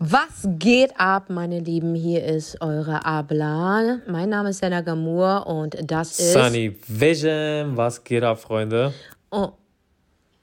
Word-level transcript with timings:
Was 0.00 0.46
geht 0.46 0.92
ab, 1.00 1.24
meine 1.28 1.58
Lieben? 1.58 1.96
Hier 1.96 2.24
ist 2.24 2.60
eure 2.60 3.04
Abla. 3.04 3.98
Mein 4.06 4.28
Name 4.28 4.50
ist 4.50 4.58
Senna 4.58 4.80
Gamur 4.80 5.44
und 5.48 5.76
das 5.82 6.20
ist. 6.20 6.34
Sunny 6.34 6.78
Vision. 6.86 7.76
Was 7.76 8.04
geht 8.04 8.22
ab, 8.22 8.38
Freunde? 8.38 8.94
Oh. 9.32 9.48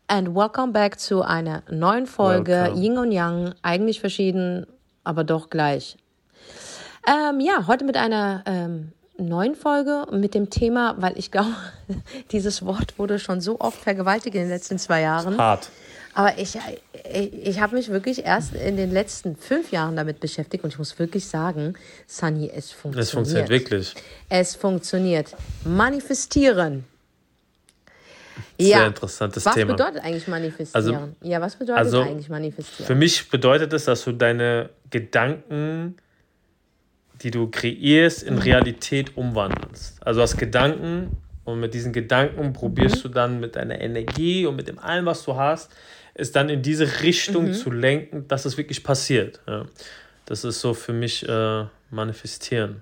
And 0.08 0.36
welcome 0.36 0.74
back 0.74 1.00
zu 1.00 1.22
einer 1.22 1.64
neuen 1.72 2.06
Folge 2.06 2.52
Welcome. 2.52 2.82
Yin 2.82 2.98
und 2.98 3.12
Yang. 3.14 3.56
Eigentlich 3.62 4.02
verschieden, 4.02 4.68
aber 5.06 5.24
doch 5.24 5.50
gleich. 5.50 5.96
Ähm, 7.08 7.40
ja, 7.40 7.66
heute 7.66 7.86
mit 7.86 7.96
einer 7.96 8.44
ähm, 8.46 8.92
neuen 9.18 9.56
Folge 9.56 10.06
mit 10.12 10.34
dem 10.34 10.50
Thema, 10.50 10.96
weil 10.98 11.18
ich 11.18 11.32
glaube, 11.32 11.56
dieses 12.34 12.66
Wort 12.66 13.00
wurde 13.00 13.20
schon 13.20 13.40
so 13.40 13.62
oft 13.62 13.80
vergewaltigt 13.80 14.36
in 14.36 14.42
den 14.42 14.50
letzten 14.50 14.78
zwei 14.80 15.00
Jahren. 15.00 15.38
Hart. 15.38 15.70
Aber 16.16 16.38
ich, 16.38 16.58
ich, 17.14 17.34
ich 17.34 17.60
habe 17.60 17.76
mich 17.76 17.90
wirklich 17.90 18.24
erst 18.24 18.56
in 18.56 18.78
den 18.78 18.90
letzten 18.90 19.36
fünf 19.36 19.72
Jahren 19.72 19.98
damit 19.98 20.22
beschäftigt 20.22 20.64
und 20.64 20.72
ich 20.72 20.80
muss 20.80 20.98
wirklich 20.98 21.28
sagen, 21.28 21.76
Sunny, 22.08 22.50
es 22.56 22.72
funktioniert. 22.72 23.04
Es 23.04 23.12
funktioniert 23.12 23.50
wirklich. 23.50 23.94
Es 24.30 24.56
funktioniert. 24.56 25.36
Manifestieren. 25.66 26.86
Sehr 28.58 28.88
interessantes 28.88 29.46
was 29.46 29.56
Thema. 29.56 29.74
bedeutet 29.74 30.04
eigentlich 30.04 30.30
manifestieren? 30.30 30.86
Also- 30.86 31.10
ja, 31.22 31.42
was 31.42 31.58
bedeutet 31.58 31.80
also, 31.80 32.02
eigentlich 32.02 32.30
manifestieren? 32.30 32.88
Für 32.88 32.96
mich 32.96 33.30
bedeutet 33.30 33.74
es, 33.74 33.84
dass 33.84 34.06
du 34.06 34.14
deine 34.14 34.70
Gedanken, 34.90 35.98
die 37.22 37.32
du 37.32 37.50
kreierst, 37.50 38.24
in 38.24 38.38
Realität 38.38 39.18
umwandelst. 39.18 40.06
Also 40.06 40.22
hast 40.22 40.38
Gedanken 40.38 41.18
und 41.44 41.60
mit 41.60 41.74
diesen 41.74 41.92
Gedanken 41.92 42.54
probierst 42.54 43.04
du 43.04 43.10
dann 43.10 43.42
mit 43.42 43.58
deiner 43.58 43.82
Energie 43.82 44.46
und 44.46 44.56
mit 44.56 44.70
dem 44.70 44.80
allem, 44.80 45.06
was 45.06 45.24
du 45.24 45.36
hast, 45.36 45.72
es 46.16 46.32
dann 46.32 46.50
in 46.50 46.62
diese 46.62 47.02
Richtung 47.02 47.54
zu 47.54 47.70
lenken, 47.72 48.28
dass 48.28 48.46
es 48.46 48.58
wirklich 48.58 48.84
passiert. 48.84 49.42
Ja. 49.48 49.66
Das 50.26 50.44
ist 50.44 50.60
so 50.62 50.74
für 50.74 50.94
mich 50.94 51.28
äh, 51.28 51.66
manifestieren. 51.92 52.82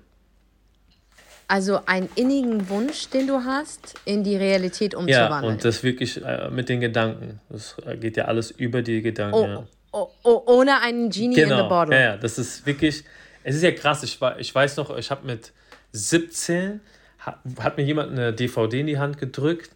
Also 1.46 1.80
einen 1.84 2.08
innigen 2.14 2.68
Wunsch, 2.70 3.08
den 3.10 3.26
du 3.26 3.44
hast, 3.44 3.94
in 4.06 4.24
die 4.24 4.34
Realität 4.36 4.94
Ja, 4.94 4.98
umzuwandeln. 4.98 5.52
und 5.54 5.64
das 5.64 5.82
wirklich 5.82 6.24
äh, 6.24 6.48
mit 6.50 6.70
den 6.70 6.80
Gedanken. 6.80 7.38
Das 7.50 7.76
äh, 7.84 7.96
geht 7.98 8.16
ja 8.16 8.24
alles 8.24 8.50
über 8.50 8.80
die 8.80 9.02
Gedanken. 9.02 9.34
oh, 9.36 9.46
ja. 9.46 9.66
oh, 9.92 10.08
oh, 10.22 10.42
ohne 10.46 10.80
einen 10.80 11.10
Genie 11.10 11.26
in 11.26 11.34
the 11.34 11.40
Genau, 11.42 11.68
bottle. 11.68 11.94
ja, 11.94 12.00
ja, 12.02 12.16
das 12.16 12.38
ist 12.38 12.64
wirklich, 12.64 13.04
es 13.42 13.56
ist 13.56 13.62
ja 13.62 13.72
krass, 13.72 14.02
ich, 14.04 14.18
war, 14.22 14.38
ich 14.40 14.54
weiß 14.54 14.78
noch, 14.78 14.96
ich 14.96 15.10
habe 15.10 15.26
mit 15.26 15.52
17, 15.92 16.80
hat, 17.18 17.38
hat 17.60 17.76
mir 17.76 17.84
jemand 17.84 18.12
eine 18.12 18.32
DVD 18.32 18.80
in 18.80 18.86
die 18.86 18.98
Hand 18.98 19.18
gedrückt, 19.18 19.70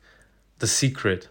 The 0.61 0.67
Secret. 0.67 1.29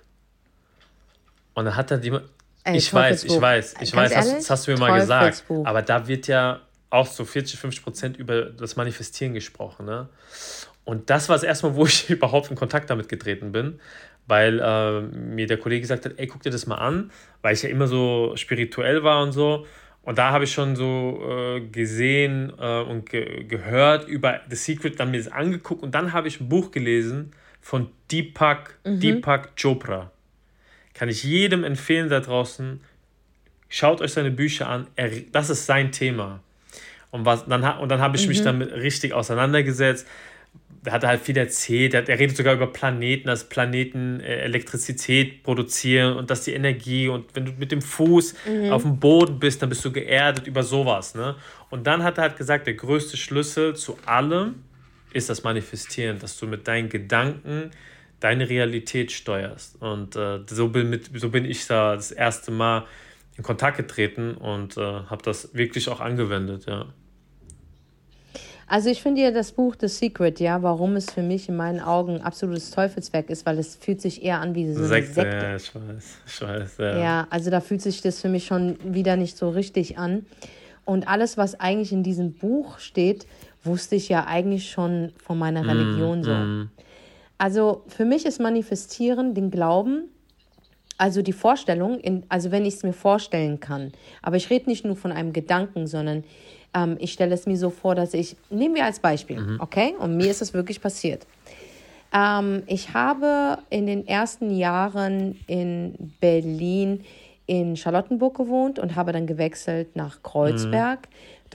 Und 1.58 1.66
dann 1.66 1.76
hat 1.76 1.90
dann 1.90 2.04
jemand, 2.04 2.26
Ey, 2.66 2.78
ich 2.78 2.94
weiß, 2.94 3.24
ich 3.24 3.42
weiß, 3.42 3.74
ich 3.82 3.92
Ganz 3.92 3.96
weiß, 3.96 4.14
das, 4.14 4.26
ehrlich? 4.28 4.42
das 4.42 4.50
hast 4.52 4.68
du 4.68 4.72
mir 4.74 4.78
mal 4.78 5.00
gesagt, 5.00 5.44
aber 5.64 5.82
da 5.82 6.08
wird 6.08 6.28
ja 6.28 6.62
auch 6.92 7.08
so 7.08 7.26
40, 7.26 7.60
50 7.60 7.84
Prozent 7.84 8.18
über 8.18 8.44
das 8.44 8.76
Manifestieren 8.76 9.34
gesprochen, 9.34 9.88
ne? 9.88 10.08
Und 10.84 11.10
das 11.10 11.30
war 11.30 11.36
das 11.36 11.42
erste 11.42 11.68
Mal, 11.68 11.76
wo 11.76 11.86
ich 11.88 12.12
überhaupt 12.12 12.52
in 12.52 12.56
Kontakt 12.56 12.92
damit 12.92 13.10
getreten 13.10 13.54
bin, 13.54 13.80
weil 14.28 14.60
äh, 14.60 15.02
mir 15.02 15.48
der 15.48 15.58
Kollege 15.58 15.82
gesagt 15.82 16.06
hat, 16.06 16.14
ey, 16.18 16.28
guck 16.28 16.44
dir 16.44 16.52
das 16.52 16.68
mal 16.68 16.76
an, 16.76 17.10
weil 17.42 17.56
ich 17.56 17.64
ja 17.64 17.70
immer 17.70 17.88
so 17.88 18.34
spirituell 18.36 19.04
war 19.04 19.24
und 19.24 19.32
so. 19.32 19.66
Und 20.04 20.20
da 20.20 20.30
habe 20.30 20.44
ich 20.44 20.54
schon 20.54 20.76
so 20.76 21.24
äh, 21.28 21.62
gesehen 21.62 22.54
äh, 22.60 22.82
und 22.82 23.10
ge 23.10 23.46
gehört 23.46 24.08
über 24.08 24.42
The 24.48 24.56
Secret, 24.56 25.00
dann 25.00 25.10
mir 25.10 25.18
das 25.18 25.32
angeguckt 25.32 25.82
und 25.82 25.96
dann 25.96 26.14
habe 26.14 26.28
ich 26.28 26.40
ein 26.40 26.50
Buch 26.50 26.70
gelesen 26.70 27.32
von 27.62 27.90
Deepak, 28.12 28.78
Deepak 28.86 29.60
Chopra. 29.60 30.12
Kann 30.98 31.10
ich 31.10 31.24
jedem 31.24 31.64
empfehlen 31.64 32.10
da 32.10 32.20
draußen, 32.20 32.80
schaut 33.70 34.02
euch 34.02 34.14
seine 34.14 34.32
Bücher 34.32 34.68
an, 34.68 34.88
er, 34.96 35.10
das 35.32 35.50
ist 35.50 35.66
sein 35.66 35.92
Thema. 35.92 36.42
Und, 37.12 37.26
was, 37.26 37.46
dann, 37.46 37.64
und 37.80 37.90
dann 37.90 38.00
habe 38.02 38.18
ich 38.18 38.28
mich 38.28 38.42
damit 38.42 38.72
richtig 38.74 39.14
auseinandergesetzt. 39.14 40.08
Da 40.84 40.92
hat 40.92 41.04
er 41.04 41.10
halt 41.10 41.22
viel 41.22 41.38
erzählt. 41.38 41.94
Er, 41.94 42.02
hat- 42.02 42.10
er 42.10 42.20
redet 42.20 42.36
sogar 42.38 42.54
über 42.54 42.68
Planeten, 42.68 43.28
dass 43.28 43.44
Planeten 43.48 44.20
äh, 44.22 44.38
Elektrizität 44.42 45.44
produzieren 45.44 46.16
und 46.18 46.30
dass 46.30 46.44
die 46.44 46.54
Energie 46.54 47.08
und 47.08 47.34
wenn 47.36 47.46
du 47.46 47.52
mit 47.58 47.72
dem 47.72 47.82
Fuß 47.82 48.36
auf 48.72 48.84
dem 48.84 49.00
Boden 49.00 49.40
bist, 49.40 49.62
dann 49.62 49.70
bist 49.70 49.84
du 49.86 49.92
geerdet 49.92 50.48
über 50.48 50.64
sowas. 50.64 51.16
Ne? 51.16 51.36
Und 51.70 51.88
dann 51.88 52.04
hat 52.04 52.18
er 52.18 52.24
halt 52.24 52.38
gesagt, 52.38 52.68
der 52.68 52.74
größte 52.76 53.18
Schlüssel 53.18 53.76
zu 53.76 53.98
allem 54.06 54.64
ist 55.14 55.30
das 55.30 55.44
Manifestieren, 55.44 56.20
dass 56.20 56.38
du 56.38 56.48
mit 56.48 56.68
deinen 56.68 56.90
Gedanken 56.90 57.72
deine 58.20 58.50
Realität 58.50 59.12
steuerst. 59.12 59.82
Und 59.82 60.16
äh, 60.16 60.40
so, 60.50 60.70
bin 60.70 60.90
mit, 60.90 61.10
so 61.20 61.30
bin 61.30 61.46
ich 61.46 61.68
da 61.68 61.96
das 61.96 62.12
erste 62.12 62.52
Mal 62.52 62.86
in 63.38 63.44
Kontakt 63.44 63.78
getreten 63.78 64.34
und 64.36 64.78
äh, 64.78 64.82
habe 64.82 65.22
das 65.24 65.54
wirklich 65.54 65.90
auch 65.90 66.00
angewendet, 66.00 66.66
ja. 66.66 66.88
Also 68.70 68.90
ich 68.90 69.02
finde 69.02 69.22
ja 69.22 69.32
das 69.32 69.54
Buch 69.54 69.76
The 69.80 69.88
Secret, 69.88 70.42
ja, 70.42 70.62
warum 70.62 70.98
es 70.98 71.10
für 71.10 71.22
mich 71.22 71.48
in 71.48 71.56
meinen 71.56 71.80
Augen 71.80 72.16
ein 72.16 72.22
absolutes 72.22 72.70
Teufelswerk 72.72 73.30
ist, 73.30 73.46
weil 73.46 73.58
es 73.60 73.78
fühlt 73.78 74.02
sich 74.02 74.24
eher 74.24 74.42
an 74.42 74.56
wie 74.56 74.74
so 74.74 74.80
eine 74.80 74.88
Sekte, 74.90 75.14
Sekte. 75.14 75.38
ja, 75.38 75.56
ich 75.56 75.74
weiß, 75.74 76.18
ich 76.28 76.42
weiß, 76.42 76.78
ja. 76.80 76.98
Ja, 76.98 77.28
also 77.30 77.50
da 77.50 77.62
fühlt 77.62 77.82
sich 77.82 78.02
das 78.02 78.20
für 78.20 78.28
mich 78.28 78.46
schon 78.46 78.78
wieder 78.84 79.16
nicht 79.16 79.38
so 79.38 79.50
richtig 79.50 79.98
an. 79.98 80.26
Und 80.84 81.08
alles, 81.08 81.38
was 81.38 81.58
eigentlich 81.60 81.94
in 81.94 82.04
diesem 82.04 82.34
Buch 82.34 82.80
steht, 82.80 83.26
wusste 83.64 83.96
ich 83.96 84.10
ja 84.10 84.26
eigentlich 84.26 84.70
schon 84.70 85.14
von 85.18 85.38
meiner 85.40 85.64
Mm, 85.64 85.70
Religion 85.70 86.24
so. 86.24 86.32
Also 87.38 87.84
für 87.88 88.06
mich 88.06 88.26
ist 88.26 88.40
Manifestieren 88.40 89.34
den 89.34 89.52
Glauben, 89.52 90.10
also 90.98 91.22
die 91.22 91.34
Vorstellung, 91.34 92.00
in, 92.00 92.24
also 92.30 92.52
wenn 92.52 92.66
ich 92.66 92.76
es 92.76 92.84
mir 92.84 92.94
vorstellen 92.94 93.60
kann. 93.60 93.92
Aber 94.22 94.36
ich 94.36 94.50
rede 94.50 94.70
nicht 94.70 94.84
nur 94.84 94.96
von 94.96 95.12
einem 95.12 95.32
Gedanken, 95.34 95.86
sondern 95.86 96.24
ähm, 96.74 96.98
ich 97.00 97.14
stelle 97.14 97.34
es 97.34 97.46
mir 97.46 97.58
so 97.58 97.70
vor, 97.70 97.94
dass 97.94 98.14
ich, 98.14 98.36
nehmen 98.50 98.76
wir 98.76 98.86
als 98.86 99.00
Beispiel, 99.00 99.58
okay? 99.60 99.94
Und 100.00 100.18
mir 100.18 100.32
ist 100.32 100.42
es 100.42 100.54
wirklich 100.54 100.82
passiert. 100.82 101.28
Ähm, 102.14 102.64
ich 102.66 102.94
habe 102.94 103.60
in 103.70 103.86
den 103.86 104.08
ersten 104.08 104.56
Jahren 104.56 105.40
in 105.48 106.14
Berlin 106.20 107.04
in 107.46 107.78
Charlottenburg 107.78 108.36
gewohnt 108.36 108.78
und 108.78 108.96
habe 108.96 109.14
dann 109.14 109.26
gewechselt 109.26 109.96
nach 109.96 110.22
Kreuzberg. 110.22 111.08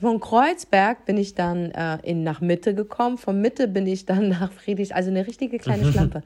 Von 0.02 0.18
Kreuzberg 0.18 1.04
bin 1.04 1.16
ich 1.16 1.36
dann 1.36 1.70
äh, 1.70 1.98
in, 2.02 2.24
nach 2.24 2.40
Mitte 2.40 2.74
gekommen. 2.74 3.18
Von 3.18 3.40
Mitte 3.40 3.68
bin 3.68 3.86
ich 3.86 4.04
dann 4.04 4.28
nach 4.40 4.50
Friedrichs, 4.50 4.90
also 4.90 5.10
eine 5.10 5.28
richtige 5.28 5.58
kleine 5.58 5.84
Schlampe. 5.92 6.24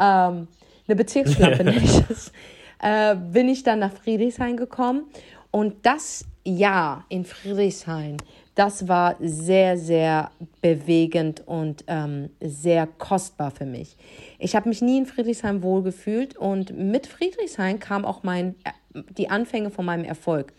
ähm, 0.00 0.46
eine 0.86 0.96
Bezirksschlampe 0.96 1.64
nenne 1.64 1.82
ich 1.82 2.00
es. 2.08 2.32
Äh, 2.80 3.16
bin 3.16 3.48
ich 3.48 3.64
dann 3.64 3.80
nach 3.80 3.92
Friedrichshain 3.92 4.56
gekommen. 4.56 5.06
Und 5.50 5.74
das 5.84 6.26
Jahr 6.44 7.06
in 7.08 7.24
Friedrichshain, 7.24 8.18
das 8.54 8.86
war 8.86 9.16
sehr, 9.18 9.76
sehr 9.76 10.30
bewegend 10.62 11.42
und 11.44 11.82
ähm, 11.88 12.30
sehr 12.40 12.86
kostbar 12.86 13.50
für 13.50 13.66
mich. 13.66 13.96
Ich 14.38 14.54
habe 14.54 14.68
mich 14.68 14.80
nie 14.80 14.98
in 14.98 15.06
Friedrichshain 15.06 15.64
wohlgefühlt 15.64 16.36
und 16.36 16.76
mit 16.78 17.08
Friedrichshain 17.08 17.80
kam 17.80 18.04
auch 18.04 18.22
mein, 18.22 18.54
äh, 18.62 19.02
die 19.10 19.28
Anfänge 19.28 19.70
von 19.70 19.84
meinem 19.84 20.04
Erfolg. 20.04 20.52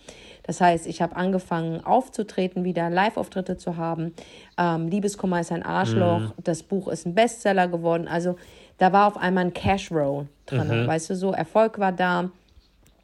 Das 0.50 0.62
heißt, 0.62 0.88
ich 0.88 1.00
habe 1.04 1.16
angefangen 1.16 1.86
aufzutreten, 1.86 2.64
wieder 2.64 2.90
Live-Auftritte 2.90 3.58
zu 3.58 3.78
haben. 3.78 4.16
Ähm, 4.58 4.88
Liebeskummer 4.88 5.40
ist 5.42 5.52
ein 5.52 5.62
Arschloch. 5.62 6.34
Das 6.44 6.64
Buch 6.64 6.88
ist 6.88 7.06
ein 7.06 7.14
Bestseller 7.14 7.68
geworden. 7.68 8.08
Also 8.08 8.36
da 8.80 8.92
war 8.92 9.06
auf 9.06 9.18
einmal 9.18 9.46
ein 9.46 9.54
Cash-Roll 9.54 10.28
drin. 10.48 10.88
Weißt 10.88 11.12
du, 11.12 11.16
so 11.16 11.34
Erfolg 11.34 11.78
war 11.78 11.92
da. 11.92 12.32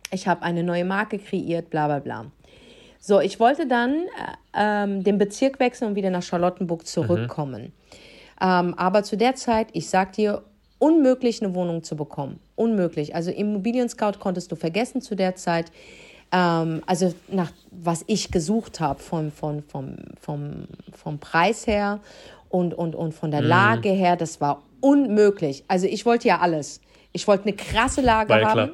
Ich 0.10 0.28
habe 0.28 0.42
eine 0.42 0.64
neue 0.64 0.86
Marke 0.86 1.20
kreiert, 1.20 1.70
bla 1.70 1.86
bla 1.86 2.00
bla. 2.00 2.26
So, 3.00 3.20
ich 3.20 3.40
wollte 3.40 3.68
dann 3.68 3.94
äh, 3.94 4.04
ähm, 4.56 5.04
den 5.04 5.20
Bezirk 5.20 5.60
wechseln 5.60 5.90
und 5.90 5.96
wieder 5.96 6.10
nach 6.10 6.24
Charlottenburg 6.24 6.88
zurückkommen. 6.88 7.74
Ähm, 8.42 8.74
aber 8.74 9.04
zu 9.04 9.18
der 9.18 9.36
Zeit, 9.36 9.68
ich 9.74 9.88
sag 9.88 10.14
dir, 10.14 10.42
unmöglich 10.80 11.44
eine 11.44 11.54
Wohnung 11.54 11.84
zu 11.84 11.96
bekommen. 11.96 12.40
Unmöglich. 12.56 13.14
Also 13.14 13.30
Immobilien 13.30 13.88
Scout 13.88 14.14
konntest 14.20 14.52
du 14.52 14.56
vergessen 14.56 15.00
zu 15.00 15.14
der 15.14 15.36
Zeit. 15.36 15.72
Ähm, 16.36 16.82
also 16.86 17.14
nach 17.30 17.52
was 17.72 18.04
ich 18.08 18.30
gesucht 18.32 18.80
habe 18.82 19.00
vom, 19.02 19.32
vom, 19.32 19.64
vom, 19.64 19.96
vom, 20.20 20.68
vom 20.94 21.20
Preis 21.20 21.66
her 21.66 22.00
und, 22.50 22.74
und, 22.74 22.96
und 22.96 23.14
von 23.14 23.32
der 23.32 23.42
Lage 23.42 23.90
her, 23.90 24.16
das 24.18 24.42
war 24.42 24.62
unmöglich. 24.82 25.64
Also 25.68 25.88
ich 25.88 26.06
wollte 26.06 26.28
ja 26.28 26.40
alles. 26.40 26.82
Ich 27.14 27.28
wollte 27.30 27.44
eine 27.44 27.54
krasse 27.56 28.02
Lage 28.02 28.34
ja 28.38 28.50
haben. 28.54 28.72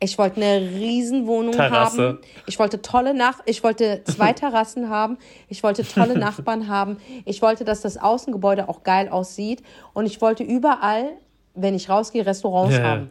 Ich 0.00 0.18
wollte 0.18 0.36
eine 0.42 0.60
Riesenwohnung 0.70 1.52
Terrasse. 1.52 2.02
haben. 2.08 2.18
Ich 2.46 2.58
wollte 2.58 2.82
tolle 2.82 3.14
Nach 3.14 3.38
ich 3.46 3.62
wollte 3.62 4.02
zwei 4.04 4.32
Terrassen 4.42 4.88
haben. 4.88 5.18
Ich 5.48 5.62
wollte 5.62 5.84
tolle 5.86 6.18
Nachbarn 6.18 6.66
haben. 6.66 6.96
Ich 7.24 7.42
wollte, 7.42 7.64
dass 7.64 7.80
das 7.82 7.96
Außengebäude 7.96 8.68
auch 8.68 8.82
geil 8.82 9.08
aussieht. 9.08 9.62
Und 9.92 10.06
ich 10.06 10.20
wollte 10.20 10.42
überall, 10.42 11.10
wenn 11.54 11.74
ich 11.76 11.88
rausgehe, 11.88 12.26
Restaurants 12.26 12.74
Ja. 12.76 12.82
haben. 12.82 13.10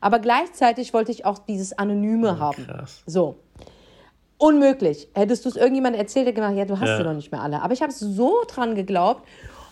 Aber 0.00 0.18
gleichzeitig 0.18 0.94
wollte 0.94 1.12
ich 1.12 1.24
auch 1.24 1.38
dieses 1.38 1.76
Anonyme 1.78 2.38
haben. 2.38 2.66
krass. 2.66 3.02
So. 3.06 3.38
Unmöglich. 4.38 5.08
Hättest 5.14 5.44
du 5.44 5.50
es 5.50 5.56
irgendjemandem 5.56 6.00
erzählt, 6.00 6.26
der 6.26 6.32
gemacht, 6.32 6.54
ja, 6.56 6.64
du 6.64 6.78
hast 6.80 6.88
Ja. 6.88 6.96
sie 6.96 7.04
doch 7.04 7.12
nicht 7.12 7.30
mehr 7.30 7.42
alle. 7.42 7.60
Aber 7.60 7.74
ich 7.74 7.82
habe 7.82 7.92
so 7.92 8.42
dran 8.48 8.74
geglaubt 8.74 9.26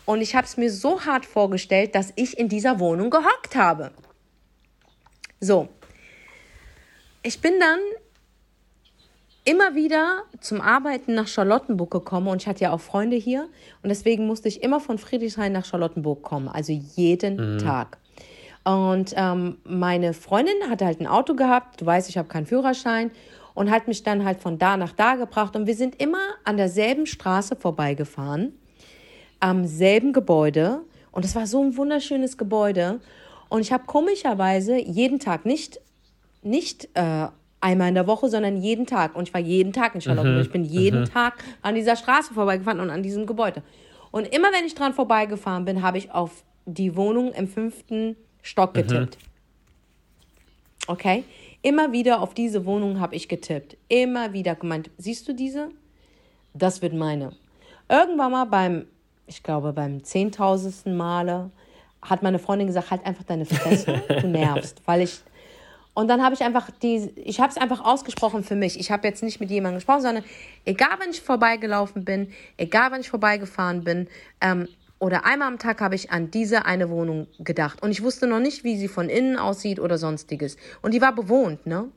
und 0.04 0.20
ich 0.20 0.34
habe 0.34 0.46
es 0.46 0.56
mir 0.58 0.70
so 0.70 1.00
hart 1.00 1.24
vorgestellt, 1.24 1.94
dass 1.94 2.12
ich 2.16 2.38
in 2.38 2.48
dieser 2.48 2.78
Wohnung 2.78 3.08
gehockt 3.08 3.56
habe. 3.56 3.90
So. 5.40 5.68
Ich 7.22 7.40
bin 7.40 7.54
dann 7.58 7.78
immer 9.44 9.74
wieder 9.74 10.24
zum 10.40 10.60
Arbeiten 10.60 11.14
nach 11.14 11.26
Charlottenburg 11.26 11.90
gekommen 11.90 12.28
und 12.28 12.42
ich 12.42 12.46
hatte 12.48 12.64
ja 12.64 12.72
auch 12.72 12.80
Freunde 12.80 13.16
hier 13.16 13.48
und 13.82 13.88
deswegen 13.88 14.26
musste 14.26 14.48
ich 14.48 14.62
immer 14.62 14.78
von 14.80 14.98
Friedrichshain 14.98 15.52
nach 15.52 15.64
Charlottenburg 15.64 16.22
kommen, 16.22 16.48
also 16.48 16.72
jeden 16.72 17.54
mhm. 17.54 17.58
Tag. 17.58 17.96
Und 18.68 19.14
ähm, 19.16 19.56
meine 19.64 20.12
Freundin 20.12 20.68
hatte 20.68 20.84
halt 20.84 21.00
ein 21.00 21.06
Auto 21.06 21.34
gehabt, 21.34 21.80
du 21.80 21.86
weißt, 21.86 22.10
ich 22.10 22.18
habe 22.18 22.28
keinen 22.28 22.44
Führerschein 22.44 23.10
und 23.54 23.70
hat 23.70 23.88
mich 23.88 24.02
dann 24.02 24.26
halt 24.26 24.40
von 24.40 24.58
da 24.58 24.76
nach 24.76 24.92
da 24.92 25.14
gebracht 25.14 25.56
und 25.56 25.66
wir 25.66 25.74
sind 25.74 25.98
immer 26.02 26.20
an 26.44 26.58
derselben 26.58 27.06
Straße 27.06 27.56
vorbeigefahren, 27.56 28.52
am 29.40 29.64
selben 29.64 30.12
Gebäude 30.12 30.82
und 31.12 31.24
es 31.24 31.34
war 31.34 31.46
so 31.46 31.62
ein 31.62 31.78
wunderschönes 31.78 32.36
Gebäude 32.36 33.00
und 33.48 33.62
ich 33.62 33.72
habe 33.72 33.84
komischerweise 33.86 34.76
jeden 34.76 35.18
Tag 35.18 35.46
nicht 35.46 35.80
nicht 36.42 36.90
äh, 36.92 37.28
einmal 37.62 37.88
in 37.88 37.94
der 37.94 38.06
Woche, 38.06 38.28
sondern 38.28 38.58
jeden 38.58 38.86
Tag. 38.86 39.16
Und 39.16 39.26
ich 39.26 39.34
war 39.34 39.40
jeden 39.40 39.72
Tag 39.72 39.94
in 39.94 40.00
Charlottenburg. 40.02 40.36
Mhm. 40.36 40.42
Ich 40.42 40.52
bin 40.52 40.64
jeden 40.64 41.00
mhm. 41.00 41.06
Tag 41.06 41.42
an 41.62 41.74
dieser 41.74 41.96
Straße 41.96 42.34
vorbeigefahren 42.34 42.80
und 42.80 42.90
an 42.90 43.02
diesem 43.02 43.26
Gebäude. 43.26 43.62
Und 44.12 44.32
immer 44.32 44.52
wenn 44.52 44.66
ich 44.66 44.74
dran 44.74 44.92
vorbeigefahren 44.92 45.64
bin, 45.64 45.82
habe 45.82 45.98
ich 45.98 46.12
auf 46.12 46.44
die 46.66 46.94
Wohnung 46.94 47.32
im 47.32 47.48
fünften 47.48 48.14
Stock 48.48 48.74
mhm. 48.74 48.80
getippt. 48.80 49.16
Mhm. 49.16 50.88
Okay? 50.88 51.24
Immer 51.60 51.92
wieder 51.92 52.22
auf 52.22 52.34
diese 52.34 52.64
Wohnung 52.64 52.98
habe 53.00 53.14
ich 53.14 53.28
getippt. 53.28 53.76
Immer 53.88 54.32
wieder 54.32 54.54
gemeint, 54.54 54.90
siehst 54.96 55.28
du 55.28 55.34
diese? 55.34 55.68
Das 56.54 56.80
wird 56.80 56.94
meine. 56.94 57.32
Irgendwann 57.88 58.32
mal 58.32 58.44
beim, 58.46 58.86
ich 59.26 59.42
glaube, 59.42 59.72
beim 59.72 60.02
zehntausendsten 60.02 60.96
Male 60.96 61.50
hat 62.00 62.22
meine 62.22 62.38
Freundin 62.38 62.68
gesagt, 62.68 62.90
halt 62.90 63.04
einfach 63.04 63.24
deine 63.24 63.44
Fresse, 63.44 64.02
du 64.20 64.28
nervst, 64.28 64.80
weil 64.86 65.02
ich 65.02 65.20
und 65.94 66.06
dann 66.06 66.22
habe 66.22 66.32
ich 66.32 66.42
einfach 66.44 66.70
die, 66.70 67.10
ich 67.16 67.40
habe 67.40 67.50
es 67.50 67.56
einfach 67.56 67.84
ausgesprochen 67.84 68.44
für 68.44 68.54
mich. 68.54 68.78
Ich 68.78 68.92
habe 68.92 69.08
jetzt 69.08 69.20
nicht 69.20 69.40
mit 69.40 69.50
jemandem 69.50 69.78
gesprochen, 69.78 70.02
sondern 70.02 70.24
egal, 70.64 70.96
wenn 71.00 71.10
ich 71.10 71.20
vorbeigelaufen 71.20 72.04
bin, 72.04 72.32
egal, 72.56 72.92
wenn 72.92 73.00
ich 73.00 73.10
vorbeigefahren 73.10 73.82
bin, 73.82 74.06
ähm, 74.40 74.68
oder 74.98 75.24
einmal 75.24 75.48
am 75.48 75.58
Tag 75.58 75.80
habe 75.80 75.94
ich 75.94 76.10
an 76.10 76.30
diese 76.30 76.66
eine 76.66 76.90
Wohnung 76.90 77.28
gedacht. 77.38 77.82
Und 77.82 77.90
ich 77.90 78.02
wusste 78.02 78.26
noch 78.26 78.40
nicht, 78.40 78.64
wie 78.64 78.76
sie 78.76 78.88
von 78.88 79.08
innen 79.08 79.36
aussieht 79.36 79.78
oder 79.78 79.98
sonstiges. 79.98 80.56
Und 80.82 80.92
die 80.92 81.00
war 81.00 81.14
bewohnt, 81.14 81.66
ne? 81.66 81.88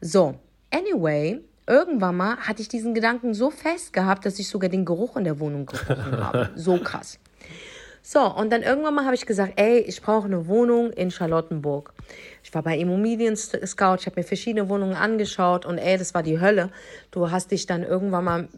So, 0.00 0.34
anyway, 0.70 1.40
irgendwann 1.66 2.16
mal 2.16 2.36
hatte 2.36 2.60
ich 2.60 2.68
diesen 2.68 2.92
Gedanken 2.94 3.32
so 3.32 3.50
fest 3.50 3.92
gehabt, 3.92 4.26
dass 4.26 4.38
ich 4.38 4.48
sogar 4.48 4.68
den 4.68 4.84
Geruch 4.84 5.16
in 5.16 5.24
der 5.24 5.40
Wohnung 5.40 5.66
gerochen 5.66 6.18
habe. 6.24 6.50
So 6.54 6.78
krass. 6.78 7.18
So, 8.02 8.20
und 8.20 8.52
dann 8.52 8.62
irgendwann 8.62 8.94
mal 8.94 9.04
habe 9.04 9.16
ich 9.16 9.26
gesagt, 9.26 9.54
ey, 9.56 9.78
ich 9.78 10.00
brauche 10.00 10.26
eine 10.26 10.46
Wohnung 10.46 10.92
in 10.92 11.10
Charlottenburg. 11.10 11.92
Ich 12.46 12.54
war 12.54 12.62
bei 12.62 12.78
Immobilien 12.78 13.34
Scout, 13.34 13.96
ich 13.98 14.06
habe 14.06 14.20
mir 14.20 14.22
verschiedene 14.22 14.68
Wohnungen 14.68 14.94
angeschaut 14.94 15.66
und 15.66 15.78
ey, 15.78 15.98
das 15.98 16.14
war 16.14 16.22
die 16.22 16.38
Hölle. 16.38 16.70
Du 17.10 17.28
hast 17.32 17.50
dich 17.50 17.66
dann 17.66 17.82
irgendwann 17.82 18.24
mal, 18.24 18.48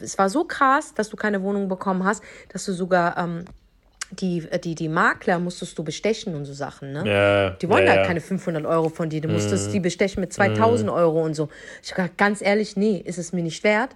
es 0.00 0.16
war 0.16 0.30
so 0.30 0.44
krass, 0.44 0.94
dass 0.94 1.10
du 1.10 1.16
keine 1.18 1.42
Wohnung 1.42 1.68
bekommen 1.68 2.04
hast, 2.04 2.22
dass 2.48 2.64
du 2.64 2.72
sogar 2.72 3.18
ähm, 3.18 3.44
die, 4.12 4.48
die, 4.64 4.74
die 4.74 4.88
Makler 4.88 5.38
musstest 5.40 5.78
du 5.78 5.84
bestechen 5.84 6.34
und 6.34 6.46
so 6.46 6.54
Sachen, 6.54 6.92
ne? 6.92 7.02
Ja, 7.04 7.50
die 7.50 7.68
wollen 7.68 7.86
ja, 7.86 7.96
da 7.96 8.06
keine 8.06 8.22
500 8.22 8.64
Euro 8.64 8.88
von 8.88 9.10
dir, 9.10 9.20
du 9.20 9.28
musstest 9.28 9.68
mhm. 9.68 9.72
die 9.72 9.80
bestechen 9.80 10.22
mit 10.22 10.32
2000 10.32 10.88
mhm. 10.88 10.96
Euro 10.96 11.22
und 11.22 11.34
so. 11.34 11.50
Ich 11.82 11.90
habe 11.90 12.04
gesagt, 12.04 12.16
ganz 12.16 12.40
ehrlich, 12.40 12.78
nee, 12.78 12.96
ist 12.96 13.18
es 13.18 13.34
mir 13.34 13.42
nicht 13.42 13.62
wert. 13.62 13.90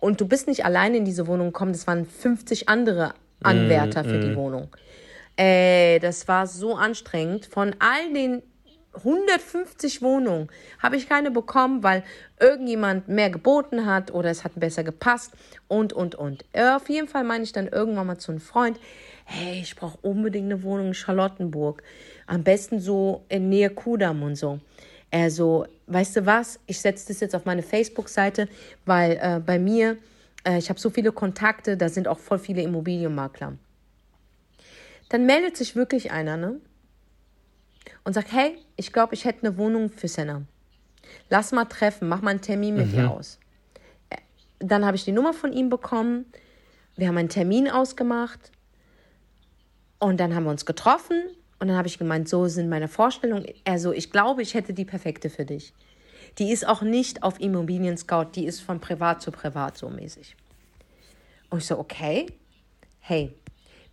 Und 0.00 0.22
du 0.22 0.26
bist 0.26 0.48
nicht 0.48 0.64
alleine 0.64 0.96
in 0.96 1.04
diese 1.04 1.26
Wohnung 1.26 1.48
gekommen, 1.48 1.72
das 1.72 1.86
waren 1.86 2.06
50 2.06 2.70
andere 2.70 3.12
Anwärter 3.42 4.02
mm, 4.02 4.06
für 4.06 4.20
die 4.20 4.28
mm. 4.28 4.36
Wohnung. 4.36 4.68
Ey, 5.36 5.98
das 5.98 6.26
war 6.26 6.46
so 6.46 6.74
anstrengend. 6.74 7.44
Von 7.46 7.76
all 7.80 8.10
den 8.14 8.42
150 8.96 10.02
Wohnungen 10.02 10.48
habe 10.78 10.96
ich 10.96 11.08
keine 11.08 11.30
bekommen, 11.30 11.82
weil 11.82 12.02
irgendjemand 12.40 13.08
mehr 13.08 13.30
geboten 13.30 13.86
hat 13.86 14.12
oder 14.12 14.30
es 14.30 14.44
hat 14.44 14.52
besser 14.54 14.84
gepasst 14.84 15.32
und, 15.68 15.92
und, 15.92 16.14
und. 16.14 16.44
Auf 16.54 16.88
jeden 16.88 17.08
Fall 17.08 17.24
meine 17.24 17.44
ich 17.44 17.52
dann 17.52 17.68
irgendwann 17.68 18.06
mal 18.06 18.18
zu 18.18 18.32
einem 18.32 18.40
Freund, 18.40 18.78
hey, 19.24 19.60
ich 19.60 19.76
brauche 19.76 19.98
unbedingt 20.02 20.52
eine 20.52 20.62
Wohnung 20.62 20.88
in 20.88 20.94
Charlottenburg. 20.94 21.82
Am 22.26 22.42
besten 22.42 22.80
so 22.80 23.24
in 23.28 23.48
Nähe 23.48 23.70
Kudam 23.70 24.22
und 24.22 24.36
so. 24.36 24.60
Er 25.10 25.30
so, 25.30 25.66
weißt 25.86 26.16
du 26.16 26.26
was, 26.26 26.58
ich 26.66 26.80
setze 26.80 27.08
das 27.08 27.20
jetzt 27.20 27.34
auf 27.34 27.44
meine 27.44 27.62
Facebook-Seite, 27.62 28.48
weil 28.84 29.18
äh, 29.20 29.40
bei 29.44 29.58
mir 29.58 29.96
äh, 30.44 30.58
ich 30.58 30.68
habe 30.68 30.78
so 30.78 30.90
viele 30.90 31.12
Kontakte, 31.12 31.76
da 31.76 31.88
sind 31.88 32.06
auch 32.08 32.18
voll 32.18 32.38
viele 32.38 32.62
Immobilienmakler. 32.62 33.54
Dann 35.08 35.26
meldet 35.26 35.56
sich 35.56 35.76
wirklich 35.76 36.10
einer, 36.10 36.36
ne? 36.36 36.60
Und 38.04 38.12
sagt, 38.12 38.32
hey, 38.32 38.58
ich 38.76 38.92
glaube, 38.92 39.14
ich 39.14 39.24
hätte 39.24 39.46
eine 39.46 39.56
Wohnung 39.56 39.90
für 39.90 40.08
Senna. 40.08 40.42
Lass 41.28 41.52
mal 41.52 41.64
treffen, 41.64 42.08
mach 42.08 42.22
mal 42.22 42.30
einen 42.30 42.40
Termin 42.40 42.76
mit 42.76 42.92
mhm. 42.92 42.98
ihr 42.98 43.10
aus. 43.10 43.38
Äh, 44.10 44.16
dann 44.58 44.84
habe 44.84 44.96
ich 44.96 45.04
die 45.04 45.12
Nummer 45.12 45.32
von 45.32 45.52
ihm 45.52 45.68
bekommen. 45.68 46.26
Wir 46.96 47.08
haben 47.08 47.18
einen 47.18 47.28
Termin 47.28 47.68
ausgemacht. 47.68 48.52
Und 49.98 50.18
dann 50.18 50.34
haben 50.34 50.44
wir 50.44 50.50
uns 50.50 50.66
getroffen. 50.66 51.22
Und 51.58 51.68
dann 51.68 51.76
habe 51.76 51.88
ich 51.88 51.98
gemeint, 51.98 52.28
so 52.28 52.46
sind 52.46 52.68
meine 52.68 52.88
Vorstellungen. 52.88 53.46
Also 53.64 53.92
ich 53.92 54.10
glaube, 54.10 54.42
ich 54.42 54.54
hätte 54.54 54.74
die 54.74 54.84
perfekte 54.84 55.30
für 55.30 55.44
dich. 55.44 55.72
Die 56.38 56.50
ist 56.50 56.66
auch 56.66 56.82
nicht 56.82 57.22
auf 57.22 57.40
Immobilien 57.40 57.96
Scout, 57.96 58.30
die 58.34 58.46
ist 58.46 58.60
von 58.60 58.80
privat 58.80 59.22
zu 59.22 59.30
privat 59.30 59.76
so 59.76 59.88
mäßig. 59.88 60.36
Und 61.50 61.58
ich 61.58 61.66
so, 61.66 61.78
okay, 61.78 62.26
hey, 63.00 63.32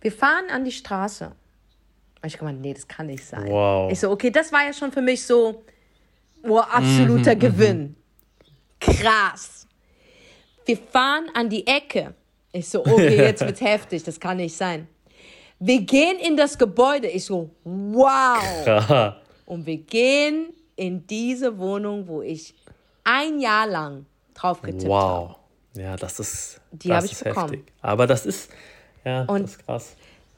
wir 0.00 0.10
fahren 0.10 0.46
an 0.50 0.64
die 0.64 0.72
Straße. 0.72 1.32
Und 2.22 2.28
ich 2.28 2.38
gemeint, 2.38 2.60
nee, 2.60 2.72
das 2.72 2.86
kann 2.86 3.06
nicht 3.06 3.24
sein. 3.24 3.48
Wow. 3.48 3.90
Ich 3.90 3.98
so, 3.98 4.10
okay, 4.10 4.30
das 4.30 4.52
war 4.52 4.64
ja 4.64 4.72
schon 4.72 4.92
für 4.92 5.02
mich 5.02 5.24
so, 5.24 5.64
oh, 6.44 6.58
absoluter 6.58 7.34
mhm, 7.34 7.38
Gewinn. 7.40 7.96
Krass. 8.78 9.66
Wir 10.64 10.76
fahren 10.76 11.26
an 11.34 11.48
die 11.48 11.66
Ecke. 11.66 12.14
Ich 12.52 12.68
so, 12.68 12.80
okay, 12.80 13.16
jetzt 13.16 13.44
wird's 13.44 13.60
heftig, 13.60 14.04
das 14.04 14.20
kann 14.20 14.36
nicht 14.36 14.56
sein. 14.56 14.86
Wir 15.58 15.80
gehen 15.80 16.18
in 16.18 16.36
das 16.36 16.56
Gebäude. 16.56 17.08
Ich 17.08 17.24
so, 17.24 17.50
wow. 17.64 18.38
Krass. 18.64 19.14
Und 19.46 19.66
wir 19.66 19.78
gehen 19.78 20.52
in 20.76 21.04
diese 21.06 21.58
Wohnung, 21.58 22.06
wo 22.06 22.22
ich 22.22 22.54
ein 23.04 23.40
Jahr 23.40 23.66
lang 23.66 24.06
drauf 24.34 24.62
getippt 24.62 24.86
wow. 24.86 25.02
habe. 25.02 25.28
Wow. 25.28 25.36
Ja, 25.74 25.96
das 25.96 26.20
ist, 26.20 26.60
Die 26.70 26.88
das 26.88 27.04
ist 27.04 27.24
heftig. 27.24 27.34
Bekommen. 27.34 27.64
Aber 27.80 28.06
das 28.06 28.26
ist, 28.26 28.50
ja, 29.04 29.22
Und 29.22 29.42
das 29.42 29.50
ist 29.52 29.66
krass. 29.66 29.96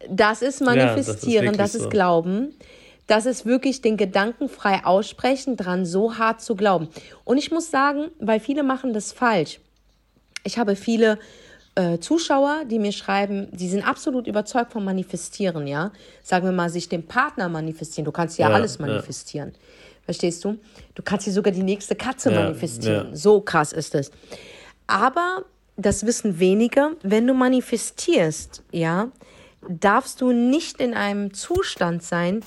Das 0.09 0.43
ist 0.43 0.61
Manifestieren, 0.61 1.47
ja, 1.47 1.53
das, 1.53 1.71
ist, 1.71 1.75
das 1.75 1.75
ist 1.75 1.83
so. 1.85 1.89
Glauben. 1.89 2.55
Das 3.07 3.27
ist 3.27 3.45
wirklich 3.45 3.83
den 3.83 3.97
Gedanken 3.97 4.49
frei 4.49 4.85
aussprechen, 4.85 5.57
dran 5.57 5.85
so 5.85 6.17
hart 6.17 6.41
zu 6.41 6.57
glauben. 6.57 6.89
Und 7.25 7.37
ich 7.37 7.51
muss 7.51 7.71
sagen, 7.71 8.11
weil 8.19 8.41
viele 8.41 8.63
machen 8.63 8.95
das 8.95 9.13
falsch. 9.13 9.61
Ich 10.43 10.59
habe 10.59 10.75
viele 10.75 11.19
äh, 11.75 11.99
Zuschauer, 11.99 12.65
die 12.71 12.79
mir 12.79 12.93
schreiben, 12.93 13.49
sie 13.53 13.69
sind 13.69 13.87
absolut 13.87 14.27
überzeugt 14.27 14.73
vom 14.73 14.85
Manifestieren, 14.85 15.67
ja. 15.67 15.93
Sagen 16.23 16.47
wir 16.47 16.53
mal, 16.53 16.71
sich 16.71 16.89
den 16.89 17.07
Partner 17.07 17.49
manifestieren. 17.49 18.05
Du 18.05 18.13
kannst 18.13 18.39
ja, 18.39 18.49
ja 18.49 18.55
alles 18.55 18.79
manifestieren. 18.79 19.51
Ja. 19.53 19.59
Verstehst 20.05 20.45
du? 20.45 20.59
Du 20.95 21.03
kannst 21.03 21.25
hier 21.25 21.33
sogar 21.33 21.53
die 21.53 21.63
nächste 21.63 21.95
Katze 21.95 22.31
ja, 22.31 22.43
manifestieren. 22.43 23.17
So 23.17 23.41
krass 23.41 23.73
ist 23.73 23.95
es. 23.95 24.11
Aber 24.87 25.45
das 25.77 26.07
wissen 26.07 26.39
wenige, 26.39 26.97
wenn 27.03 27.27
du 27.27 27.35
manifestierst, 27.35 28.63
ja, 28.71 29.09
darfst 29.69 30.21
du 30.21 30.33
nicht 30.33 30.81
in 30.81 30.95
einem 30.95 31.35
Zustand 31.35 32.03
sein, 32.03 32.41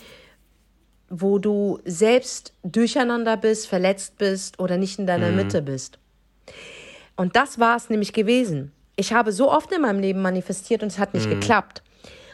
wo 1.09 1.39
du 1.39 1.79
selbst 1.85 2.53
durcheinander 2.63 3.37
bist, 3.37 3.67
verletzt 3.67 4.17
bist 4.17 4.59
oder 4.59 4.77
nicht 4.77 4.99
in 4.99 5.07
deiner 5.07 5.29
mhm. 5.29 5.37
Mitte 5.37 5.61
bist. 5.61 5.99
Und 7.15 7.35
das 7.35 7.59
war 7.59 7.77
es 7.77 7.89
nämlich 7.89 8.13
gewesen. 8.13 8.71
Ich 8.95 9.13
habe 9.13 9.31
so 9.31 9.51
oft 9.51 9.71
in 9.71 9.81
meinem 9.81 9.99
Leben 9.99 10.21
manifestiert 10.21 10.83
und 10.83 10.89
es 10.89 10.99
hat 10.99 11.13
nicht 11.13 11.27
mhm. 11.27 11.39
geklappt. 11.39 11.83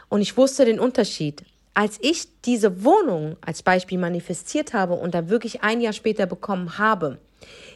Und 0.10 0.22
ich 0.22 0.38
wusste 0.38 0.66
den 0.66 0.80
Unterschied 0.80 1.44
als 1.74 1.98
ich 2.02 2.42
diese 2.42 2.84
Wohnung 2.84 3.38
als 3.42 3.64
Beispiel 3.64 3.98
manifestiert 3.98 4.74
habe 4.74 4.94
und 4.94 5.16
da 5.16 5.30
wirklich 5.30 5.64
ein 5.64 5.82
Jahr 5.82 5.94
später 5.94 6.26
bekommen 6.26 6.78
habe, 6.78 7.18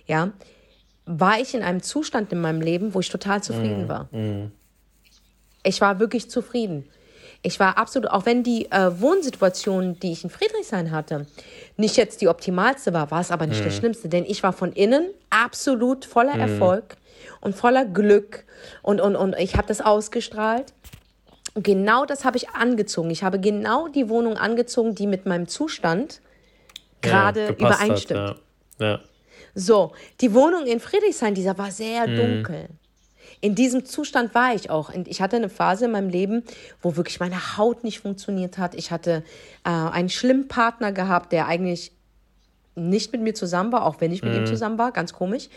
ja, 0.06 0.32
war 1.06 1.40
ich 1.40 1.54
in 1.54 1.64
einem 1.64 1.82
Zustand 1.82 2.32
in 2.32 2.42
meinem 2.42 2.62
Leben, 2.62 2.94
wo 2.94 3.00
ich 3.00 3.10
total 3.10 3.42
zufrieden 3.42 3.86
mm, 3.86 3.90
war. 3.90 4.10
Ich 5.64 5.82
war 5.82 6.00
wirklich 6.00 6.30
zufrieden. 6.30 6.88
Ich 7.44 7.60
war 7.60 7.78
absolut, 7.78 8.10
auch 8.10 8.26
wenn 8.26 8.44
die 8.44 8.72
äh, 8.72 9.00
Wohnsituation, 9.00 10.00
die 10.00 10.12
ich 10.12 10.24
in 10.24 10.30
Friedrichshain 10.30 10.92
hatte, 10.92 11.28
nicht 11.78 11.96
jetzt 11.98 12.22
die 12.22 12.28
optimalste 12.28 12.94
war, 12.94 13.12
war 13.12 13.22
es 13.22 13.32
aber 13.32 13.46
nicht 13.46 13.62
mm. 13.62 13.66
das 13.66 13.76
Schlimmste, 13.76 14.10
denn 14.10 14.26
ich 14.26 14.42
war 14.44 14.54
von 14.54 14.72
innen 14.72 15.12
absolut 15.30 16.06
voller 16.06 16.36
mm. 16.36 16.40
Erfolg 16.40 16.98
und 17.42 17.56
voller 17.56 17.86
Glück 17.86 18.46
und, 18.82 19.02
und, 19.02 19.16
und 19.16 19.36
ich 19.38 19.56
habe 19.56 19.68
das 19.68 19.82
ausgestrahlt. 19.82 20.74
Und 21.54 21.64
genau 21.64 22.06
das 22.06 22.26
habe 22.26 22.38
ich 22.38 22.50
angezogen. 22.50 23.10
Ich 23.12 23.24
habe 23.24 23.40
genau 23.40 23.88
die 23.88 24.10
Wohnung 24.10 24.38
angezogen, 24.38 24.96
die 24.96 25.08
mit 25.08 25.26
meinem 25.26 25.48
Zustand 25.48 26.22
gerade 27.02 27.46
ja, 27.46 27.52
übereinstimmt. 27.52 28.20
Hat, 28.20 28.38
ja. 28.80 28.88
Ja. 28.88 29.00
So, 29.56 29.94
die 30.22 30.34
Wohnung 30.34 30.66
in 30.66 30.80
Friedrichshain, 30.80 31.34
dieser 31.34 31.58
war 31.58 31.72
sehr 31.72 32.08
mhm. 32.08 32.16
dunkel. 32.16 32.68
In 33.39 33.53
diesem 33.53 33.86
Zustand 33.86 34.34
war 34.34 34.56
ich 34.56 34.70
auch. 34.70 34.91
Ich 35.06 35.22
hatte 35.22 35.36
eine 35.36 35.50
Phase 35.50 35.86
in 35.86 35.91
meinem 35.91 36.10
Leben, 36.10 36.44
wo 36.82 36.96
wirklich 36.96 37.20
meine 37.20 37.58
Haut 37.58 37.84
nicht 37.84 38.00
funktioniert 38.00 38.58
hat. 38.58 38.74
Ich 38.74 38.91
hatte 38.91 39.24
äh, 39.63 39.70
einen 39.70 40.10
schlimmen 40.10 40.48
Partner 40.48 40.91
gehabt, 40.91 41.32
der 41.32 41.48
eigentlich 41.48 41.91
nicht 42.75 43.12
mit 43.12 43.22
mir 43.22 43.34
zusammen 43.34 43.72
war, 43.72 43.86
auch 43.86 44.01
wenn 44.01 44.12
ich 44.12 44.24
mit 44.24 44.34
mhm. 44.34 44.39
ihm 44.39 44.46
zusammen 44.46 44.77
war, 44.77 44.91
ganz 44.91 45.13
komisch. 45.13 45.50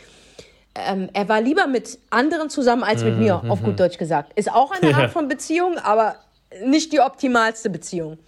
ähm, 0.74 1.08
er 1.12 1.28
war 1.28 1.40
lieber 1.40 1.66
mit 1.66 1.98
anderen 2.10 2.48
zusammen 2.50 2.82
als 2.82 3.02
mit 3.02 3.18
mir, 3.18 3.42
auf 3.48 3.62
gut 3.62 3.78
Deutsch 3.80 3.98
gesagt. 3.98 4.32
Ist 4.38 4.52
auch 4.52 4.70
eine 4.70 4.94
Art 4.94 5.10
von 5.10 5.28
Beziehung, 5.28 5.78
aber 5.78 6.16
nicht 6.64 6.92
die 6.92 7.00
optimalste 7.00 7.70
Beziehung. 7.70 8.18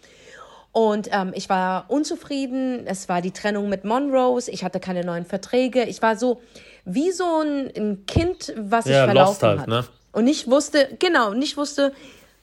Und 0.73 1.09
ähm, 1.12 1.32
ich 1.35 1.49
war 1.50 1.85
unzufrieden. 1.88 2.87
Es 2.87 3.09
war 3.09 3.21
die 3.21 3.30
Trennung 3.30 3.68
mit 3.68 3.85
Monrose. 3.85 4.50
Ich 4.50 4.64
hatte 4.64 4.80
keine 4.80 5.04
neuen 5.04 5.26
Verträge. 5.26 5.85
Ich 5.85 6.00
war 6.00 6.16
so 6.16 6.40
wie 6.85 7.11
so 7.11 7.41
ein, 7.41 7.71
ein 7.77 8.07
Kind, 8.07 8.53
was 8.57 8.87
Ja, 8.87 9.05
verlaufen 9.05 9.29
lost 9.31 9.43
halt, 9.43 9.61
hat. 9.61 9.69
ne? 9.69 9.85
Und 10.12 10.25
nicht 10.25 10.51
wusste, 10.51 10.89
genau, 10.99 11.33
nicht 11.33 11.57
wusste, 11.57 11.93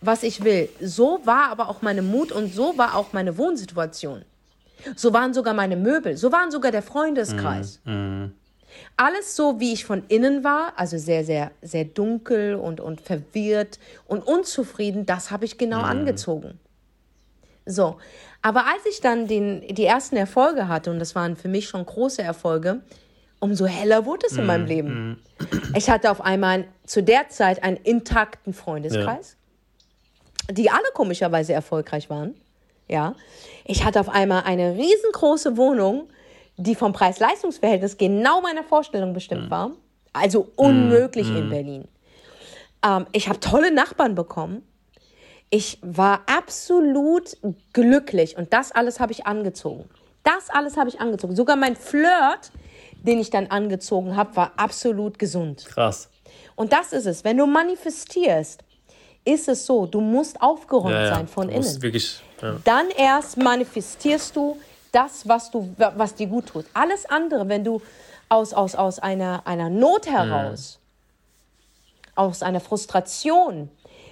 was 0.02 0.24
ich 0.24 0.44
will. 0.44 0.70
So 0.82 1.20
war 1.26 1.50
aber 1.52 1.70
auch 1.70 1.82
meine 1.82 2.02
Mut 2.02 2.32
und 2.32 2.54
so 2.54 2.78
war 2.78 2.96
auch 2.96 3.14
meine 3.14 3.38
Wohnsituation. 3.38 4.24
So 4.96 5.12
waren 5.14 5.34
sogar 5.34 5.54
meine 5.54 5.76
Möbel, 5.76 6.16
so 6.18 6.32
waren 6.32 6.52
sogar 6.52 6.72
der 6.72 6.82
Freundeskreis. 6.82 7.82
Alles 8.98 9.36
so, 9.36 9.60
wie 9.60 9.74
ich 9.74 9.84
von 9.84 10.04
innen 10.08 10.44
war, 10.44 10.74
also 10.78 10.98
sehr, 10.98 11.26
sehr, 11.26 11.52
sehr 11.62 11.86
dunkel 11.86 12.56
und, 12.56 12.80
und 12.80 13.02
verwirrt 13.02 13.78
und 14.08 14.22
unzufrieden, 14.26 15.06
das 15.06 15.32
habe 15.32 15.46
ich 15.46 15.58
genau 15.58 15.82
angezogen. 15.82 16.60
So, 17.66 17.98
aber 18.42 18.62
als 18.68 18.86
ich 18.90 19.02
dann 19.02 19.28
den, 19.28 19.62
die 19.76 19.86
ersten 19.86 20.16
Erfolge 20.16 20.68
hatte, 20.68 20.92
und 20.92 21.00
das 21.00 21.14
waren 21.14 21.36
für 21.36 21.50
mich 21.50 21.68
schon 21.68 21.86
große 21.86 22.22
Erfolge, 22.22 22.82
umso 23.40 23.66
heller 23.66 24.06
wurde 24.06 24.28
es 24.28 24.38
in 24.38 24.46
meinem 24.46 24.66
Leben. 24.66 25.22
Ich 25.76 25.90
hatte 25.90 26.12
auf 26.12 26.22
einmal 26.22 26.66
zu 26.86 27.02
der 27.02 27.30
Zeit 27.30 27.64
einen 27.64 27.78
intakten 27.78 28.54
Freundeskreis, 28.54 29.38
die 30.52 30.70
alle 30.70 30.92
komischerweise 30.94 31.54
erfolgreich 31.54 32.10
waren. 32.10 32.36
Ja, 32.88 33.16
ich 33.66 33.86
hatte 33.86 34.00
auf 34.00 34.10
einmal 34.10 34.44
eine 34.44 34.76
riesengroße 34.76 35.58
Wohnung, 35.58 36.10
die 36.58 36.76
vom 36.76 36.92
Preis-Leistungs-Verhältnis 36.92 37.98
genau 37.98 38.42
meiner 38.42 38.64
Vorstellung 38.64 39.14
bestimmt 39.14 39.50
war. 39.52 39.72
Also 40.12 40.52
unmöglich 40.56 41.30
in 41.30 41.50
Berlin. 41.50 41.88
Ähm, 42.84 43.06
ich 43.12 43.30
habe 43.30 43.40
tolle 43.40 43.72
Nachbarn 43.72 44.16
bekommen. 44.16 44.64
Ich 45.52 45.80
war 45.82 46.22
absolut 46.26 47.38
glücklich 47.74 48.38
und 48.38 48.54
das 48.54 48.72
alles 48.72 49.00
habe 49.00 49.12
ich 49.12 49.26
angezogen. 49.26 49.90
Das 50.24 50.50
alles 50.50 50.78
habe 50.78 50.90
ich 50.90 51.00
angezogen. 51.00 51.36
Sogar 51.36 51.56
mein 51.56 51.76
Flirt, 51.76 52.52
den 53.04 53.20
ich 53.20 53.30
dann 53.30 53.48
angezogen 53.48 54.16
habe, 54.16 54.36
war 54.36 54.54
absolut 54.58 55.20
gesund. 55.20 55.66
Krass. 55.66 56.10
Und 56.56 56.74
das 56.74 56.94
ist 56.94 57.06
es. 57.06 57.24
Wenn 57.24 57.38
du 57.38 57.46
manifestierst, 57.46 58.64
ist 59.26 59.48
es 59.48 59.66
so, 59.66 59.86
du 59.86 60.02
musst 60.02 60.42
aufgeräumt 60.42 60.94
Ja, 60.94 61.04
ja. 61.06 61.16
sein 61.16 61.28
von 61.28 61.48
du 61.48 61.54
innen. 61.54 61.82
Wirklich, 61.82 62.22
ja. 62.42 62.58
Dann 62.64 62.90
erst 62.90 63.38
manifestierst 63.38 64.36
du 64.36 64.58
das, 64.92 65.28
was, 65.28 65.52
du, 65.52 65.74
was 65.78 66.16
dir 66.16 66.28
gut 66.28 66.48
tut. 66.48 66.66
Alles 66.74 67.06
andere, 67.06 67.48
wenn 67.48 67.64
du 67.64 67.82
aus, 68.28 68.54
aus, 68.54 68.76
aus 68.76 69.00
einer, 69.00 69.46
einer 69.46 69.70
Not 69.70 70.08
heraus, 70.08 70.80
aus 72.16 72.42
einer 72.44 72.60
Frustration, 72.60 73.70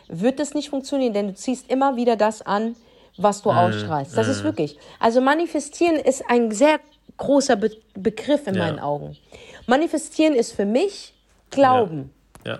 wird 0.07 0.39
es 0.39 0.53
nicht 0.53 0.69
funktionieren, 0.69 1.13
denn 1.13 1.27
du 1.27 1.33
ziehst 1.33 1.69
immer 1.69 1.95
wieder 1.95 2.15
das 2.15 2.41
an, 2.41 2.75
was 3.17 3.41
du 3.41 3.51
ausstrahlst. 3.51 4.15
Das 4.15 4.27
ist 4.27 4.43
wirklich. 4.43 4.77
Also 4.99 5.21
manifestieren 5.21 5.95
ist 5.95 6.23
ein 6.29 6.51
sehr 6.51 6.79
großer 7.17 7.55
Be 7.55 7.71
Begriff 7.95 8.47
in 8.47 8.55
Ja. 8.55 8.65
meinen 8.65 8.79
Augen. 8.79 9.17
Manifestieren 9.65 10.33
ist 10.35 10.51
für 10.53 10.65
mich 10.65 11.13
Glauben. 11.49 12.13
ja. 12.45 12.59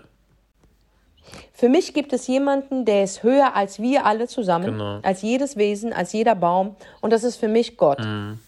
Für 1.53 1.67
mich 1.69 1.93
gibt 1.93 2.13
es 2.13 2.27
jemanden, 2.27 2.85
der 2.85 3.03
ist 3.03 3.23
höher 3.23 3.55
als 3.55 3.81
wir 3.81 4.05
alle 4.05 4.27
zusammen, 4.27 4.65
Genau. 4.77 4.99
als 5.01 5.21
jedes 5.23 5.57
Wesen, 5.57 5.91
als 5.91 6.13
jeder 6.13 6.35
Baum. 6.35 6.75
Und 7.01 7.11
das 7.11 7.23
ist 7.23 7.35
für 7.37 7.47
mich 7.49 7.75
Gott. 7.77 7.99
Mhm. 7.99 8.39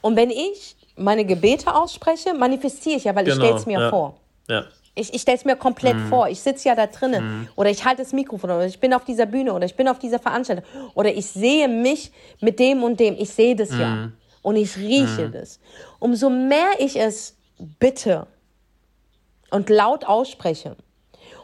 Und 0.00 0.16
wenn 0.16 0.30
ich 0.30 0.74
meine 0.96 1.24
Gebete 1.24 1.74
ausspreche, 1.74 2.34
manifestiere 2.34 2.96
ich 2.96 3.04
ja, 3.04 3.14
weil 3.14 3.26
ich 3.28 3.34
Genau, 3.34 3.44
stelle 3.44 3.58
es 3.60 3.66
mir 3.66 3.80
ja. 3.80 3.90
vor. 3.90 4.14
Ja. 4.48 4.64
Ich, 4.94 5.14
ich 5.14 5.22
stelle 5.22 5.36
es 5.38 5.44
mir 5.44 5.56
komplett 5.56 5.94
Mhm. 5.96 6.08
vor. 6.08 6.28
Ich 6.28 6.40
sitze 6.40 6.68
ja 6.68 6.74
da 6.74 6.86
drinnen 6.86 7.48
oder 7.56 7.70
ich 7.70 7.84
halte 7.84 8.02
das 8.02 8.12
Mikrofon 8.12 8.50
oder 8.50 8.66
ich 8.66 8.78
bin 8.80 8.92
auf 8.92 9.04
dieser 9.04 9.26
Bühne 9.26 9.52
oder 9.54 9.64
ich 9.64 9.74
bin 9.76 9.88
auf 9.88 9.98
dieser 9.98 10.18
Veranstaltung 10.18 10.64
oder 10.94 11.14
ich 11.14 11.26
sehe 11.26 11.68
mich 11.68 12.10
mit 12.40 12.58
dem 12.58 12.82
und 12.82 12.98
dem. 13.00 13.14
Ich 13.18 13.30
sehe 13.30 13.54
das 13.56 13.70
Mhm. 13.70 13.80
ja 13.80 14.08
und 14.42 14.56
ich 14.56 14.76
rieche 14.76 15.30
das. 15.30 15.60
Umso 15.98 16.30
mehr 16.30 16.70
ich 16.78 16.98
es 16.98 17.36
bitte 17.78 18.26
und 19.50 19.70
laut 19.70 20.04
ausspreche 20.04 20.76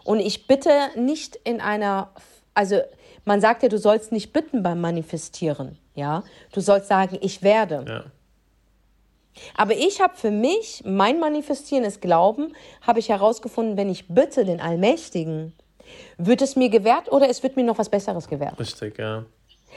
und 0.04 0.20
ich 0.20 0.46
bitte 0.46 0.70
nicht 0.96 1.36
in 1.44 1.60
einer, 1.60 2.10
also 2.54 2.80
man 3.24 3.40
sagt 3.40 3.62
ja, 3.62 3.68
du 3.68 3.78
sollst 3.78 4.12
nicht 4.12 4.32
bitten 4.32 4.62
beim 4.62 4.80
Manifestieren, 4.80 5.78
ja. 5.94 6.22
Du 6.52 6.60
sollst 6.60 6.88
sagen, 6.88 7.18
ich 7.20 7.42
werde. 7.42 7.84
ja. 7.86 8.04
Aber 9.54 9.72
ich 9.74 10.00
habe 10.00 10.16
für 10.16 10.30
mich, 10.32 10.82
mein 10.84 11.20
Manifestieren 11.20 11.84
ist 11.84 12.00
Glauben, 12.00 12.54
habe 12.82 12.98
ich 12.98 13.08
herausgefunden, 13.08 13.76
wenn 13.76 13.88
ich 13.88 14.08
bitte 14.08 14.44
den 14.44 14.60
Allmächtigen, 14.60 15.52
wird 16.16 16.42
es 16.42 16.56
mir 16.56 16.68
gewährt 16.68 17.10
oder 17.12 17.28
es 17.28 17.42
wird 17.42 17.56
mir 17.56 17.64
noch 17.64 17.78
was 17.78 17.88
Besseres 17.88 18.28
gewährt. 18.28 18.58
Richtig, 18.58 18.98
ja. 18.98 19.24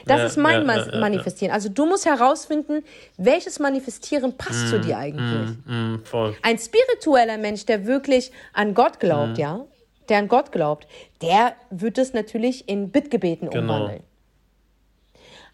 Das 0.05 0.19
Ja, 0.19 0.25
ist 0.25 0.37
mein 0.37 0.65
ja, 0.67 0.85
ja, 0.91 0.99
Manifestieren. 0.99 1.53
Also 1.53 1.69
du 1.69 1.85
musst 1.85 2.05
herausfinden, 2.05 2.83
welches 3.17 3.59
Manifestieren 3.59 4.35
passt 4.37 4.69
zu 4.69 4.79
dir 4.79 4.97
eigentlich. 4.97 5.57
Mm, 5.65 5.95
voll. 6.03 6.35
Ein 6.41 6.57
spiritueller 6.57 7.37
Mensch, 7.37 7.65
der 7.65 7.85
wirklich 7.85 8.31
an 8.53 8.73
Gott 8.73 8.99
glaubt, 8.99 9.33
Mhm. 9.33 9.35
ja, 9.39 9.65
der 10.09 10.17
an 10.17 10.27
Gott 10.27 10.51
glaubt, 10.51 10.87
der 11.21 11.53
wird 11.69 11.97
es 11.97 12.13
natürlich 12.13 12.67
in 12.67 12.89
Bittgebeten 12.91 13.49
Genau. 13.49 13.61
umwandeln. 13.75 14.03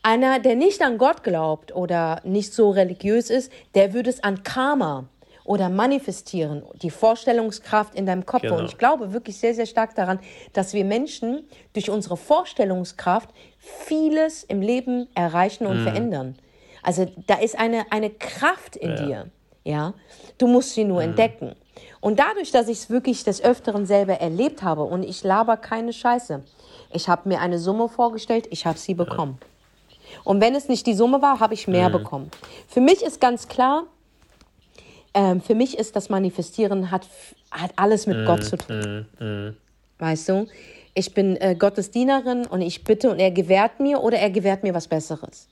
Einer, 0.03 0.39
der 0.39 0.55
nicht 0.55 0.81
an 0.81 0.97
Gott 0.97 1.23
glaubt 1.23 1.75
oder 1.75 2.21
nicht 2.23 2.53
so 2.53 2.69
religiös 2.69 3.29
ist, 3.29 3.51
der 3.75 3.93
würde 3.93 4.09
es 4.09 4.23
an 4.23 4.43
Karma 4.43 5.09
oder 5.43 5.69
manifestieren, 5.69 6.63
die 6.81 6.89
Vorstellungskraft 6.89 7.95
in 7.95 8.05
deinem 8.05 8.25
Kopf. 8.25 8.41
Genau. 8.43 8.57
Und 8.59 8.65
ich 8.65 8.77
glaube 8.77 9.13
wirklich 9.13 9.37
sehr, 9.37 9.53
sehr 9.53 9.65
stark 9.65 9.95
daran, 9.95 10.19
dass 10.53 10.73
wir 10.73 10.85
Menschen 10.85 11.47
durch 11.73 11.89
unsere 11.89 12.17
Vorstellungskraft 12.17 13.29
vieles 13.85 14.43
im 14.43 14.61
Leben 14.61 15.07
erreichen 15.15 15.65
Mhm. 15.65 15.69
und 15.71 15.79
verändern. 15.83 16.35
Also 16.83 17.05
da 17.27 17.35
ist 17.35 17.57
eine, 17.59 17.85
eine 17.91 18.09
Kraft 18.09 18.75
in 18.75 18.91
Ja. 18.91 19.01
Mhm. 19.01 19.05
dir. 19.07 19.25
Ja, 19.63 19.93
du 20.37 20.47
musst 20.47 20.75
sie 20.75 20.85
nur 20.85 21.01
entdecken. 21.03 21.53
Und 21.99 22.19
dadurch, 22.19 22.51
dass 22.51 22.69
ich 22.69 22.77
es 22.77 22.89
wirklich 22.89 23.25
des 23.25 23.43
Öfteren 23.43 23.85
selber 23.85 24.13
erlebt 24.13 24.63
habe 24.63 24.83
und 24.83 25.03
ich 25.03 25.23
laber 25.25 25.57
keine 25.57 25.91
Scheiße. 25.91 26.41
Ich 26.93 27.09
habe 27.09 27.27
mir 27.27 27.41
eine 27.41 27.59
Summe 27.59 27.89
vorgestellt, 27.89 28.47
ich 28.49 28.65
habe 28.65 28.77
sie 28.79 28.93
bekommen. 28.93 29.37
Und 30.23 30.39
wenn 30.39 30.55
es 30.55 30.69
nicht 30.69 30.87
die 30.87 30.93
Summe 30.93 31.21
war, 31.21 31.41
habe 31.41 31.53
ich 31.53 31.67
Mhm. 31.67 31.73
mehr 31.73 31.89
bekommen. 31.89 32.31
Für 32.69 32.79
mich 32.79 33.01
ist 33.03 33.19
ganz 33.19 33.49
klar, 33.49 33.83
ähm, 35.13 35.41
für 35.41 35.55
mich 35.55 35.77
ist 35.77 35.97
das 35.97 36.07
Manifestieren 36.07 36.89
hat, 36.91 37.05
hat 37.51 37.71
alles 37.75 38.07
mit 38.07 38.25
Gott 38.25 38.43
zu 38.45 38.57
tun. 38.57 39.57
Weißt 39.99 40.29
du? 40.29 40.47
Ich 40.97 41.13
bin 41.13 41.37
äh, 41.37 41.55
Gottes 41.57 41.91
Dienerin 41.91 42.47
und 42.47 42.61
ich 42.61 42.83
bitte 42.83 43.11
und 43.11 43.19
er 43.19 43.29
gewährt 43.29 43.79
mir 43.79 44.01
oder 44.01 44.17
er 44.17 44.31
gewährt 44.31 44.63
mir 44.63 44.73
was 44.73 44.87
Besseres. 44.87 45.47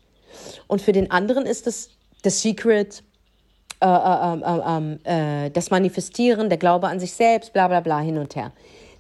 Und 0.66 0.82
für 0.82 0.92
den 0.92 1.12
anderen 1.12 1.46
ist 1.46 1.68
es 1.68 1.92
das 2.24 2.42
Secret, 2.42 3.04
äh, 3.80 3.86
äh, 3.86 4.34
ähm, 4.34 4.64
ähm, 4.68 5.00
äh, 5.04 5.52
das 5.52 5.70
Manifestieren, 5.70 6.50
der 6.50 6.58
Glaube 6.58 6.88
an 6.88 7.00
sich 7.00 7.14
selbst, 7.14 7.54
bla 7.54 7.68
bla 7.68 7.82
bla, 7.82 8.00
hin 8.00 8.18
und 8.18 8.36
her. 8.36 8.54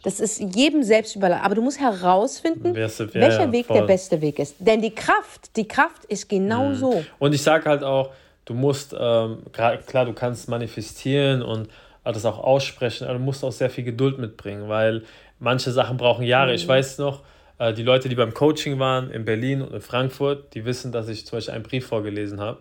Das 0.03 0.19
ist 0.19 0.39
jedem 0.39 0.83
selbst 0.83 1.15
überlassen. 1.15 1.43
Aber 1.43 1.55
du 1.55 1.63
musst 1.63 1.79
herausfinden, 1.79 2.75
ja, 2.75 2.87
welcher 3.13 3.45
ja, 3.45 3.51
Weg 3.51 3.65
voll. 3.65 3.77
der 3.77 3.87
beste 3.87 4.21
Weg 4.21 4.37
ist. 4.37 4.55
Denn 4.59 4.83
die 4.83 4.93
Kraft, 4.93 5.55
die 5.55 5.67
Kraft 5.67 6.05
ist 6.05 6.29
genau 6.29 6.69
Mhm. 6.69 6.75
so. 6.75 7.03
Und 7.17 7.33
ich 7.33 7.41
sage 7.41 7.67
halt 7.67 7.83
auch, 7.83 8.11
du 8.45 8.53
musst, 8.53 8.93
ähm, 8.93 9.39
klar, 9.51 10.05
du 10.05 10.13
kannst 10.13 10.47
manifestieren 10.47 11.41
und 11.41 11.69
das 12.03 12.23
auch 12.25 12.37
aussprechen, 12.37 13.05
aber 13.07 13.17
du 13.17 13.23
musst 13.23 13.43
auch 13.43 13.51
sehr 13.51 13.71
viel 13.71 13.83
Geduld 13.83 14.19
mitbringen, 14.19 14.69
weil 14.69 15.01
manche 15.39 15.71
Sachen 15.71 15.97
brauchen 15.97 16.25
Jahre. 16.25 16.49
Mhm. 16.49 16.55
Ich 16.55 16.67
weiß 16.67 16.97
noch, 16.97 17.23
äh, 17.57 17.73
die 17.73 17.83
Leute, 17.83 18.09
die 18.09 18.15
beim 18.15 18.33
Coaching 18.33 18.79
waren 18.79 19.09
in 19.11 19.25
Berlin 19.25 19.61
und 19.61 19.73
in 19.73 19.81
Frankfurt, 19.81 20.53
die 20.53 20.65
wissen, 20.65 20.91
dass 20.91 21.07
ich 21.07 21.25
zum 21.25 21.37
Beispiel 21.37 21.53
einen 21.53 21.63
Brief 21.63 21.87
vorgelesen 21.87 22.39
habe. 22.39 22.59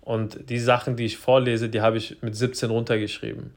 Und 0.00 0.50
die 0.50 0.58
Sachen, 0.58 0.96
die 0.96 1.06
ich 1.06 1.16
vorlese, 1.16 1.68
die 1.68 1.80
habe 1.80 1.96
ich 1.96 2.18
mit 2.20 2.36
17 2.36 2.70
runtergeschrieben. 2.70 3.54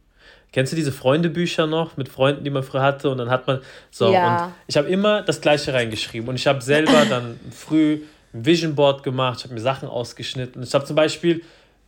Kennst 0.54 0.72
du 0.72 0.78
diese 0.78 0.94
Freundebücher 0.94 1.68
noch 1.68 1.98
mit 1.98 2.08
Freunden, 2.08 2.46
die 2.46 2.50
man 2.50 2.64
früher 2.64 2.82
hatte? 2.82 3.10
Und 3.10 3.18
dann 3.18 3.30
hat 3.30 3.48
man 3.48 3.60
so. 3.92 4.14
Ja. 4.14 4.46
Und 4.46 4.54
ich 4.68 4.78
habe 4.78 4.88
immer 4.88 5.22
das 5.22 5.42
Gleiche 5.42 5.74
reingeschrieben. 5.74 6.30
Und 6.30 6.36
ich 6.36 6.48
habe 6.48 6.62
selber 6.62 7.06
dann 7.10 7.38
früh 7.52 8.00
ein 8.34 8.46
Vision 8.46 8.76
Board 8.76 9.04
gemacht, 9.04 9.40
ich 9.40 9.44
habe 9.46 9.54
mir 9.54 9.62
Sachen 9.62 9.90
ausgeschnitten. 9.90 10.64
Ich 10.64 10.74
habe 10.74 10.86
zum 10.86 10.96
Beispiel 10.96 11.44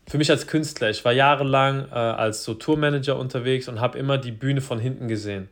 für 0.07 0.17
mich 0.17 0.29
als 0.31 0.47
Künstler, 0.47 0.89
ich 0.89 1.05
war 1.05 1.11
jahrelang 1.11 1.87
äh, 1.91 1.95
als 1.95 2.43
so 2.43 2.55
Tourmanager 2.55 3.17
unterwegs 3.17 3.67
und 3.67 3.79
habe 3.79 3.97
immer 3.99 4.17
die 4.17 4.31
Bühne 4.31 4.59
von 4.59 4.79
hinten 4.79 5.07
gesehen. 5.07 5.49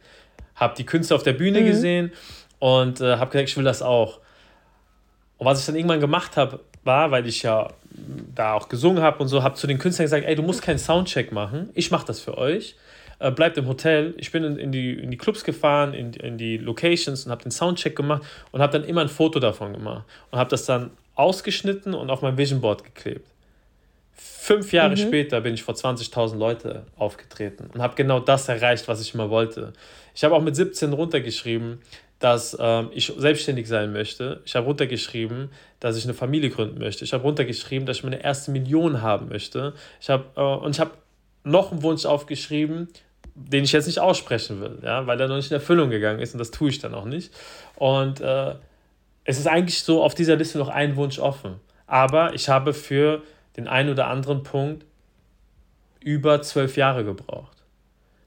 Habe 0.58 0.76
die 0.76 0.86
Künstler 0.86 1.16
auf 1.16 1.24
der 1.24 1.34
Bühne 1.34 1.64
gesehen 1.64 2.12
und 2.60 3.00
äh, 3.00 3.18
habe 3.18 3.32
gesagt, 3.32 3.50
ich 3.50 3.58
will 3.58 3.64
das 3.64 3.82
auch. 3.82 4.20
Und 5.38 5.46
was 5.46 5.60
ich 5.60 5.66
dann 5.66 5.76
irgendwann 5.76 6.02
gemacht 6.02 6.36
habe, 6.36 6.60
war, 6.84 7.12
weil 7.12 7.26
ich 7.28 7.44
ja 7.44 7.70
da 8.36 8.54
auch 8.54 8.70
gesungen 8.70 9.02
habe 9.02 9.20
und 9.20 9.28
so, 9.28 9.44
habe 9.44 9.56
zu 9.56 9.68
den 9.68 9.78
Künstlern 9.78 10.06
gesagt, 10.06 10.26
ey, 10.26 10.36
du 10.36 10.44
musst 10.44 10.62
keinen 10.62 10.80
Soundcheck 10.80 11.32
machen, 11.32 11.70
ich 11.74 11.92
mache 11.92 12.06
das 12.06 12.20
für 12.20 12.38
euch. 12.38 12.76
Äh, 13.20 13.32
bleibt 13.32 13.58
im 13.58 13.68
Hotel. 13.68 14.14
Ich 14.18 14.32
bin 14.32 14.44
in, 14.44 14.58
in, 14.58 14.72
die, 14.72 14.94
in 14.94 15.10
die 15.10 15.18
Clubs 15.18 15.44
gefahren, 15.44 15.94
in, 15.94 16.14
in 16.14 16.38
die 16.38 16.58
Locations 16.58 17.26
und 17.26 17.32
habe 17.32 17.42
den 17.42 17.52
Soundcheck 17.52 17.96
gemacht 17.96 18.24
und 18.52 18.62
habe 18.62 18.78
dann 18.78 18.88
immer 18.88 19.02
ein 19.02 19.10
Foto 19.10 19.40
davon 19.40 19.74
gemacht 19.74 20.04
und 20.32 20.38
habe 20.38 20.50
das 20.50 20.66
dann 20.66 20.92
ausgeschnitten 21.16 21.96
und 21.96 22.12
auf 22.12 22.22
mein 22.22 22.38
Vision 22.38 22.62
Board 22.62 22.84
geklebt. 22.84 23.28
Fünf 24.18 24.74
Jahre 24.74 24.92
mhm. 24.92 24.98
später 24.98 25.42
bin 25.42 25.54
ich 25.54 25.64
vor 25.64 25.76
20.000 25.76 26.38
Leute 26.38 26.86
aufgetreten 26.96 27.70
und 27.74 27.82
habe 27.82 27.96
genau 27.96 28.20
das 28.20 28.50
erreicht, 28.50 28.88
was 28.88 29.02
ich 29.02 29.14
immer 29.14 29.30
wollte. 29.30 29.74
Ich 30.16 30.24
habe 30.24 30.36
auch 30.36 30.42
mit 30.42 30.56
17 30.56 30.94
runtergeschrieben, 30.94 31.80
dass 32.20 32.58
ähm, 32.60 32.90
ich 32.94 33.14
selbstständig 33.16 33.68
sein 33.68 33.94
möchte. 33.94 34.42
Ich 34.46 34.56
habe 34.56 34.66
runtergeschrieben, 34.66 35.52
dass 35.80 35.98
ich 35.98 36.06
eine 36.06 36.16
Familie 36.16 36.50
gründen 36.50 36.80
möchte. 36.80 37.04
Ich 37.04 37.14
habe 37.14 37.24
runtergeschrieben, 37.24 37.86
dass 37.86 37.98
ich 37.98 38.04
meine 38.04 38.24
erste 38.24 38.50
Million 38.52 39.02
haben 39.02 39.30
möchte. 39.30 39.74
Ich 40.02 40.10
habe 40.10 40.26
äh, 40.36 40.42
und 40.42 40.72
ich 40.72 40.80
habe 40.80 40.92
noch 41.44 41.72
einen 41.72 41.84
Wunsch 41.84 42.06
aufgeschrieben, 42.06 42.88
den 43.36 43.64
ich 43.64 43.72
jetzt 43.72 43.86
nicht 43.86 44.00
aussprechen 44.00 44.62
will, 44.62 44.80
ja, 44.84 45.06
weil 45.06 45.22
er 45.22 45.28
noch 45.28 45.36
nicht 45.36 45.52
in 45.52 45.56
Erfüllung 45.56 45.92
gegangen 45.92 46.20
ist 46.20 46.34
und 46.34 46.40
das 46.40 46.50
tue 46.50 46.70
ich 46.70 46.80
dann 46.80 46.96
auch 46.96 47.06
nicht. 47.06 47.32
Und 47.76 48.20
äh, 48.20 48.56
es 49.24 49.38
ist 49.38 49.48
eigentlich 49.48 49.84
so 49.84 50.04
auf 50.04 50.16
dieser 50.16 50.36
Liste 50.36 50.58
noch 50.58 50.70
ein 50.70 50.96
Wunsch 50.96 51.20
offen. 51.20 51.60
Aber 51.86 52.34
ich 52.34 52.50
habe 52.50 52.74
für 52.74 53.22
den 53.58 53.68
einen 53.68 53.90
oder 53.90 54.08
anderen 54.08 54.44
Punkt 54.44 54.86
über 56.00 56.42
zwölf 56.42 56.78
Jahre 56.78 57.04
gebraucht. 57.04 57.58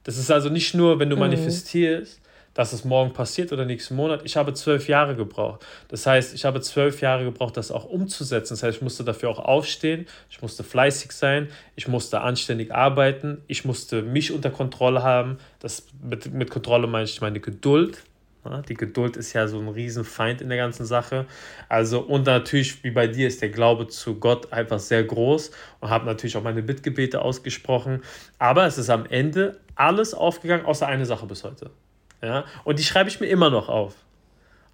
Das 0.04 0.18
ist 0.18 0.30
also 0.30 0.48
nicht 0.48 0.74
nur, 0.74 0.98
wenn 0.98 1.08
du 1.08 1.16
mhm. 1.16 1.20
manifestierst, 1.20 2.20
dass 2.54 2.72
es 2.72 2.84
morgen 2.84 3.12
passiert 3.12 3.52
oder 3.52 3.64
nächsten 3.64 3.94
Monat. 3.94 4.22
Ich 4.24 4.36
habe 4.36 4.52
zwölf 4.54 4.88
Jahre 4.88 5.14
gebraucht. 5.14 5.64
Das 5.88 6.04
heißt, 6.04 6.34
ich 6.34 6.44
habe 6.44 6.60
zwölf 6.60 7.00
Jahre 7.00 7.24
gebraucht, 7.24 7.56
das 7.56 7.70
auch 7.70 7.84
umzusetzen. 7.84 8.54
Das 8.54 8.62
heißt, 8.62 8.78
ich 8.78 8.82
musste 8.82 9.04
dafür 9.04 9.30
auch 9.30 9.38
aufstehen, 9.38 10.06
ich 10.28 10.42
musste 10.42 10.64
fleißig 10.64 11.12
sein, 11.12 11.48
ich 11.76 11.86
musste 11.86 12.22
anständig 12.22 12.74
arbeiten, 12.74 13.42
ich 13.46 13.64
musste 13.64 14.02
mich 14.02 14.32
unter 14.32 14.50
Kontrolle 14.50 15.02
haben. 15.02 15.38
Das 15.60 15.86
mit, 16.02 16.32
mit 16.34 16.50
Kontrolle 16.50 16.88
meine 16.88 17.04
ich 17.04 17.20
meine 17.20 17.40
Geduld. 17.40 18.02
Die 18.68 18.74
Geduld 18.74 19.18
ist 19.18 19.34
ja 19.34 19.46
so 19.46 19.58
ein 19.58 19.68
Riesenfeind 19.68 20.40
in 20.40 20.48
der 20.48 20.56
ganzen 20.56 20.86
Sache. 20.86 21.26
Also, 21.68 22.00
und 22.00 22.24
natürlich, 22.26 22.82
wie 22.82 22.90
bei 22.90 23.06
dir, 23.06 23.28
ist 23.28 23.42
der 23.42 23.50
Glaube 23.50 23.88
zu 23.88 24.18
Gott 24.18 24.50
einfach 24.52 24.78
sehr 24.78 25.04
groß 25.04 25.50
und 25.80 25.90
habe 25.90 26.06
natürlich 26.06 26.36
auch 26.38 26.42
meine 26.42 26.62
Bittgebete 26.62 27.20
ausgesprochen. 27.20 28.02
Aber 28.38 28.64
es 28.64 28.78
ist 28.78 28.88
am 28.88 29.04
Ende 29.04 29.60
alles 29.74 30.14
aufgegangen, 30.14 30.64
außer 30.64 30.86
eine 30.86 31.04
Sache 31.04 31.26
bis 31.26 31.44
heute. 31.44 31.70
Ja? 32.22 32.44
Und 32.64 32.78
die 32.78 32.82
schreibe 32.82 33.10
ich 33.10 33.20
mir 33.20 33.26
immer 33.26 33.50
noch 33.50 33.68
auf. 33.68 33.94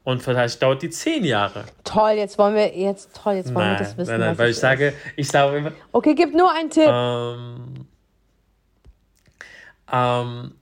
Und 0.05 0.23
vielleicht 0.23 0.63
dauert 0.63 0.83
die 0.83 0.91
zehn 0.91 1.25
Jahre. 1.25 1.65
Toll, 1.83 2.13
jetzt 2.13 2.39
wollen 2.39 2.55
wir 2.55 2.73
jetzt 2.77 3.11
toll, 3.21 3.35
jetzt 3.35 3.53
wollen 3.53 3.67
nein, 3.67 3.81
wir 3.81 3.85
das 3.85 3.99
wissen. 3.99 4.11
Nein, 4.13 4.21
nein, 4.21 4.39
weil 4.39 4.51
ich 4.51 4.57
sage, 4.57 4.93
ich 5.17 5.27
sage 5.27 5.57
immer. 5.57 5.73
Okay, 5.91 6.15
gib 6.15 6.33
nur 6.33 6.53
einen 6.53 6.71
Tipp. 6.71 6.87
Ähm, 6.87 7.87
ähm, 9.93 10.55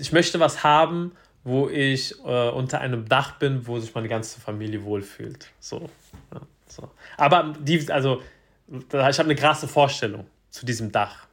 ich 0.00 0.12
möchte 0.12 0.38
was 0.38 0.62
haben, 0.62 1.10
wo 1.44 1.68
ich 1.68 2.14
äh, 2.24 2.50
unter 2.50 2.80
einem 2.80 3.08
Dach 3.08 3.38
bin, 3.38 3.66
wo 3.66 3.78
sich 3.78 3.94
meine 3.94 4.08
ganze 4.08 4.40
Familie 4.40 4.84
wohlfühlt. 4.84 5.50
So, 5.60 5.88
ja, 6.32 6.40
so. 6.66 6.90
Aber 7.16 7.54
die, 7.58 7.90
also, 7.90 8.22
ich 8.68 8.94
habe 8.94 9.22
eine 9.22 9.34
krasse 9.34 9.66
Vorstellung 9.66 10.26
zu 10.50 10.66
diesem 10.66 10.92
Dach. 10.92 11.26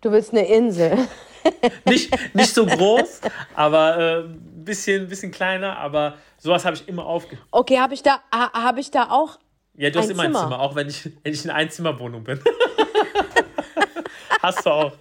Du 0.00 0.10
willst 0.10 0.32
eine 0.32 0.46
Insel. 0.46 0.96
nicht, 1.84 2.34
nicht 2.34 2.54
so 2.54 2.66
groß, 2.66 3.20
aber 3.54 3.96
ein 3.96 4.24
äh, 4.24 4.64
bisschen, 4.64 5.08
bisschen 5.08 5.30
kleiner, 5.30 5.78
aber 5.78 6.14
sowas 6.38 6.64
habe 6.64 6.76
ich 6.76 6.88
immer 6.88 7.06
aufge. 7.06 7.38
Okay, 7.50 7.78
habe 7.78 7.94
ich, 7.94 8.02
da, 8.02 8.20
ha, 8.32 8.52
hab 8.52 8.78
ich 8.78 8.90
da 8.90 9.10
auch. 9.10 9.38
Ja, 9.76 9.90
du 9.90 9.98
hast 9.98 10.10
immer 10.10 10.22
Zimmer. 10.22 10.38
ein 10.38 10.44
Zimmer, 10.44 10.60
auch 10.60 10.74
wenn 10.74 10.88
ich, 10.88 11.10
wenn 11.22 11.32
ich 11.32 11.44
in 11.44 11.50
Einzimmerwohnung 11.50 12.24
bin. 12.24 12.40
hast 14.42 14.64
du 14.64 14.70
auch. 14.70 14.92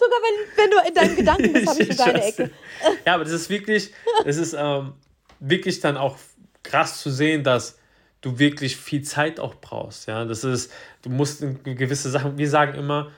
Sogar 0.00 0.18
wenn, 0.22 0.56
wenn 0.56 0.70
du 0.70 0.88
in 0.88 0.94
deinen 0.94 1.16
Gedanken 1.16 1.52
bist, 1.52 1.68
habe 1.68 1.82
ich 1.82 1.96
so 1.96 2.04
deine 2.04 2.24
Ecke. 2.24 2.50
ja, 3.06 3.14
aber 3.14 3.24
das 3.24 3.34
ist 3.34 3.50
wirklich, 3.50 3.92
das 4.24 4.38
ist 4.38 4.54
ähm, 4.58 4.94
wirklich 5.40 5.80
dann 5.80 5.98
auch 5.98 6.16
krass 6.62 7.02
zu 7.02 7.10
sehen, 7.10 7.44
dass 7.44 7.78
du 8.22 8.38
wirklich 8.38 8.76
viel 8.76 9.02
Zeit 9.02 9.38
auch 9.38 9.56
brauchst. 9.56 10.08
Ja, 10.08 10.24
das 10.24 10.42
ist, 10.42 10.72
du 11.02 11.10
musst 11.10 11.44
gewisse 11.64 12.08
Sachen, 12.08 12.38
wir 12.38 12.48
sagen 12.48 12.78
immer, 12.78 13.10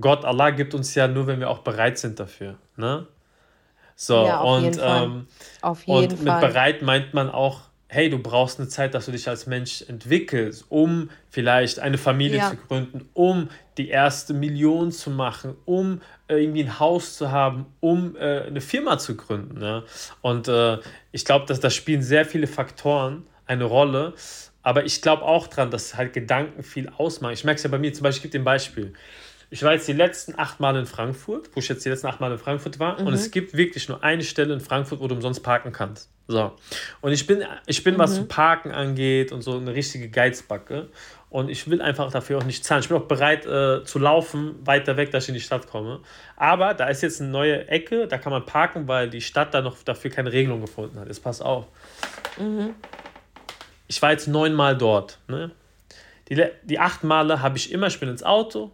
Gott, 0.00 0.24
Allah 0.24 0.50
gibt 0.50 0.74
uns 0.74 0.94
ja 0.94 1.08
nur, 1.08 1.26
wenn 1.26 1.40
wir 1.40 1.50
auch 1.50 1.60
bereit 1.60 1.98
sind 1.98 2.20
dafür. 2.20 2.56
Ne? 2.76 3.08
So, 3.96 4.26
ja, 4.26 4.40
auf 4.40 4.58
und, 4.58 4.64
jeden 4.64 4.78
Fall. 4.78 5.04
Ähm, 5.04 5.26
und 5.86 6.22
mit 6.22 6.40
bereit 6.40 6.82
meint 6.82 7.14
man 7.14 7.30
auch, 7.30 7.62
hey, 7.94 8.10
du 8.10 8.18
brauchst 8.18 8.58
eine 8.58 8.68
Zeit, 8.68 8.92
dass 8.94 9.06
du 9.06 9.12
dich 9.12 9.28
als 9.28 9.46
Mensch 9.46 9.82
entwickelst, 9.88 10.66
um 10.68 11.10
vielleicht 11.30 11.78
eine 11.78 11.96
Familie 11.96 12.38
ja. 12.38 12.50
zu 12.50 12.56
gründen, 12.56 13.08
um 13.14 13.48
die 13.78 13.88
erste 13.88 14.34
Million 14.34 14.90
zu 14.90 15.10
machen, 15.10 15.54
um 15.64 16.00
äh, 16.26 16.42
irgendwie 16.42 16.64
ein 16.64 16.80
Haus 16.80 17.16
zu 17.16 17.30
haben, 17.30 17.66
um 17.78 18.16
äh, 18.16 18.42
eine 18.42 18.60
Firma 18.60 18.98
zu 18.98 19.16
gründen. 19.16 19.60
Ne? 19.60 19.84
Und 20.22 20.48
äh, 20.48 20.78
ich 21.12 21.24
glaube, 21.24 21.46
dass 21.46 21.60
da 21.60 21.70
spielen 21.70 22.02
sehr 22.02 22.26
viele 22.26 22.48
Faktoren 22.48 23.24
eine 23.46 23.64
Rolle. 23.64 24.14
Aber 24.62 24.84
ich 24.84 25.00
glaube 25.00 25.22
auch 25.22 25.46
dran, 25.46 25.70
dass 25.70 25.94
halt 25.94 26.14
Gedanken 26.14 26.62
viel 26.62 26.88
ausmachen. 26.88 27.34
Ich 27.34 27.44
merke 27.44 27.58
es 27.58 27.62
ja 27.62 27.70
bei 27.70 27.78
mir, 27.78 27.92
zum 27.92 28.02
Beispiel, 28.02 28.18
ich 28.18 28.22
gebe 28.22 28.32
dir 28.32 28.40
ein 28.40 28.44
Beispiel. 28.44 28.92
Ich 29.54 29.62
war 29.62 29.72
jetzt 29.72 29.86
die 29.86 29.92
letzten 29.92 30.36
acht 30.36 30.58
Mal 30.58 30.74
in 30.74 30.84
Frankfurt, 30.84 31.48
wo 31.54 31.60
ich 31.60 31.68
jetzt 31.68 31.84
die 31.84 31.88
letzten 31.88 32.08
acht 32.08 32.18
Mal 32.18 32.32
in 32.32 32.38
Frankfurt 32.38 32.80
war. 32.80 33.00
Mhm. 33.00 33.06
Und 33.06 33.14
es 33.14 33.30
gibt 33.30 33.56
wirklich 33.56 33.88
nur 33.88 34.02
eine 34.02 34.24
Stelle 34.24 34.52
in 34.52 34.58
Frankfurt, 34.58 34.98
wo 34.98 35.06
du 35.06 35.14
umsonst 35.14 35.44
parken 35.44 35.70
kannst. 35.70 36.10
So. 36.26 36.50
Und 37.00 37.12
ich 37.12 37.24
bin, 37.24 37.44
ich 37.66 37.84
bin 37.84 37.94
mhm. 37.94 37.98
was 37.98 38.26
Parken 38.26 38.72
angeht 38.72 39.30
und 39.30 39.42
so 39.42 39.56
eine 39.56 39.72
richtige 39.72 40.08
Geizbacke. 40.08 40.88
Und 41.30 41.50
ich 41.50 41.70
will 41.70 41.80
einfach 41.80 42.10
dafür 42.10 42.38
auch 42.38 42.42
nicht 42.42 42.64
zahlen. 42.64 42.82
Ich 42.82 42.88
bin 42.88 42.96
auch 42.96 43.04
bereit 43.04 43.46
äh, 43.46 43.84
zu 43.84 44.00
laufen, 44.00 44.56
weiter 44.64 44.96
weg, 44.96 45.12
dass 45.12 45.26
ich 45.26 45.28
in 45.28 45.34
die 45.34 45.40
Stadt 45.40 45.68
komme. 45.68 46.00
Aber 46.34 46.74
da 46.74 46.88
ist 46.88 47.02
jetzt 47.02 47.20
eine 47.20 47.30
neue 47.30 47.68
Ecke, 47.68 48.08
da 48.08 48.18
kann 48.18 48.32
man 48.32 48.44
parken, 48.44 48.88
weil 48.88 49.08
die 49.08 49.20
Stadt 49.20 49.54
da 49.54 49.60
noch 49.60 49.80
dafür 49.84 50.10
keine 50.10 50.32
Regelung 50.32 50.62
gefunden 50.62 50.98
hat. 50.98 51.06
Jetzt 51.06 51.22
pass 51.22 51.40
auf. 51.40 51.68
Mhm. 52.38 52.74
Ich 53.86 54.02
war 54.02 54.10
jetzt 54.10 54.26
neunmal 54.26 54.76
dort. 54.76 55.20
Ne? 55.28 55.52
Die, 56.28 56.44
die 56.64 56.80
acht 56.80 57.04
Male 57.04 57.40
habe 57.40 57.56
ich 57.56 57.70
immer, 57.70 57.86
ich 57.86 58.00
bin 58.00 58.08
ins 58.08 58.24
Auto, 58.24 58.72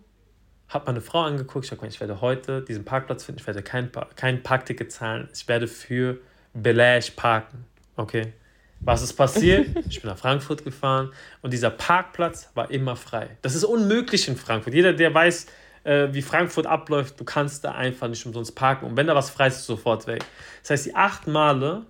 habe 0.70 0.86
meine 0.86 1.00
Frau 1.00 1.22
angeguckt, 1.22 1.64
ich 1.64 1.70
habe 1.70 1.80
gesagt, 1.80 1.94
ich 1.94 2.00
werde 2.00 2.20
heute 2.20 2.62
diesen 2.62 2.84
Parkplatz 2.84 3.24
finden, 3.24 3.40
ich 3.40 3.46
werde 3.46 3.62
kein, 3.62 3.90
kein 4.16 4.42
Parkticket 4.42 4.92
zahlen, 4.92 5.28
ich 5.34 5.46
werde 5.48 5.66
für 5.66 6.18
Belash 6.54 7.10
parken. 7.10 7.64
Okay. 7.96 8.32
Was 8.80 9.02
ist 9.02 9.12
passiert? 9.12 9.68
Ich 9.90 10.00
bin 10.00 10.10
nach 10.10 10.18
Frankfurt 10.18 10.64
gefahren 10.64 11.12
und 11.42 11.52
dieser 11.52 11.70
Parkplatz 11.70 12.50
war 12.54 12.70
immer 12.70 12.96
frei. 12.96 13.36
Das 13.42 13.54
ist 13.54 13.64
unmöglich 13.64 14.26
in 14.28 14.36
Frankfurt. 14.36 14.72
Jeder, 14.72 14.92
der 14.94 15.12
weiß, 15.12 15.46
äh, 15.84 16.08
wie 16.12 16.22
Frankfurt 16.22 16.66
abläuft, 16.66 17.20
du 17.20 17.24
kannst 17.24 17.64
da 17.64 17.72
einfach 17.72 18.08
nicht 18.08 18.24
umsonst 18.24 18.54
parken. 18.54 18.86
Und 18.86 18.96
wenn 18.96 19.06
da 19.06 19.14
was 19.14 19.28
frei 19.28 19.48
ist, 19.48 19.56
ist 19.56 19.66
sofort 19.66 20.06
weg. 20.06 20.24
Das 20.62 20.70
heißt, 20.70 20.86
die 20.86 20.94
acht 20.94 21.26
Male 21.26 21.84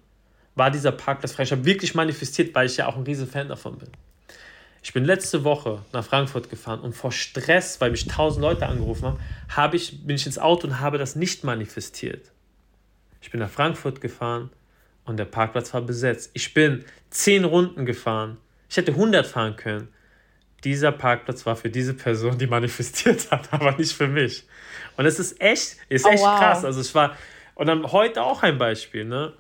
war 0.55 0.71
dieser 0.71 0.93
Parkplatz 0.93 1.33
frei. 1.33 1.45
Ich 1.45 1.53
habe 1.53 1.65
wirklich 1.65 1.95
manifestiert, 1.95 2.55
weil 2.55 2.67
ich 2.67 2.77
ja 2.77 2.87
auch 2.87 2.97
ein 2.97 3.05
riesen 3.05 3.29
Fan 3.29 3.49
davon 3.49 3.79
bin. 3.79 3.89
Ich 4.83 4.93
bin 4.93 5.05
letzte 5.05 5.45
Woche 5.45 5.83
nach 5.93 6.05
Frankfurt 6.05 6.49
gefahren 6.49 6.81
und 6.81 6.95
vor 6.95 7.13
Stress, 7.13 7.81
weil 7.81 7.91
mich 7.91 8.07
tausend 8.07 8.43
Leute 8.43 8.67
angerufen 8.67 9.05
haben, 9.05 9.21
habe 9.51 9.77
ich, 9.77 10.07
bin 10.07 10.17
ich 10.17 10.25
ins 10.25 10.39
Auto 10.39 10.67
und 10.67 10.81
habe 10.81 10.97
das 10.97 11.17
nicht 11.17 11.45
manifestiert. 11.45 12.31
Ich 13.21 13.31
bin 13.31 13.41
nach 13.41 13.51
Frankfurt 13.51 14.01
gefahren 14.01 14.51
und 15.05 15.19
der 15.19 15.27
Parkplatz 15.27 15.75
war 15.75 15.83
besetzt. 15.83 16.31
Ich 16.33 16.55
bin 16.55 16.85
zehn 17.11 17.45
Runden 17.45 17.85
gefahren. 17.85 18.39
Ich 18.71 18.77
hätte 18.77 18.93
100 18.93 19.27
fahren 19.27 19.57
können. 19.57 19.89
Dieser 20.65 20.93
Parkplatz 20.93 21.45
war 21.45 21.57
für 21.57 21.71
diese 21.71 21.95
Person, 21.95 22.39
die 22.39 22.47
manifestiert 22.47 23.31
hat, 23.31 23.49
aber 23.53 23.73
nicht 23.73 23.93
für 23.93 24.09
mich. 24.09 24.45
Und 24.97 25.05
es 25.05 25.19
ist 25.19 25.41
echt, 25.41 25.77
ist 25.89 26.07
oh, 26.07 26.09
echt 26.09 26.23
oh, 26.23 26.27
wow. 26.27 26.39
krass. 26.39 26.65
Also 26.65 26.81
ich 26.81 26.95
war, 26.95 27.17
und 27.55 27.67
dann 27.67 27.93
heute 27.93 28.23
auch 28.23 28.43
ein 28.43 28.57
Beispiel, 28.57 29.05
ne? 29.05 29.35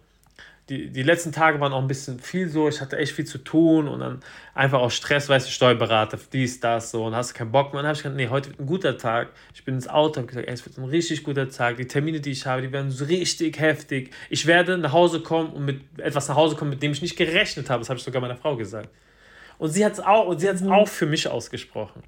Die, 0.70 0.88
die 0.88 1.02
letzten 1.02 1.32
Tage 1.32 1.58
waren 1.58 1.72
auch 1.72 1.82
ein 1.82 1.88
bisschen 1.88 2.20
viel 2.20 2.48
so, 2.48 2.68
ich 2.68 2.80
hatte 2.80 2.96
echt 2.96 3.12
viel 3.12 3.24
zu 3.24 3.38
tun 3.38 3.88
und 3.88 3.98
dann 3.98 4.20
einfach 4.54 4.78
auch 4.78 4.92
Stress, 4.92 5.28
weißt 5.28 5.48
du, 5.48 5.50
Steuerberater, 5.50 6.16
dies, 6.32 6.60
das, 6.60 6.92
so 6.92 7.04
und 7.06 7.16
hast 7.16 7.34
keinen 7.34 7.50
Bock 7.50 7.72
mehr. 7.72 7.80
Und 7.80 7.82
dann 7.82 7.86
habe 7.86 7.96
ich 7.96 8.02
gesagt, 8.04 8.16
nee, 8.16 8.28
heute 8.28 8.50
wird 8.50 8.60
ein 8.60 8.66
guter 8.66 8.96
Tag. 8.96 9.30
Ich 9.52 9.64
bin 9.64 9.74
ins 9.74 9.88
Auto 9.88 10.20
und 10.20 10.28
gesagt, 10.28 10.46
ey, 10.46 10.54
es 10.54 10.64
wird 10.64 10.78
ein 10.78 10.84
richtig 10.84 11.24
guter 11.24 11.50
Tag. 11.50 11.76
Die 11.76 11.88
Termine, 11.88 12.20
die 12.20 12.30
ich 12.30 12.46
habe, 12.46 12.62
die 12.62 12.70
werden 12.70 12.92
so 12.92 13.04
richtig 13.04 13.58
heftig. 13.58 14.14
Ich 14.28 14.46
werde 14.46 14.78
nach 14.78 14.92
Hause 14.92 15.20
kommen 15.20 15.50
und 15.50 15.64
mit 15.64 15.82
etwas 15.98 16.28
nach 16.28 16.36
Hause 16.36 16.54
kommen, 16.54 16.70
mit 16.70 16.82
dem 16.82 16.92
ich 16.92 17.02
nicht 17.02 17.16
gerechnet 17.16 17.68
habe. 17.68 17.80
Das 17.80 17.88
habe 17.88 17.98
ich 17.98 18.04
sogar 18.04 18.22
meiner 18.22 18.36
Frau 18.36 18.54
gesagt. 18.54 18.90
Und 19.58 19.70
sie 19.70 19.84
hat 19.84 19.94
es 19.94 20.00
auch, 20.00 20.28
und 20.28 20.38
sie 20.38 20.52
mhm. 20.52 20.70
auch 20.70 20.88
für 20.88 21.06
mich 21.06 21.26
ausgesprochen. 21.26 22.04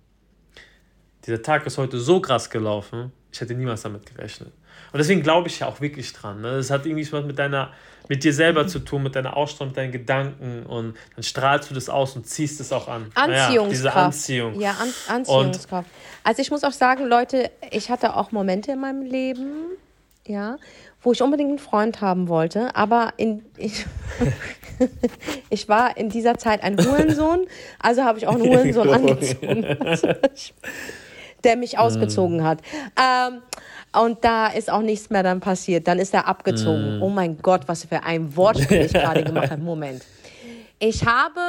Dieser 1.26 1.42
Tag 1.42 1.66
ist 1.66 1.78
heute 1.78 1.98
so 1.98 2.20
krass 2.20 2.48
gelaufen, 2.48 3.12
ich 3.32 3.40
hätte 3.40 3.54
niemals 3.54 3.82
damit 3.82 4.06
gerechnet. 4.06 4.52
Und 4.92 4.98
deswegen 4.98 5.22
glaube 5.22 5.48
ich 5.48 5.60
ja 5.60 5.66
auch 5.66 5.80
wirklich 5.80 6.12
dran. 6.12 6.42
Ne? 6.42 6.56
Das 6.56 6.70
hat 6.70 6.84
irgendwie 6.86 7.10
was 7.10 7.24
mit 7.24 7.38
deiner, 7.38 7.72
mit 8.08 8.24
dir 8.24 8.32
selber 8.32 8.66
zu 8.66 8.78
tun, 8.78 9.02
mit 9.02 9.16
deiner 9.16 9.36
Ausstrahlung, 9.36 9.70
mit 9.70 9.78
deinen 9.78 9.92
Gedanken 9.92 10.66
und 10.66 10.96
dann 11.14 11.22
strahlst 11.22 11.70
du 11.70 11.74
das 11.74 11.88
aus 11.88 12.16
und 12.16 12.26
ziehst 12.26 12.60
es 12.60 12.72
auch 12.72 12.88
an. 12.88 13.10
Anziehungskraft. 13.14 13.54
Ja, 13.54 13.68
diese 13.68 13.94
Anziehung. 13.94 14.60
Ja, 14.60 14.70
an 14.72 14.88
Anziehungskraft. 15.08 15.88
Und 15.88 16.28
also 16.28 16.42
ich 16.42 16.50
muss 16.50 16.64
auch 16.64 16.72
sagen, 16.72 17.06
Leute, 17.06 17.50
ich 17.70 17.90
hatte 17.90 18.16
auch 18.16 18.32
Momente 18.32 18.72
in 18.72 18.80
meinem 18.80 19.02
Leben, 19.02 19.66
ja, 20.26 20.56
wo 21.02 21.12
ich 21.12 21.22
unbedingt 21.22 21.50
einen 21.50 21.58
Freund 21.58 22.00
haben 22.00 22.28
wollte, 22.28 22.76
aber 22.76 23.14
in, 23.16 23.44
ich, 23.56 23.86
ich 25.50 25.68
war 25.68 25.96
in 25.96 26.10
dieser 26.10 26.38
Zeit 26.38 26.62
ein 26.62 26.78
Hurensohn, 26.78 27.46
also 27.80 28.04
habe 28.04 28.18
ich 28.18 28.26
auch 28.26 28.34
einen 28.34 28.44
Hurensohn 28.44 28.88
angezogen, 28.94 29.66
der 31.44 31.56
mich 31.56 31.78
ausgezogen 31.78 32.44
hat. 32.44 32.60
Ähm, 32.96 33.42
und 33.94 34.24
da 34.24 34.46
ist 34.46 34.70
auch 34.70 34.82
nichts 34.82 35.10
mehr 35.10 35.22
dann 35.22 35.40
passiert. 35.40 35.86
Dann 35.86 35.98
ist 35.98 36.14
er 36.14 36.26
abgezogen. 36.26 36.98
Mm. 36.98 37.02
Oh 37.02 37.08
mein 37.08 37.38
Gott, 37.38 37.62
was 37.66 37.84
für 37.84 38.02
ein 38.02 38.34
Wortspiel 38.36 38.80
ich 38.86 38.92
gerade 38.92 39.22
gemacht 39.22 39.50
habe. 39.50 39.62
Moment. 39.62 40.02
Ich 40.78 41.04
habe 41.04 41.40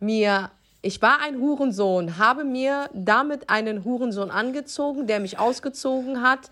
mir 0.00 0.50
Ich 0.82 1.00
war 1.02 1.20
ein 1.22 1.38
Hurensohn, 1.38 2.18
habe 2.18 2.44
mir 2.44 2.88
damit 2.94 3.50
einen 3.50 3.84
Hurensohn 3.84 4.30
angezogen, 4.30 5.06
der 5.06 5.20
mich 5.20 5.38
ausgezogen 5.38 6.22
hat 6.22 6.50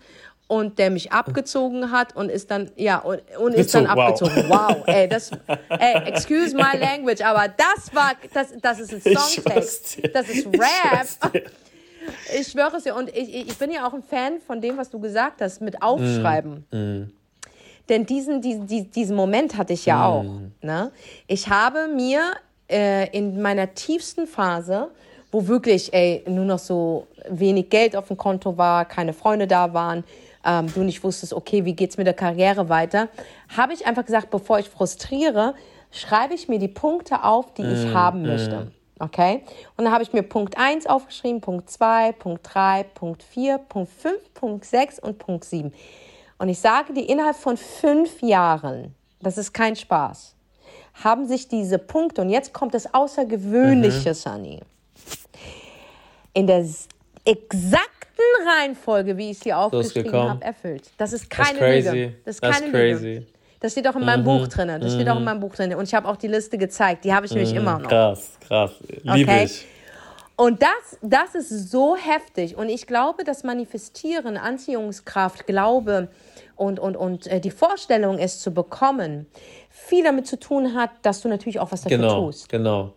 und 0.49 0.79
der 0.79 0.89
mich 0.89 1.11
abgezogen 1.11 1.91
hat 1.91 2.15
und 2.15 2.29
ist 2.29 2.49
dann, 2.49 2.71
ja, 2.75 2.97
und, 2.97 3.21
und 3.37 3.53
ist 3.53 3.73
dann 3.75 3.85
wow. 3.85 3.91
abgezogen. 3.91 4.45
Wow, 4.49 4.83
ey, 4.87 5.07
das, 5.07 5.31
ey, 5.69 5.93
excuse 6.05 6.55
my 6.55 6.75
language, 6.75 7.21
aber 7.21 7.53
das 7.55 7.93
war, 7.93 8.13
das, 8.33 8.47
das 8.59 8.79
ist 8.79 8.93
ein 8.93 9.15
Songtext, 9.15 9.99
das 10.13 10.27
ist 10.27 10.47
Rap. 10.47 11.43
Ich, 12.37 12.47
schwöre 12.47 12.77
es 12.77 12.83
dir, 12.83 12.95
und 12.95 13.09
ich, 13.09 13.47
ich 13.47 13.57
bin 13.57 13.71
ja 13.71 13.87
auch 13.87 13.93
ein 13.93 14.03
Fan 14.03 14.39
von 14.45 14.61
dem, 14.61 14.77
was 14.77 14.89
du 14.89 14.99
gesagt 14.99 15.41
hast, 15.41 15.61
mit 15.61 15.81
Aufschreiben. 15.81 16.65
Mm, 16.71 16.77
mm. 16.77 17.13
Denn 17.89 18.05
diesen, 18.05 18.41
diesen, 18.41 18.91
diesen 18.91 19.15
Moment 19.15 19.57
hatte 19.57 19.73
ich 19.73 19.85
ja 19.85 19.97
mm. 19.97 20.03
auch. 20.03 20.25
Ne? 20.61 20.91
Ich 21.27 21.49
habe 21.49 21.87
mir 21.87 22.33
äh, 22.69 23.09
in 23.17 23.41
meiner 23.41 23.73
tiefsten 23.73 24.27
Phase, 24.27 24.89
wo 25.31 25.47
wirklich 25.47 25.93
ey, 25.93 26.23
nur 26.27 26.45
noch 26.45 26.59
so 26.59 27.07
wenig 27.29 27.69
Geld 27.69 27.95
auf 27.95 28.07
dem 28.07 28.17
Konto 28.17 28.57
war, 28.57 28.85
keine 28.85 29.13
Freunde 29.13 29.47
da 29.47 29.73
waren, 29.73 30.03
ähm, 30.45 30.67
du 30.73 30.81
nicht 30.81 31.03
wusstest, 31.03 31.33
okay, 31.33 31.65
wie 31.65 31.73
geht 31.73 31.91
es 31.91 31.97
mit 31.97 32.07
der 32.07 32.13
Karriere 32.13 32.69
weiter, 32.69 33.09
habe 33.55 33.73
ich 33.73 33.85
einfach 33.85 34.05
gesagt, 34.05 34.29
bevor 34.29 34.59
ich 34.59 34.69
frustriere, 34.69 35.53
schreibe 35.91 36.33
ich 36.33 36.47
mir 36.47 36.59
die 36.59 36.67
Punkte 36.67 37.23
auf, 37.23 37.53
die 37.53 37.63
ich 37.63 37.85
mm, 37.85 37.93
haben 37.93 38.21
möchte. 38.21 38.71
Okay? 38.99 39.43
Und 39.77 39.85
dann 39.85 39.93
habe 39.93 40.03
ich 40.03 40.13
mir 40.13 40.23
Punkt 40.23 40.57
1 40.57 40.85
aufgeschrieben, 40.87 41.41
Punkt 41.41 41.69
2, 41.69 42.11
Punkt 42.13 42.41
3, 42.53 42.83
Punkt 42.83 43.23
4, 43.23 43.57
Punkt 43.57 43.91
5, 43.91 44.33
Punkt 44.33 44.65
6 44.65 44.99
und 44.99 45.17
Punkt 45.17 45.45
7. 45.45 45.73
Und 46.37 46.49
ich 46.49 46.59
sage 46.59 46.93
dir, 46.93 47.07
innerhalb 47.07 47.35
von 47.35 47.57
fünf 47.57 48.21
Jahren, 48.21 48.93
das 49.21 49.37
ist 49.37 49.53
kein 49.53 49.75
Spaß, 49.75 50.35
haben 51.03 51.27
sich 51.27 51.47
diese 51.47 51.79
Punkte, 51.79 52.21
und 52.21 52.29
jetzt 52.29 52.53
kommt 52.53 52.73
das 52.73 52.93
Außergewöhnliche, 52.93 54.09
mhm. 54.09 54.13
Sunny, 54.13 54.59
in 56.33 56.47
der 56.47 56.65
exakten 57.25 58.23
Reihenfolge, 58.45 59.17
wie 59.17 59.31
ich 59.31 59.37
es 59.37 59.43
hier 59.43 59.57
aufgeschrieben 59.57 60.13
habe, 60.13 60.43
erfüllt. 60.43 60.91
Das 60.97 61.13
ist 61.13 61.29
keine 61.29 61.59
Lüge. 61.59 62.15
Das 62.25 62.35
ist 62.35 62.41
That's 62.41 62.59
keine 62.59 62.71
crazy. 62.71 63.05
Lüge. 63.05 63.27
Das 63.59 63.73
steht 63.73 63.87
auch 63.87 63.95
in 63.95 64.05
meinem 64.05 64.21
mhm. 64.21 64.25
Buch 64.25 64.47
drin. 64.47 64.67
Das 64.67 64.93
mhm. 64.93 64.95
steht 64.95 65.09
auch 65.09 65.15
in 65.15 65.19
mhm. 65.19 65.25
meinem 65.25 65.39
Buch 65.39 65.55
drin. 65.55 65.73
Und 65.75 65.83
ich 65.83 65.93
habe 65.93 66.07
auch 66.07 66.17
die 66.17 66.27
Liste 66.27 66.57
gezeigt. 66.57 67.03
Die 67.03 67.13
habe 67.13 67.25
ich 67.25 67.31
nämlich 67.33 67.51
mhm. 67.51 67.59
immer 67.59 67.79
noch. 67.79 67.89
Krass, 67.89 68.31
krass. 68.47 68.71
Liebe 69.03 69.31
okay? 69.31 69.45
ich. 69.45 69.65
Und 70.35 70.61
das, 70.61 70.97
das 71.01 71.35
ist 71.35 71.69
so 71.69 71.97
heftig. 71.97 72.55
Und 72.55 72.69
ich 72.69 72.87
glaube, 72.87 73.25
dass 73.25 73.43
Manifestieren, 73.43 74.37
Anziehungskraft, 74.37 75.45
Glaube 75.45 76.07
und, 76.55 76.79
und, 76.79 76.95
und 76.95 77.27
äh, 77.27 77.41
die 77.41 77.51
Vorstellung, 77.51 78.17
es 78.19 78.39
zu 78.39 78.53
bekommen, 78.53 79.27
viel 79.69 80.05
damit 80.05 80.27
zu 80.27 80.39
tun 80.39 80.75
hat, 80.75 80.91
dass 81.01 81.19
du 81.19 81.27
natürlich 81.27 81.59
auch 81.59 81.73
was 81.73 81.81
dafür 81.81 81.97
genau, 81.97 82.21
tust. 82.21 82.47
Genau. 82.47 82.93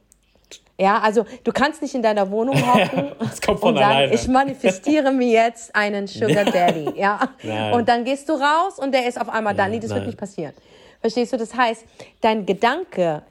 Ja, 0.79 0.99
also 0.99 1.25
du 1.45 1.53
kannst 1.53 1.83
nicht 1.83 1.95
in 1.95 2.03
deiner 2.03 2.31
Wohnung 2.31 2.57
hocken 2.75 3.12
und 3.12 3.77
sagen, 3.77 4.12
ich 4.12 4.27
manifestiere 4.29 5.12
mir 5.12 5.29
jetzt 5.29 5.75
einen 5.75 6.07
Sugar 6.09 6.45
Daddy. 6.45 6.99
ja. 6.99 7.29
Nein. 7.43 7.75
Und 7.75 7.88
dann 7.88 8.05
gehst 8.05 8.29
du 8.29 8.33
raus 8.33 8.79
und 8.79 8.93
der 8.93 9.07
ist 9.07 9.21
auf 9.21 9.29
einmal 9.29 9.55
da. 9.55 9.69
Nee, 9.69 9.79
das 9.79 9.91
Nein. 9.91 9.99
wird 9.99 10.07
nicht 10.07 10.19
passieren. 10.19 10.53
Verstehst 11.01 11.33
du? 11.33 11.37
Das 11.37 11.55
heißt, 11.55 11.85
dein 12.21 12.47
Gedanke, 12.47 13.23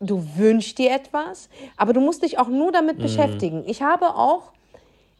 du 0.00 0.22
wünschst 0.36 0.78
dir 0.78 0.92
etwas, 0.92 1.48
aber 1.76 1.92
du 1.92 2.00
musst 2.00 2.22
dich 2.22 2.38
auch 2.38 2.48
nur 2.48 2.72
damit 2.72 2.98
mhm. 2.98 3.02
beschäftigen. 3.02 3.64
Ich 3.66 3.82
habe 3.82 4.14
auch, 4.14 4.52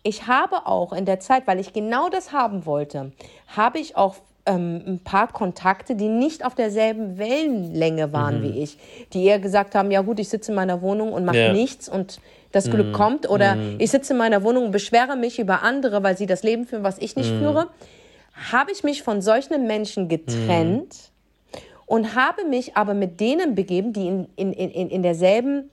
ich 0.03 0.27
habe 0.27 0.67
auch 0.67 0.93
in 0.93 1.05
der 1.05 1.21
Zeit, 1.21 1.47
weil 1.47 1.61
ich 1.61 1.73
genau 1.73 2.09
das 2.09 2.33
haben 2.33 2.67
wollte, 2.67 3.13
habe 3.49 3.79
ich 3.79 3.97
auch 3.97 4.17
ähm, 4.47 4.83
ein 4.87 5.01
paar 5.01 5.29
Kontakte, 5.33 5.97
die 5.97 6.09
nicht 6.09 6.45
auf 6.45 6.55
derselben 6.55 7.19
Wellenlänge 7.19 8.13
waren 8.13 8.39
mhm. 8.39 8.43
wie 8.45 8.63
ich, 8.63 8.79
die 9.13 9.25
eher 9.25 9.39
gesagt 9.39 9.75
haben, 9.75 9.91
ja 9.91 10.01
gut, 10.01 10.19
ich 10.21 10.29
sitze 10.29 10.53
in 10.53 10.57
meiner 10.57 10.81
Wohnung 10.83 11.13
und 11.13 11.25
mache 11.25 11.39
ja. 11.39 11.53
nichts 11.53 11.89
und 11.89 12.21
das 12.53 12.71
Glück 12.71 12.89
mhm. 12.89 12.93
kommt 12.93 13.29
oder 13.29 13.57
mhm. 13.57 13.77
ich 13.79 13.91
sitze 13.91 14.13
in 14.13 14.19
meiner 14.19 14.43
Wohnung 14.43 14.67
und 14.67 14.71
beschwere 14.71 15.17
mich 15.17 15.39
über 15.39 15.63
andere, 15.63 16.03
weil 16.03 16.17
sie 16.17 16.27
das 16.27 16.43
Leben 16.43 16.67
führen, 16.67 16.85
was 16.85 16.99
ich 16.99 17.17
nicht 17.17 17.33
mhm. 17.33 17.41
führe, 17.41 17.69
habe 18.51 18.71
ich 18.73 18.85
mich 18.85 19.03
von 19.03 19.21
solchen 19.21 19.67
Menschen 19.67 20.09
getrennt 20.09 20.95
mhm. 20.95 21.59
und 21.87 22.15
habe 22.15 22.45
mich 22.45 22.77
aber 22.77 22.95
mit 22.95 23.21
denen 23.21 23.55
begeben, 23.55 23.93
die 23.93 24.07
in, 24.07 24.29
in, 24.37 24.53
in, 24.53 24.89
in 24.89 25.03
derselben 25.03 25.71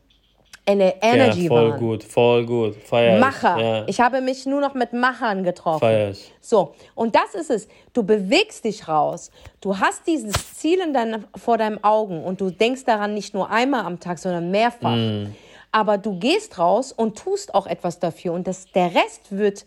eine 0.65 1.01
Energy 1.01 1.43
ja, 1.43 1.47
voll 1.49 1.69
waren. 1.71 1.79
gut, 1.79 2.03
voll 2.03 2.45
gut. 2.45 2.75
Feier 2.75 3.19
Macher. 3.19 3.59
Ja. 3.59 3.87
Ich 3.87 3.99
habe 3.99 4.21
mich 4.21 4.45
nur 4.45 4.61
noch 4.61 4.73
mit 4.73 4.93
Machern 4.93 5.43
getroffen. 5.43 5.81
Feier 5.81 6.11
ich. 6.11 6.31
So, 6.39 6.73
und 6.95 7.15
das 7.15 7.35
ist 7.35 7.49
es. 7.49 7.67
Du 7.91 8.03
bewegst 8.03 8.63
dich 8.63 8.87
raus. 8.87 9.29
Du 9.59 9.77
hast 9.77 10.07
dieses 10.07 10.55
Ziel 10.55 10.79
in 10.79 10.93
dein, 10.93 11.25
vor 11.35 11.57
deinen 11.57 11.83
Augen 11.83 12.23
und 12.23 12.39
du 12.39 12.49
denkst 12.49 12.85
daran 12.85 13.13
nicht 13.13 13.33
nur 13.33 13.49
einmal 13.49 13.85
am 13.85 13.99
Tag, 13.99 14.19
sondern 14.19 14.51
mehrfach. 14.51 14.95
Mm. 14.95 15.35
Aber 15.71 15.97
du 15.97 16.17
gehst 16.17 16.57
raus 16.59 16.93
und 16.93 17.17
tust 17.17 17.53
auch 17.55 17.67
etwas 17.67 17.99
dafür 17.99 18.33
und 18.33 18.47
das, 18.47 18.71
der 18.71 18.93
Rest 18.95 19.31
wird 19.31 19.65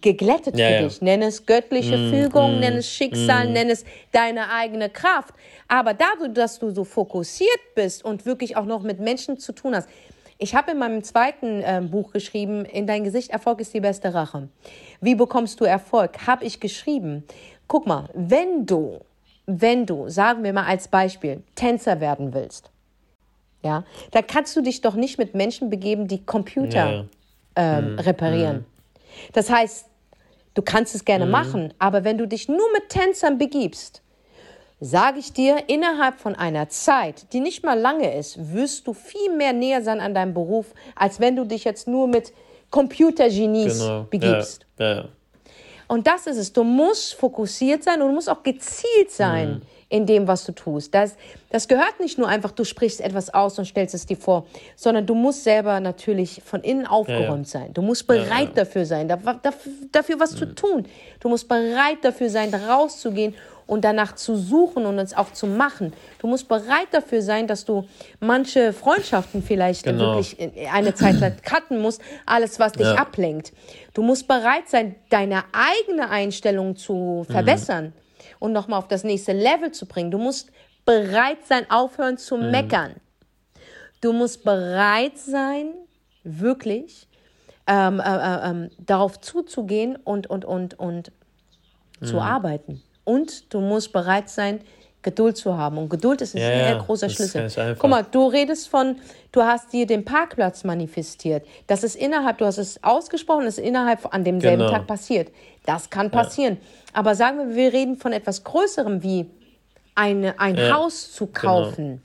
geglättet 0.00 0.56
ja, 0.56 0.68
für 0.68 0.72
ja. 0.74 0.82
dich. 0.82 1.02
Nenn 1.02 1.20
es 1.20 1.44
göttliche 1.44 1.98
mm, 1.98 2.10
Fügung, 2.10 2.56
mm, 2.56 2.60
nenn 2.60 2.74
es 2.74 2.88
Schicksal, 2.88 3.48
mm. 3.48 3.52
nenn 3.52 3.68
es 3.68 3.84
deine 4.12 4.50
eigene 4.50 4.88
Kraft. 4.88 5.34
Aber 5.68 5.92
dadurch, 5.92 6.32
dass 6.32 6.58
du 6.58 6.70
so 6.70 6.84
fokussiert 6.84 7.60
bist 7.74 8.04
und 8.04 8.24
wirklich 8.24 8.56
auch 8.56 8.64
noch 8.64 8.82
mit 8.82 9.00
Menschen 9.00 9.38
zu 9.38 9.52
tun 9.52 9.76
hast, 9.76 9.88
ich 10.38 10.54
habe 10.54 10.72
in 10.72 10.78
meinem 10.78 11.02
zweiten 11.02 11.62
äh, 11.62 11.80
Buch 11.82 12.12
geschrieben, 12.12 12.64
in 12.64 12.86
dein 12.86 13.04
Gesicht 13.04 13.30
Erfolg 13.30 13.60
ist 13.60 13.72
die 13.74 13.80
beste 13.80 14.14
Rache. 14.14 14.48
Wie 15.00 15.14
bekommst 15.14 15.60
du 15.60 15.64
Erfolg? 15.64 16.26
Habe 16.26 16.44
ich 16.44 16.60
geschrieben. 16.60 17.24
Guck 17.68 17.86
mal, 17.86 18.08
wenn 18.14 18.66
du, 18.66 19.00
wenn 19.46 19.86
du, 19.86 20.08
sagen 20.08 20.42
wir 20.42 20.52
mal 20.52 20.66
als 20.66 20.88
Beispiel, 20.88 21.42
Tänzer 21.54 22.00
werden 22.00 22.34
willst, 22.34 22.70
ja, 23.62 23.84
dann 24.10 24.26
kannst 24.26 24.54
du 24.56 24.60
dich 24.60 24.82
doch 24.82 24.94
nicht 24.94 25.18
mit 25.18 25.34
Menschen 25.34 25.70
begeben, 25.70 26.06
die 26.06 26.24
Computer 26.24 26.92
ja. 26.92 27.04
ähm, 27.56 27.92
mhm. 27.92 27.98
reparieren. 28.00 28.56
Mhm. 28.58 28.64
Das 29.32 29.50
heißt, 29.50 29.86
du 30.52 30.62
kannst 30.62 30.94
es 30.94 31.04
gerne 31.04 31.24
mhm. 31.24 31.30
machen, 31.30 31.74
aber 31.78 32.04
wenn 32.04 32.18
du 32.18 32.26
dich 32.26 32.48
nur 32.48 32.72
mit 32.74 32.90
Tänzern 32.90 33.38
begibst, 33.38 34.02
sage 34.84 35.18
ich 35.18 35.32
dir, 35.32 35.64
innerhalb 35.68 36.20
von 36.20 36.34
einer 36.34 36.68
Zeit, 36.68 37.32
die 37.32 37.40
nicht 37.40 37.64
mal 37.64 37.78
lange 37.78 38.14
ist, 38.16 38.52
wirst 38.52 38.86
du 38.86 38.92
viel 38.92 39.34
mehr 39.34 39.54
näher 39.54 39.82
sein 39.82 39.98
an 39.98 40.12
deinem 40.14 40.34
Beruf, 40.34 40.74
als 40.94 41.20
wenn 41.20 41.36
du 41.36 41.44
dich 41.44 41.64
jetzt 41.64 41.88
nur 41.88 42.06
mit 42.06 42.32
Computergenies 42.70 43.78
genau. 43.78 44.06
begibst. 44.10 44.66
Ja, 44.78 44.86
ja, 44.86 44.96
ja. 44.96 45.08
Und 45.86 46.06
das 46.06 46.26
ist 46.26 46.36
es. 46.36 46.52
Du 46.52 46.64
musst 46.64 47.14
fokussiert 47.14 47.82
sein 47.82 48.02
und 48.02 48.08
du 48.08 48.14
musst 48.14 48.28
auch 48.28 48.42
gezielt 48.42 49.10
sein 49.10 49.50
mhm. 49.50 49.62
in 49.88 50.06
dem, 50.06 50.26
was 50.26 50.44
du 50.44 50.52
tust. 50.52 50.94
Das, 50.94 51.16
das 51.50 51.66
gehört 51.66 52.00
nicht 52.00 52.18
nur 52.18 52.28
einfach, 52.28 52.50
du 52.50 52.64
sprichst 52.64 53.00
etwas 53.00 53.32
aus 53.32 53.58
und 53.58 53.64
stellst 53.64 53.94
es 53.94 54.04
dir 54.04 54.16
vor, 54.16 54.46
sondern 54.76 55.06
du 55.06 55.14
musst 55.14 55.44
selber 55.44 55.80
natürlich 55.80 56.42
von 56.44 56.62
innen 56.62 56.86
aufgeräumt 56.86 57.48
sein. 57.48 57.72
Du 57.72 57.80
musst 57.80 58.06
bereit 58.06 58.50
dafür 58.54 58.84
sein, 58.84 59.08
dafür, 59.08 59.40
dafür 59.92 60.20
was 60.20 60.32
mhm. 60.32 60.36
zu 60.36 60.54
tun. 60.54 60.86
Du 61.20 61.28
musst 61.28 61.48
bereit 61.48 61.98
dafür 62.02 62.28
sein, 62.28 62.52
rauszugehen 62.52 63.34
und 63.66 63.84
danach 63.84 64.14
zu 64.14 64.36
suchen 64.36 64.86
und 64.86 64.98
es 64.98 65.14
auch 65.14 65.32
zu 65.32 65.46
machen. 65.46 65.92
Du 66.18 66.26
musst 66.26 66.48
bereit 66.48 66.88
dafür 66.92 67.22
sein, 67.22 67.46
dass 67.46 67.64
du 67.64 67.86
manche 68.20 68.72
Freundschaften 68.72 69.42
vielleicht 69.42 69.84
genau. 69.84 70.16
wirklich 70.16 70.36
eine 70.72 70.94
Zeit 70.94 71.20
lang 71.20 71.36
cutten 71.42 71.80
musst, 71.80 72.00
alles, 72.26 72.58
was 72.58 72.72
dich 72.72 72.86
ja. 72.86 72.94
ablenkt. 72.96 73.52
Du 73.94 74.02
musst 74.02 74.28
bereit 74.28 74.68
sein, 74.68 74.96
deine 75.10 75.44
eigene 75.52 76.10
Einstellung 76.10 76.76
zu 76.76 77.26
verbessern 77.28 77.86
mhm. 77.86 77.92
und 78.38 78.52
nochmal 78.52 78.78
auf 78.78 78.88
das 78.88 79.04
nächste 79.04 79.32
Level 79.32 79.72
zu 79.72 79.86
bringen. 79.86 80.10
Du 80.10 80.18
musst 80.18 80.50
bereit 80.84 81.46
sein, 81.46 81.70
aufhören 81.70 82.18
zu 82.18 82.36
mhm. 82.36 82.50
meckern. 82.50 82.94
Du 84.00 84.12
musst 84.12 84.44
bereit 84.44 85.16
sein, 85.16 85.72
wirklich 86.24 87.08
ähm, 87.66 88.00
äh, 88.00 88.02
äh, 88.02 88.50
ähm, 88.50 88.70
darauf 88.78 89.20
zuzugehen 89.20 89.96
und, 89.96 90.26
und, 90.26 90.44
und, 90.44 90.78
und 90.78 91.12
mhm. 92.00 92.06
zu 92.06 92.20
arbeiten. 92.20 92.82
Und 93.04 93.52
du 93.52 93.60
musst 93.60 93.92
bereit 93.92 94.28
sein, 94.28 94.60
Geduld 95.04 95.36
zu 95.36 95.56
haben. 95.56 95.78
Und 95.78 95.90
Geduld 95.90 96.20
ist 96.22 96.34
ein 96.34 96.40
ja, 96.40 96.48
sehr 96.48 96.76
großer 96.76 97.08
Schlüssel. 97.08 97.76
Guck 97.78 97.90
mal, 97.90 98.04
du 98.10 98.26
redest 98.26 98.68
von, 98.68 98.96
du 99.30 99.42
hast 99.42 99.72
dir 99.72 99.86
den 99.86 100.04
Parkplatz 100.04 100.64
manifestiert. 100.64 101.46
Das 101.68 101.84
ist 101.84 101.94
innerhalb, 101.94 102.38
du 102.38 102.46
hast 102.46 102.58
es 102.58 102.82
ausgesprochen, 102.82 103.44
das 103.44 103.58
ist 103.58 103.64
innerhalb 103.64 104.12
an 104.12 104.24
demselben 104.24 104.62
genau. 104.62 104.72
Tag 104.72 104.86
passiert. 104.86 105.30
Das 105.66 105.90
kann 105.90 106.10
passieren. 106.10 106.54
Ja. 106.54 107.00
Aber 107.00 107.14
sagen 107.14 107.38
wir, 107.38 107.54
wir 107.54 107.72
reden 107.72 107.96
von 107.96 108.12
etwas 108.12 108.42
Größerem 108.42 109.02
wie 109.02 109.26
eine, 109.94 110.40
ein 110.40 110.56
ja. 110.56 110.74
Haus 110.74 111.12
zu 111.12 111.26
genau. 111.26 111.40
kaufen. 111.40 111.86
Genau. 111.86 111.98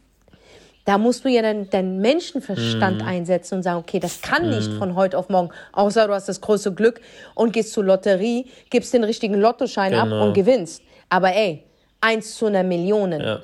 Da 0.85 0.97
musst 0.97 1.23
du 1.23 1.29
ja 1.29 1.43
deinen 1.43 1.69
dein 1.69 1.99
Menschenverstand 1.99 3.03
mm. 3.03 3.07
einsetzen 3.07 3.55
und 3.55 3.63
sagen, 3.63 3.77
okay, 3.77 3.99
das 3.99 4.21
kann 4.21 4.47
mm. 4.47 4.49
nicht 4.49 4.73
von 4.73 4.95
heute 4.95 5.19
auf 5.19 5.29
morgen, 5.29 5.51
außer 5.71 6.07
du 6.07 6.13
hast 6.13 6.27
das 6.27 6.41
große 6.41 6.73
Glück 6.73 6.99
und 7.35 7.53
gehst 7.53 7.73
zur 7.73 7.83
Lotterie, 7.83 8.47
gibst 8.71 8.93
den 8.93 9.03
richtigen 9.03 9.35
Lottoschein 9.35 9.91
genau. 9.91 10.21
ab 10.21 10.27
und 10.27 10.33
gewinnst. 10.33 10.81
Aber 11.09 11.33
ey, 11.33 11.63
eins 12.01 12.35
zu 12.35 12.45
einer 12.45 12.63
Million. 12.63 13.11
Ja. 13.11 13.39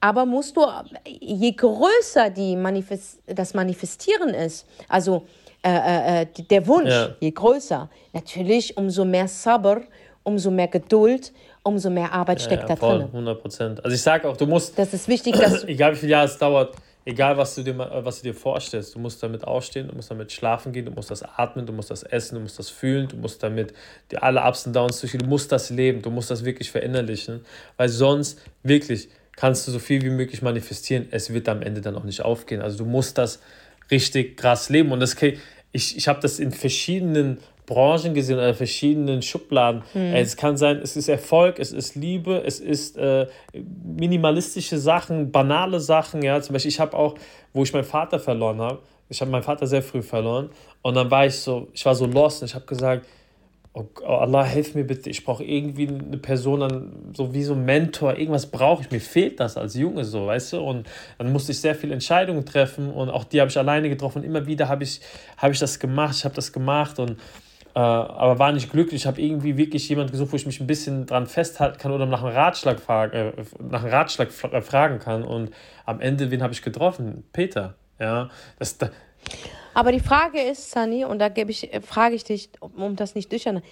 Aber 0.00 0.26
musst 0.26 0.56
du, 0.56 0.66
je 1.06 1.52
größer 1.52 2.30
die 2.30 2.56
Manifest, 2.56 3.20
das 3.26 3.54
Manifestieren 3.54 4.30
ist, 4.30 4.66
also 4.88 5.26
äh, 5.62 5.70
äh, 5.70 6.22
äh 6.22 6.26
der 6.50 6.66
Wunsch, 6.66 6.90
ja. 6.90 7.10
je 7.20 7.30
größer, 7.30 7.88
natürlich 8.12 8.76
umso 8.76 9.04
mehr 9.04 9.28
Sabr, 9.28 9.82
umso 10.24 10.50
mehr 10.50 10.68
Geduld, 10.68 11.32
umso 11.62 11.88
mehr 11.88 12.12
Arbeit 12.12 12.40
steckt 12.40 12.64
ja, 12.64 12.68
ja, 12.68 12.74
da 12.74 12.76
voll, 12.76 12.98
drin. 12.98 13.08
100 13.12 13.40
Prozent. 13.40 13.84
Also 13.84 13.94
ich 13.94 14.02
sage 14.02 14.28
auch, 14.28 14.36
du 14.36 14.46
musst. 14.46 14.76
Das 14.78 14.92
ist 14.92 15.06
wichtig, 15.06 15.36
dass. 15.36 15.64
Egal 15.68 15.92
wie 15.92 15.96
viele 15.96 16.12
Jahre 16.12 16.26
es 16.26 16.36
dauert, 16.36 16.74
egal 17.04 17.36
was 17.36 17.54
du 17.54 17.62
dir, 17.62 17.76
was 17.78 18.20
du 18.20 18.28
dir 18.28 18.34
vorstellst, 18.34 18.94
du 18.94 18.98
musst 18.98 19.22
damit 19.22 19.44
aufstehen, 19.44 19.88
du 19.88 19.94
musst 19.94 20.10
damit 20.10 20.32
schlafen 20.32 20.72
gehen, 20.72 20.84
du 20.84 20.92
musst 20.92 21.10
das 21.10 21.22
atmen, 21.22 21.66
du 21.66 21.72
musst 21.72 21.90
das 21.90 22.02
essen, 22.02 22.36
du 22.36 22.40
musst 22.42 22.58
das 22.58 22.70
fühlen, 22.70 23.08
du 23.08 23.16
musst 23.16 23.42
damit 23.42 23.72
dir 24.10 24.22
alle 24.22 24.42
Ups 24.42 24.66
und 24.66 24.74
Downs 24.74 25.00
durchgehen, 25.00 25.22
du 25.22 25.26
musst 25.26 25.50
das 25.52 25.70
leben, 25.70 26.02
du 26.02 26.10
musst 26.10 26.30
das 26.30 26.44
wirklich 26.44 26.70
verinnerlichen, 26.70 27.40
weil 27.76 27.88
sonst 27.88 28.40
wirklich 28.62 29.08
kannst 29.36 29.66
du 29.66 29.72
so 29.72 29.78
viel 29.78 30.02
wie 30.02 30.10
möglich 30.10 30.42
manifestieren, 30.42 31.08
es 31.10 31.32
wird 31.32 31.48
am 31.48 31.62
Ende 31.62 31.80
dann 31.80 31.96
auch 31.96 32.04
nicht 32.04 32.22
aufgehen. 32.22 32.60
Also 32.60 32.78
du 32.78 32.84
musst 32.84 33.18
das 33.18 33.40
richtig 33.90 34.36
krass 34.36 34.68
leben 34.68 34.92
und 34.92 35.00
das 35.00 35.16
ich, 35.74 35.96
ich 35.96 36.06
habe 36.06 36.20
das 36.20 36.38
in 36.38 36.52
verschiedenen 36.52 37.38
Branchen 37.66 38.14
gesehen 38.14 38.36
oder 38.36 38.54
verschiedenen 38.54 39.22
Schubladen. 39.22 39.82
Mhm. 39.94 40.14
Es 40.14 40.36
kann 40.36 40.56
sein, 40.56 40.78
es 40.82 40.96
ist 40.96 41.08
Erfolg, 41.08 41.58
es 41.58 41.72
ist 41.72 41.94
Liebe, 41.94 42.42
es 42.44 42.60
ist 42.60 42.96
äh, 42.96 43.26
minimalistische 43.84 44.78
Sachen, 44.78 45.30
banale 45.30 45.80
Sachen. 45.80 46.22
Ja, 46.22 46.40
zum 46.40 46.54
Beispiel, 46.54 46.70
ich 46.70 46.80
habe 46.80 46.96
auch, 46.96 47.14
wo 47.52 47.62
ich 47.62 47.72
meinen 47.72 47.84
Vater 47.84 48.18
verloren 48.18 48.60
habe, 48.60 48.80
ich 49.08 49.20
habe 49.20 49.30
meinen 49.30 49.42
Vater 49.42 49.66
sehr 49.66 49.82
früh 49.82 50.02
verloren 50.02 50.50
und 50.82 50.94
dann 50.94 51.10
war 51.10 51.26
ich 51.26 51.36
so, 51.36 51.68
ich 51.72 51.84
war 51.84 51.94
so 51.94 52.06
lost 52.06 52.42
und 52.42 52.48
ich 52.48 52.54
habe 52.54 52.64
gesagt, 52.64 53.06
oh, 53.74 53.84
Allah, 54.04 54.44
hilf 54.44 54.74
mir 54.74 54.84
bitte, 54.84 55.10
ich 55.10 55.24
brauche 55.24 55.44
irgendwie 55.44 55.88
eine 55.88 56.18
Person, 56.18 56.60
dann, 56.60 57.12
so 57.14 57.32
wie 57.32 57.42
so 57.42 57.54
ein 57.54 57.64
Mentor, 57.64 58.18
irgendwas 58.18 58.46
brauche 58.46 58.82
ich, 58.82 58.90
mir 58.90 59.00
fehlt 59.00 59.40
das 59.40 59.56
als 59.56 59.74
Junge 59.74 60.04
so, 60.04 60.26
weißt 60.26 60.54
du, 60.54 60.60
und 60.60 60.86
dann 61.18 61.32
musste 61.32 61.52
ich 61.52 61.60
sehr 61.60 61.74
viele 61.74 61.94
Entscheidungen 61.94 62.44
treffen 62.44 62.90
und 62.90 63.10
auch 63.10 63.24
die 63.24 63.40
habe 63.40 63.50
ich 63.50 63.58
alleine 63.58 63.88
getroffen 63.88 64.18
und 64.18 64.24
immer 64.24 64.46
wieder 64.46 64.68
habe 64.68 64.84
ich, 64.84 65.00
hab 65.36 65.50
ich 65.50 65.58
das 65.58 65.78
gemacht, 65.78 66.16
ich 66.16 66.24
habe 66.24 66.34
das 66.34 66.52
gemacht 66.52 66.98
und 66.98 67.16
äh, 67.74 67.78
aber 67.78 68.38
war 68.38 68.52
nicht 68.52 68.70
glücklich. 68.70 69.02
Ich 69.02 69.06
habe 69.06 69.20
irgendwie 69.20 69.56
wirklich 69.56 69.88
jemand 69.88 70.10
gesucht, 70.10 70.32
wo 70.32 70.36
ich 70.36 70.46
mich 70.46 70.60
ein 70.60 70.66
bisschen 70.66 71.06
dran 71.06 71.26
festhalten 71.26 71.78
kann 71.78 71.92
oder 71.92 72.06
nach 72.06 72.22
einem 72.22 72.34
Ratschlag, 72.34 72.80
frag, 72.80 73.14
äh, 73.14 73.32
nach 73.58 73.82
einem 73.82 73.92
Ratschlag 73.92 74.28
äh, 74.52 74.60
fragen 74.60 74.98
kann. 74.98 75.24
Und 75.24 75.50
am 75.86 76.00
Ende, 76.00 76.30
wen 76.30 76.42
habe 76.42 76.52
ich 76.52 76.62
getroffen? 76.62 77.24
Peter. 77.32 77.74
Ja, 77.98 78.30
das, 78.58 78.78
da 78.78 78.90
aber 79.74 79.92
die 79.92 80.00
Frage 80.00 80.40
ist, 80.40 80.70
Sunny, 80.70 81.04
und 81.04 81.18
da 81.18 81.30
ich, 81.34 81.72
äh, 81.72 81.80
frage 81.80 82.14
ich 82.14 82.24
dich, 82.24 82.50
um 82.60 82.96
das 82.96 83.14
nicht 83.14 83.30
durcheinander. 83.32 83.66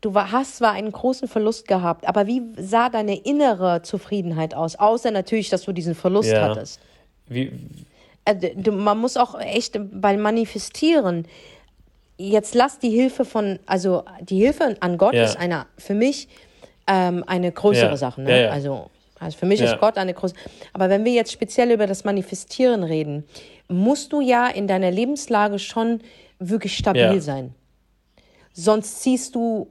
Du 0.00 0.14
hast 0.14 0.56
zwar 0.56 0.72
einen 0.72 0.92
großen 0.92 1.28
Verlust 1.28 1.68
gehabt, 1.68 2.08
aber 2.08 2.26
wie 2.26 2.42
sah 2.56 2.88
deine 2.88 3.18
innere 3.18 3.82
Zufriedenheit 3.82 4.54
aus? 4.54 4.76
Außer 4.76 5.10
natürlich, 5.10 5.50
dass 5.50 5.62
du 5.62 5.72
diesen 5.72 5.94
Verlust 5.94 6.30
ja. 6.30 6.42
hattest. 6.42 6.80
Wie? 7.26 7.52
Also, 8.24 8.72
man 8.72 8.98
muss 8.98 9.16
auch 9.16 9.38
echt 9.38 9.78
beim 9.92 10.20
Manifestieren 10.20 11.26
jetzt 12.28 12.54
lass 12.54 12.78
die 12.78 12.90
Hilfe 12.90 13.24
von, 13.24 13.58
also 13.66 14.04
die 14.20 14.38
Hilfe 14.38 14.76
an 14.80 14.98
Gott 14.98 15.14
ja. 15.14 15.24
ist 15.24 15.36
eine, 15.36 15.66
für 15.78 15.94
mich 15.94 16.28
ähm, 16.86 17.24
eine 17.26 17.50
größere 17.50 17.90
ja. 17.90 17.96
Sache. 17.96 18.20
Ne? 18.20 18.44
Ja, 18.44 18.50
also, 18.50 18.90
also 19.18 19.38
für 19.38 19.46
mich 19.46 19.60
ist 19.60 19.78
Gott 19.78 19.96
eine 19.96 20.14
große. 20.14 20.34
Aber 20.72 20.90
wenn 20.90 21.04
wir 21.04 21.12
jetzt 21.12 21.32
speziell 21.32 21.70
über 21.70 21.86
das 21.86 22.04
Manifestieren 22.04 22.82
reden, 22.82 23.24
musst 23.68 24.12
du 24.12 24.20
ja 24.20 24.48
in 24.48 24.66
deiner 24.66 24.90
Lebenslage 24.90 25.58
schon 25.58 26.00
wirklich 26.38 26.76
stabil 26.76 27.20
sein. 27.20 27.54
Sonst 28.52 29.00
ziehst 29.00 29.34
du 29.34 29.68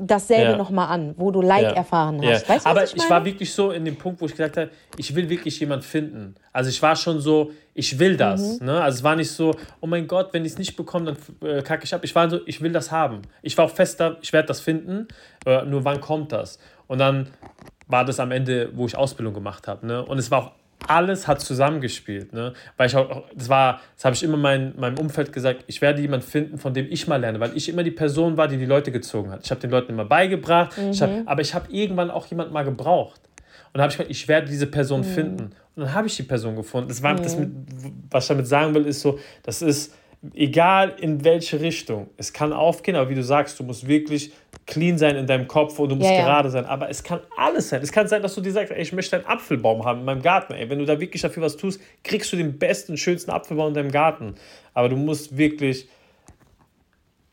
dasselbe 0.00 0.52
ja. 0.52 0.56
nochmal 0.56 0.88
an, 0.88 1.14
wo 1.16 1.30
du 1.30 1.42
Leid 1.42 1.62
ja. 1.62 1.70
erfahren 1.72 2.20
hast. 2.24 2.48
Ja. 2.48 2.54
Weißt 2.54 2.66
du, 2.66 2.70
Aber 2.70 2.84
ich, 2.84 2.96
ich, 2.96 3.10
war 3.10 3.24
wirklich 3.24 3.52
so 3.52 3.70
in 3.70 3.84
dem 3.84 3.96
Punkt, 3.96 4.20
wo 4.20 4.26
ich 4.26 4.32
gesagt 4.32 4.56
habe, 4.56 4.70
ich 4.96 5.14
will 5.14 5.28
wirklich 5.28 5.60
jemanden 5.60 5.84
finden. 5.84 6.34
Also 6.52 6.70
ich 6.70 6.80
war 6.80 6.96
schon 6.96 7.20
so, 7.20 7.52
ich 7.74 7.98
will 7.98 8.16
das. 8.16 8.60
Mhm. 8.60 8.66
Ne? 8.66 8.82
Also 8.82 8.98
es 8.98 9.04
war 9.04 9.16
nicht 9.16 9.30
so, 9.30 9.54
oh 9.80 9.86
mein 9.86 10.06
Gott, 10.06 10.30
wenn 10.32 10.44
ich 10.44 10.52
es 10.52 10.58
nicht 10.58 10.76
bekomme, 10.76 11.16
dann 11.40 11.48
äh, 11.48 11.62
kacke 11.62 11.84
ich 11.84 11.94
ab. 11.94 12.00
Ich 12.02 12.14
war 12.14 12.28
so, 12.30 12.40
ich 12.46 12.60
will 12.60 12.72
das 12.72 12.90
haben. 12.90 13.22
Ich 13.42 13.56
war 13.58 13.66
auch 13.66 13.70
fest 13.70 14.00
da, 14.00 14.16
ich 14.22 14.32
werde 14.32 14.48
das 14.48 14.60
finden, 14.60 15.08
äh, 15.46 15.64
nur 15.64 15.84
wann 15.84 16.00
kommt 16.00 16.32
das? 16.32 16.58
Und 16.86 16.98
dann 16.98 17.28
war 17.86 18.04
das 18.04 18.20
am 18.20 18.30
Ende, 18.30 18.70
wo 18.74 18.86
ich 18.86 18.96
Ausbildung 18.96 19.34
gemacht 19.34 19.68
habe. 19.68 19.86
Ne? 19.86 20.04
Und 20.04 20.18
es 20.18 20.30
war 20.30 20.38
auch 20.38 20.52
alles 20.88 21.28
hat 21.28 21.40
zusammengespielt. 21.40 22.32
Ne? 22.32 22.52
Weil 22.76 22.88
ich 22.88 22.96
auch, 22.96 23.24
das 23.34 23.48
war, 23.48 23.80
das 23.96 24.04
habe 24.04 24.14
ich 24.14 24.22
immer 24.22 24.36
mein, 24.36 24.74
meinem 24.78 24.98
Umfeld 24.98 25.32
gesagt, 25.32 25.64
ich 25.66 25.80
werde 25.80 26.00
jemanden 26.00 26.26
finden, 26.26 26.58
von 26.58 26.74
dem 26.74 26.86
ich 26.90 27.06
mal 27.06 27.16
lerne, 27.16 27.40
weil 27.40 27.56
ich 27.56 27.68
immer 27.68 27.82
die 27.82 27.90
Person 27.90 28.36
war, 28.36 28.48
die 28.48 28.56
die 28.56 28.66
Leute 28.66 28.92
gezogen 28.92 29.30
hat. 29.30 29.44
Ich 29.44 29.50
habe 29.50 29.60
den 29.60 29.70
Leuten 29.70 29.92
immer 29.92 30.04
beigebracht, 30.04 30.76
mhm. 30.78 30.90
ich 30.90 31.02
hab, 31.02 31.10
aber 31.26 31.40
ich 31.42 31.54
habe 31.54 31.70
irgendwann 31.70 32.10
auch 32.10 32.26
jemanden 32.26 32.52
mal 32.52 32.64
gebraucht. 32.64 33.20
Und 33.72 33.78
dann 33.78 33.82
habe 33.82 33.92
ich 33.92 33.98
gesagt, 33.98 34.10
ich 34.10 34.26
werde 34.26 34.48
diese 34.48 34.66
Person 34.66 35.00
mhm. 35.00 35.04
finden. 35.04 35.42
Und 35.76 35.84
dann 35.84 35.94
habe 35.94 36.08
ich 36.08 36.16
die 36.16 36.24
Person 36.24 36.56
gefunden. 36.56 36.88
Das 36.88 37.02
war, 37.02 37.12
mhm. 37.12 37.22
das 37.22 37.36
mit, 37.38 37.50
was 38.10 38.24
ich 38.24 38.28
damit 38.28 38.46
sagen 38.48 38.74
will, 38.74 38.86
ist 38.86 39.00
so, 39.00 39.18
das 39.44 39.62
ist, 39.62 39.94
egal 40.34 40.96
in 41.00 41.24
welche 41.24 41.60
Richtung. 41.60 42.10
Es 42.16 42.32
kann 42.32 42.52
aufgehen, 42.52 42.96
aber 42.96 43.08
wie 43.08 43.14
du 43.14 43.22
sagst, 43.22 43.58
du 43.58 43.64
musst 43.64 43.86
wirklich 43.88 44.32
clean 44.66 44.98
sein 44.98 45.16
in 45.16 45.26
deinem 45.26 45.48
Kopf 45.48 45.78
und 45.78 45.88
du 45.88 45.96
musst 45.96 46.10
ja, 46.10 46.22
gerade 46.22 46.48
ja. 46.48 46.52
sein. 46.52 46.66
Aber 46.66 46.90
es 46.90 47.02
kann 47.02 47.20
alles 47.36 47.70
sein. 47.70 47.82
Es 47.82 47.90
kann 47.90 48.06
sein, 48.06 48.22
dass 48.22 48.34
du 48.34 48.40
dir 48.40 48.52
sagst, 48.52 48.72
ey, 48.72 48.82
ich 48.82 48.92
möchte 48.92 49.16
einen 49.16 49.26
Apfelbaum 49.26 49.84
haben 49.84 50.00
in 50.00 50.04
meinem 50.04 50.22
Garten. 50.22 50.52
Ey, 50.52 50.68
wenn 50.68 50.78
du 50.78 50.84
da 50.84 51.00
wirklich 51.00 51.22
dafür 51.22 51.42
was 51.42 51.56
tust, 51.56 51.80
kriegst 52.04 52.32
du 52.32 52.36
den 52.36 52.58
besten, 52.58 52.96
schönsten 52.96 53.30
Apfelbaum 53.30 53.68
in 53.68 53.74
deinem 53.74 53.90
Garten. 53.90 54.34
Aber 54.74 54.88
du 54.88 54.96
musst 54.96 55.36
wirklich, 55.36 55.88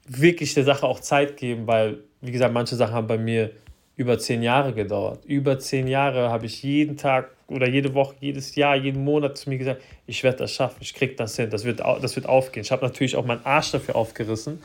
wirklich 0.08 0.54
der 0.54 0.64
Sache 0.64 0.88
auch 0.88 1.02
Zeit 1.02 1.36
geben, 1.36 1.68
weil, 1.68 2.00
wie 2.22 2.32
gesagt, 2.32 2.54
manche 2.54 2.76
Sachen 2.76 2.94
haben 2.94 3.08
bei 3.08 3.18
mir 3.18 3.52
über 3.98 4.18
zehn 4.18 4.44
Jahre 4.44 4.74
gedauert. 4.74 5.26
Über 5.26 5.60
zehn 5.60 5.88
Jahre 5.88 6.30
habe 6.30 6.46
ich 6.46 6.64
jeden 6.64 6.96
Tag 6.96 7.32
oder 7.48 7.68
jede 7.68 7.94
Woche, 7.94 8.16
jedes 8.20 8.56
Jahr, 8.56 8.76
jeden 8.76 9.04
Monat 9.04 9.38
zu 9.38 9.50
mir 9.50 9.58
gesagt, 9.58 9.82
ich 10.06 10.24
werde 10.24 10.40
das 10.40 10.52
schaffen, 10.52 10.78
ich 10.82 10.94
kriege 10.94 11.16
das 11.16 11.36
hin, 11.36 11.50
das 11.50 11.64
wird, 11.64 11.80
das 11.80 12.16
wird 12.16 12.26
aufgehen. 12.28 12.62
Ich 12.62 12.72
habe 12.72 12.86
natürlich 12.86 13.16
auch 13.16 13.26
meinen 13.26 13.46
Arsch 13.46 13.72
dafür 13.72 13.96
aufgerissen, 13.96 14.62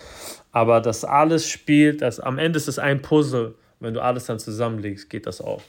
aber 0.51 0.81
das 0.81 1.05
alles 1.05 1.49
spielt, 1.49 2.03
das, 2.03 2.18
am 2.18 2.38
Ende 2.38 2.57
ist 2.57 2.68
es 2.68 2.79
ein 2.79 3.01
Puzzle. 3.03 3.55
Wenn 3.79 3.95
du 3.95 4.01
alles 4.01 4.27
dann 4.27 4.38
zusammenlegst, 4.38 5.11
geht 5.11 5.27
das 5.27 5.40
auf. 5.40 5.64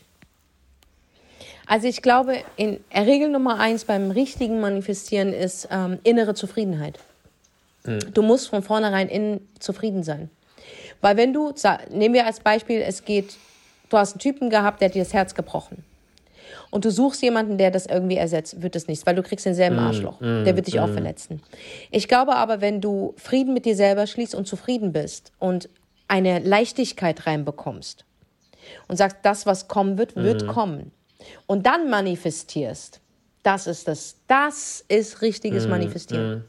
Also 1.65 1.87
ich 1.87 2.03
glaube, 2.03 2.35
in 2.57 2.79
Regel 2.93 3.29
Nummer 3.29 3.59
eins 3.59 3.85
beim 3.85 4.11
richtigen 4.11 4.59
Manifestieren 4.59 5.33
ist 5.33 5.67
ähm, 5.71 5.97
innere 6.03 6.35
Zufriedenheit. 6.35 6.99
Mhm. 7.85 8.13
Du 8.13 8.21
musst 8.21 8.49
von 8.49 8.61
vornherein 8.61 9.07
innen 9.07 9.47
zufrieden 9.59 10.03
sein. 10.03 10.29
Weil 11.01 11.17
wenn 11.17 11.33
du, 11.33 11.53
nehmen 11.89 12.13
wir 12.13 12.27
als 12.27 12.39
Beispiel, 12.39 12.81
es 12.81 13.03
geht, 13.03 13.35
du 13.89 13.97
hast 13.97 14.13
einen 14.13 14.19
Typen 14.19 14.51
gehabt, 14.51 14.81
der 14.81 14.89
hat 14.89 14.95
dir 14.95 15.03
das 15.03 15.13
Herz 15.13 15.33
gebrochen 15.33 15.83
und 16.69 16.85
du 16.85 16.91
suchst 16.91 17.21
jemanden, 17.21 17.57
der 17.57 17.71
das 17.71 17.85
irgendwie 17.85 18.17
ersetzt, 18.17 18.61
wird 18.61 18.75
es 18.75 18.87
nichts, 18.87 19.05
weil 19.05 19.15
du 19.15 19.23
kriegst 19.23 19.45
denselben 19.45 19.77
mm, 19.77 19.79
Arschloch. 19.79 20.19
Mm, 20.19 20.43
der 20.43 20.55
wird 20.55 20.67
dich 20.67 20.75
mm. 20.75 20.79
auch 20.79 20.89
verletzen. 20.89 21.41
Ich 21.91 22.07
glaube 22.07 22.35
aber, 22.35 22.61
wenn 22.61 22.81
du 22.81 23.13
Frieden 23.17 23.53
mit 23.53 23.65
dir 23.65 23.75
selber 23.75 24.07
schließt 24.07 24.35
und 24.35 24.47
zufrieden 24.47 24.91
bist 24.91 25.31
und 25.39 25.69
eine 26.07 26.39
Leichtigkeit 26.39 27.25
reinbekommst 27.25 28.05
und 28.87 28.97
sagst, 28.97 29.17
das, 29.23 29.45
was 29.45 29.67
kommen 29.67 29.97
wird, 29.97 30.15
wird 30.15 30.45
mm. 30.45 30.47
kommen 30.47 30.91
und 31.47 31.65
dann 31.65 31.89
manifestierst, 31.89 32.99
das 33.43 33.67
ist 33.67 33.87
das, 33.87 34.17
das 34.27 34.85
ist 34.87 35.21
richtiges 35.21 35.67
mm, 35.67 35.69
Manifestieren. 35.69 36.37
Mm. 36.37 36.43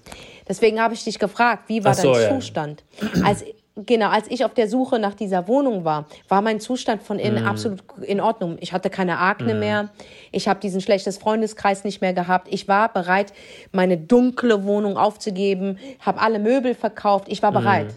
Deswegen 0.48 0.80
habe 0.80 0.94
ich 0.94 1.04
dich 1.04 1.18
gefragt, 1.18 1.68
wie 1.68 1.82
war 1.84 1.94
so, 1.94 2.12
dein 2.12 2.40
Zustand? 2.40 2.84
Ja. 3.00 3.24
Als 3.24 3.44
Genau, 3.76 4.08
als 4.08 4.30
ich 4.30 4.44
auf 4.44 4.54
der 4.54 4.68
Suche 4.68 5.00
nach 5.00 5.14
dieser 5.14 5.48
Wohnung 5.48 5.84
war, 5.84 6.06
war 6.28 6.42
mein 6.42 6.60
Zustand 6.60 7.02
von 7.02 7.18
innen 7.18 7.42
mm. 7.42 7.48
absolut 7.48 7.82
in 8.02 8.20
Ordnung. 8.20 8.56
Ich 8.60 8.72
hatte 8.72 8.88
keine 8.88 9.18
Akne 9.18 9.52
mm. 9.54 9.58
mehr. 9.58 9.88
Ich 10.30 10.46
habe 10.46 10.60
diesen 10.60 10.80
schlechtes 10.80 11.18
Freundeskreis 11.18 11.82
nicht 11.82 12.00
mehr 12.00 12.12
gehabt. 12.12 12.46
Ich 12.52 12.68
war 12.68 12.92
bereit, 12.92 13.32
meine 13.72 13.98
dunkle 13.98 14.62
Wohnung 14.64 14.96
aufzugeben, 14.96 15.80
habe 15.98 16.20
alle 16.20 16.38
Möbel 16.38 16.76
verkauft. 16.76 17.24
Ich 17.26 17.42
war 17.42 17.50
mm. 17.50 17.54
bereit. 17.54 17.86
Mm. 17.88 17.94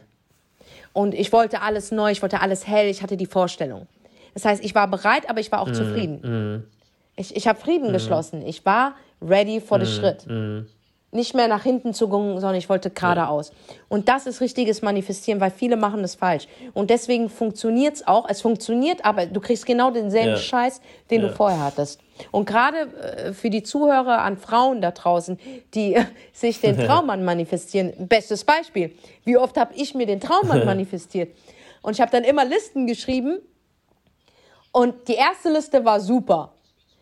Und 0.93 1.13
ich 1.13 1.31
wollte 1.31 1.61
alles 1.61 1.91
neu, 1.91 2.09
ich 2.09 2.23
wollte 2.23 2.41
alles 2.41 2.65
hell, 2.65 2.87
ich 2.87 3.03
hatte 3.03 3.15
die 3.15 3.27
Vorstellung. 3.27 3.85
Das 4.33 4.45
heißt, 4.45 4.63
ich 4.65 4.73
war 4.73 4.87
bereit, 4.87 5.29
aber 5.29 5.41
ich 5.41 5.51
war 5.51 5.61
auch 5.61 5.69
mm. 5.69 5.73
zufrieden. 5.75 6.55
Mm. 6.55 6.63
Ich, 7.17 7.35
ich 7.35 7.47
habe 7.47 7.59
Frieden 7.59 7.93
geschlossen. 7.93 8.41
Ich 8.41 8.65
war 8.65 8.95
ready 9.21 9.61
for 9.61 9.79
the 9.79 9.85
Schritt 9.85 10.25
nicht 11.11 11.33
mehr 11.33 11.47
nach 11.47 11.63
hinten 11.63 11.93
zu 11.93 12.09
gucken, 12.09 12.33
sondern 12.33 12.55
ich 12.55 12.67
wollte 12.67 12.89
geradeaus. 12.89 13.51
Und 13.87 14.09
das 14.09 14.27
ist 14.27 14.41
richtiges 14.41 14.81
Manifestieren, 14.81 15.39
weil 15.39 15.51
viele 15.51 15.77
machen 15.77 16.01
das 16.01 16.15
falsch. 16.15 16.47
Und 16.73 16.89
deswegen 16.89 17.29
funktioniert 17.29 17.95
es 17.95 18.07
auch. 18.07 18.27
Es 18.27 18.41
funktioniert, 18.41 19.05
aber 19.05 19.25
du 19.25 19.39
kriegst 19.39 19.65
genau 19.65 19.89
denselben 19.89 20.31
ja. 20.31 20.37
Scheiß, 20.37 20.81
den 21.09 21.21
ja. 21.21 21.29
du 21.29 21.33
vorher 21.33 21.63
hattest. 21.63 22.01
Und 22.31 22.45
gerade 22.45 22.77
äh, 22.77 23.33
für 23.33 23.49
die 23.49 23.63
Zuhörer 23.63 24.21
an 24.21 24.37
Frauen 24.37 24.81
da 24.81 24.91
draußen, 24.91 25.39
die 25.73 25.97
sich 26.33 26.59
den 26.59 26.77
Traummann 26.85 27.23
manifestieren, 27.23 27.93
bestes 27.97 28.43
Beispiel. 28.43 28.93
Wie 29.23 29.37
oft 29.37 29.55
habe 29.55 29.73
ich 29.75 29.95
mir 29.95 30.05
den 30.05 30.19
Traummann 30.19 30.65
manifestiert? 30.65 31.33
Und 31.81 31.93
ich 31.93 32.01
habe 32.01 32.11
dann 32.11 32.25
immer 32.25 32.43
Listen 32.43 32.85
geschrieben. 32.85 33.39
Und 34.73 35.07
die 35.07 35.15
erste 35.15 35.49
Liste 35.49 35.85
war 35.85 36.01
super. 36.01 36.53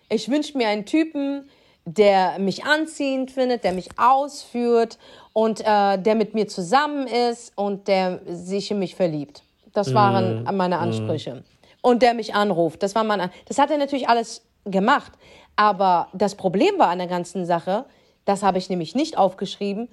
Ich 0.09 0.29
wünsche 0.29 0.55
mir 0.55 0.67
einen 0.67 0.85
Typen, 0.85 1.49
der 1.85 2.39
mich 2.39 2.65
anziehend 2.65 3.31
findet, 3.31 3.63
der 3.63 3.71
mich 3.71 3.89
ausführt 3.97 4.97
und 5.33 5.61
äh, 5.61 5.97
der 5.97 6.15
mit 6.15 6.33
mir 6.33 6.47
zusammen 6.47 7.07
ist 7.07 7.53
und 7.55 7.87
der 7.87 8.19
sich 8.27 8.71
in 8.71 8.79
mich 8.79 8.95
verliebt. 8.95 9.43
Das 9.73 9.93
waren 9.93 10.43
mm, 10.43 10.55
meine 10.55 10.79
Ansprüche. 10.79 11.35
Mm. 11.35 11.43
Und 11.81 12.01
der 12.01 12.15
mich 12.15 12.33
anruft. 12.33 12.81
Das 12.81 12.95
war 12.95 13.03
mein, 13.03 13.29
das 13.47 13.59
hat 13.59 13.69
er 13.69 13.77
natürlich 13.77 14.09
alles 14.09 14.43
gemacht. 14.65 15.11
Aber 15.55 16.07
das 16.13 16.35
Problem 16.35 16.79
war 16.79 16.87
an 16.87 16.97
der 16.97 17.07
ganzen 17.07 17.45
Sache, 17.45 17.85
das 18.25 18.41
habe 18.41 18.57
ich 18.57 18.69
nämlich 18.69 18.95
nicht 18.95 19.17
aufgeschrieben, 19.17 19.87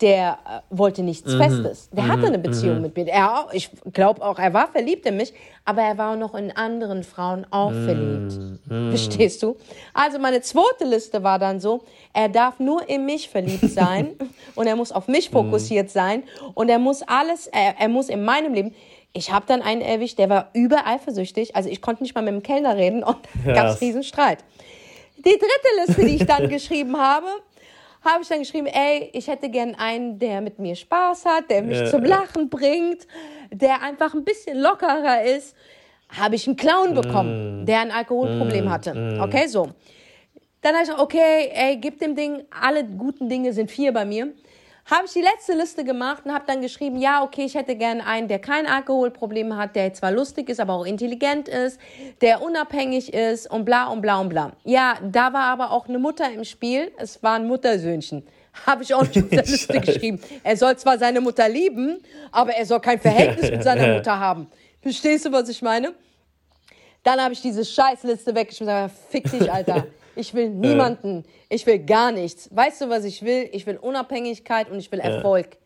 der 0.00 0.38
äh, 0.46 0.60
wollte 0.76 1.02
nichts 1.02 1.32
Mhm. 1.34 1.38
Festes. 1.38 1.88
Der 1.92 2.08
hatte 2.08 2.26
eine 2.26 2.38
Beziehung 2.38 2.80
mit 2.82 2.96
mir. 2.96 3.06
Er, 3.08 3.46
ich 3.52 3.70
glaube 3.92 4.22
auch, 4.22 4.38
er 4.38 4.52
war 4.52 4.68
verliebt 4.68 5.06
in 5.06 5.16
mich, 5.16 5.32
aber 5.64 5.82
er 5.82 5.96
war 5.98 6.12
auch 6.12 6.18
noch 6.18 6.34
in 6.34 6.50
anderen 6.54 7.04
Frauen 7.04 7.46
auch 7.50 7.70
Mhm. 7.72 7.84
verliebt. 7.84 8.38
Verstehst 8.90 9.42
du? 9.42 9.56
Also 9.94 10.18
meine 10.18 10.40
zweite 10.40 10.84
Liste 10.84 11.22
war 11.22 11.38
dann 11.38 11.60
so, 11.60 11.82
er 12.12 12.28
darf 12.28 12.58
nur 12.58 12.88
in 12.88 13.04
mich 13.06 13.28
verliebt 13.28 13.68
sein 13.70 14.12
und 14.54 14.66
er 14.66 14.76
muss 14.76 14.92
auf 14.92 15.08
mich 15.08 15.30
fokussiert 15.30 15.90
sein 15.90 16.22
und 16.54 16.68
er 16.68 16.78
muss 16.78 17.02
alles, 17.02 17.46
er, 17.48 17.74
er 17.78 17.88
muss 17.88 18.08
in 18.08 18.24
meinem 18.24 18.54
Leben. 18.54 18.74
Ich 19.14 19.32
habe 19.32 19.46
dann 19.46 19.62
einen 19.62 19.80
erwischt, 19.80 20.18
der 20.18 20.28
war 20.28 20.50
übereifersüchtig. 20.52 21.56
Also 21.56 21.68
ich 21.70 21.80
konnte 21.80 22.02
nicht 22.02 22.14
mal 22.14 22.22
mit 22.22 22.34
dem 22.34 22.42
Kellner 22.42 22.76
reden 22.76 23.02
und 23.02 23.16
da 23.44 23.52
gab 23.54 23.66
es 23.68 23.80
riesen 23.80 24.02
Streit. 24.02 24.38
Die 25.16 25.22
dritte 25.36 25.86
Liste, 25.86 26.04
die 26.06 26.14
ich 26.14 26.26
dann 26.26 26.48
geschrieben 26.48 26.96
habe, 26.96 27.26
habe 28.02 28.22
ich 28.22 28.28
dann 28.28 28.38
geschrieben, 28.40 28.66
ey, 28.66 29.10
ich 29.12 29.26
hätte 29.28 29.48
gern 29.50 29.74
einen, 29.74 30.18
der 30.18 30.40
mit 30.40 30.58
mir 30.58 30.74
Spaß 30.76 31.24
hat, 31.26 31.50
der 31.50 31.62
mich 31.62 31.78
Ja, 31.78 31.86
zum. 31.86 32.04
Lachen 32.04 32.48
bringt, 32.48 33.06
der 33.50 33.82
einfach 33.82 34.14
ein 34.14 34.24
bisschen 34.24 34.58
lockerer 34.58 35.24
ist. 35.24 35.54
Habe 36.08 36.36
ich 36.36 36.46
einen 36.46 36.56
Clown 36.56 36.92
Mm. 36.92 36.94
bekommen, 36.94 37.66
der 37.66 37.80
ein 37.80 37.90
Alkoholproblem 37.90 38.70
hatte. 38.70 39.18
Okay, 39.20 39.46
so. 39.46 39.68
Dann 40.62 40.72
habe 40.74 40.82
ich 40.84 40.88
gesagt, 40.90 41.00
okay, 41.00 41.50
ey, 41.52 41.76
gib 41.76 41.98
dem 42.00 42.14
Ding, 42.16 42.44
alle 42.50 42.84
guten 42.84 43.28
Dinge 43.28 43.52
sind 43.52 43.70
vier 43.70 43.92
bei 43.92 44.04
mir. 44.04 44.32
Habe 44.90 45.04
ich 45.04 45.12
die 45.12 45.20
letzte 45.20 45.52
Liste 45.52 45.84
gemacht 45.84 46.22
und 46.24 46.32
habe 46.32 46.44
dann 46.46 46.62
geschrieben, 46.62 46.96
ja, 46.96 47.22
okay, 47.22 47.44
ich 47.44 47.54
hätte 47.54 47.76
gern 47.76 48.00
einen, 48.00 48.26
der 48.26 48.38
kein 48.38 48.66
Alkoholproblem 48.66 49.54
hat, 49.54 49.76
der 49.76 49.92
zwar 49.92 50.12
lustig 50.12 50.48
ist, 50.48 50.60
aber 50.60 50.72
auch 50.72 50.86
intelligent 50.86 51.46
ist, 51.46 51.78
der 52.22 52.40
unabhängig 52.40 53.12
ist 53.12 53.50
und 53.50 53.66
bla 53.66 53.88
und 53.88 54.00
bla 54.00 54.18
und 54.18 54.30
bla. 54.30 54.52
Ja, 54.64 54.96
da 55.02 55.34
war 55.34 55.44
aber 55.44 55.72
auch 55.72 55.88
eine 55.88 55.98
Mutter 55.98 56.32
im 56.32 56.42
Spiel. 56.44 56.90
Es 56.96 57.22
war 57.22 57.34
ein 57.34 57.46
Muttersöhnchen. 57.46 58.26
Habe 58.66 58.82
ich 58.82 58.94
auch 58.94 59.02
nicht 59.02 59.22
auf 59.22 59.28
der 59.28 59.42
Liste 59.46 59.78
geschrieben. 59.78 60.22
Er 60.42 60.56
soll 60.56 60.74
zwar 60.78 60.96
seine 60.96 61.20
Mutter 61.20 61.50
lieben, 61.50 62.02
aber 62.32 62.52
er 62.52 62.64
soll 62.64 62.80
kein 62.80 62.98
Verhältnis 62.98 63.50
mit 63.50 63.62
seiner 63.62 63.94
Mutter 63.94 64.18
haben. 64.18 64.46
Verstehst 64.80 65.26
du, 65.26 65.32
was 65.32 65.50
ich 65.50 65.60
meine? 65.60 65.92
Dann 67.02 67.20
habe 67.20 67.34
ich 67.34 67.42
diese 67.42 67.62
Scheißliste 67.62 68.34
weggeschmissen 68.34 68.90
fick 69.10 69.30
dich, 69.30 69.52
Alter. 69.52 69.86
Ich 70.18 70.34
will 70.34 70.50
niemanden. 70.50 71.24
Ich 71.48 71.64
will 71.66 71.78
gar 71.78 72.10
nichts. 72.12 72.48
Weißt 72.54 72.80
du, 72.80 72.88
was 72.88 73.04
ich 73.04 73.22
will? 73.22 73.48
Ich 73.52 73.66
will 73.66 73.76
Unabhängigkeit 73.76 74.70
und 74.70 74.78
ich 74.78 74.90
will 74.90 74.98
Erfolg. 74.98 75.56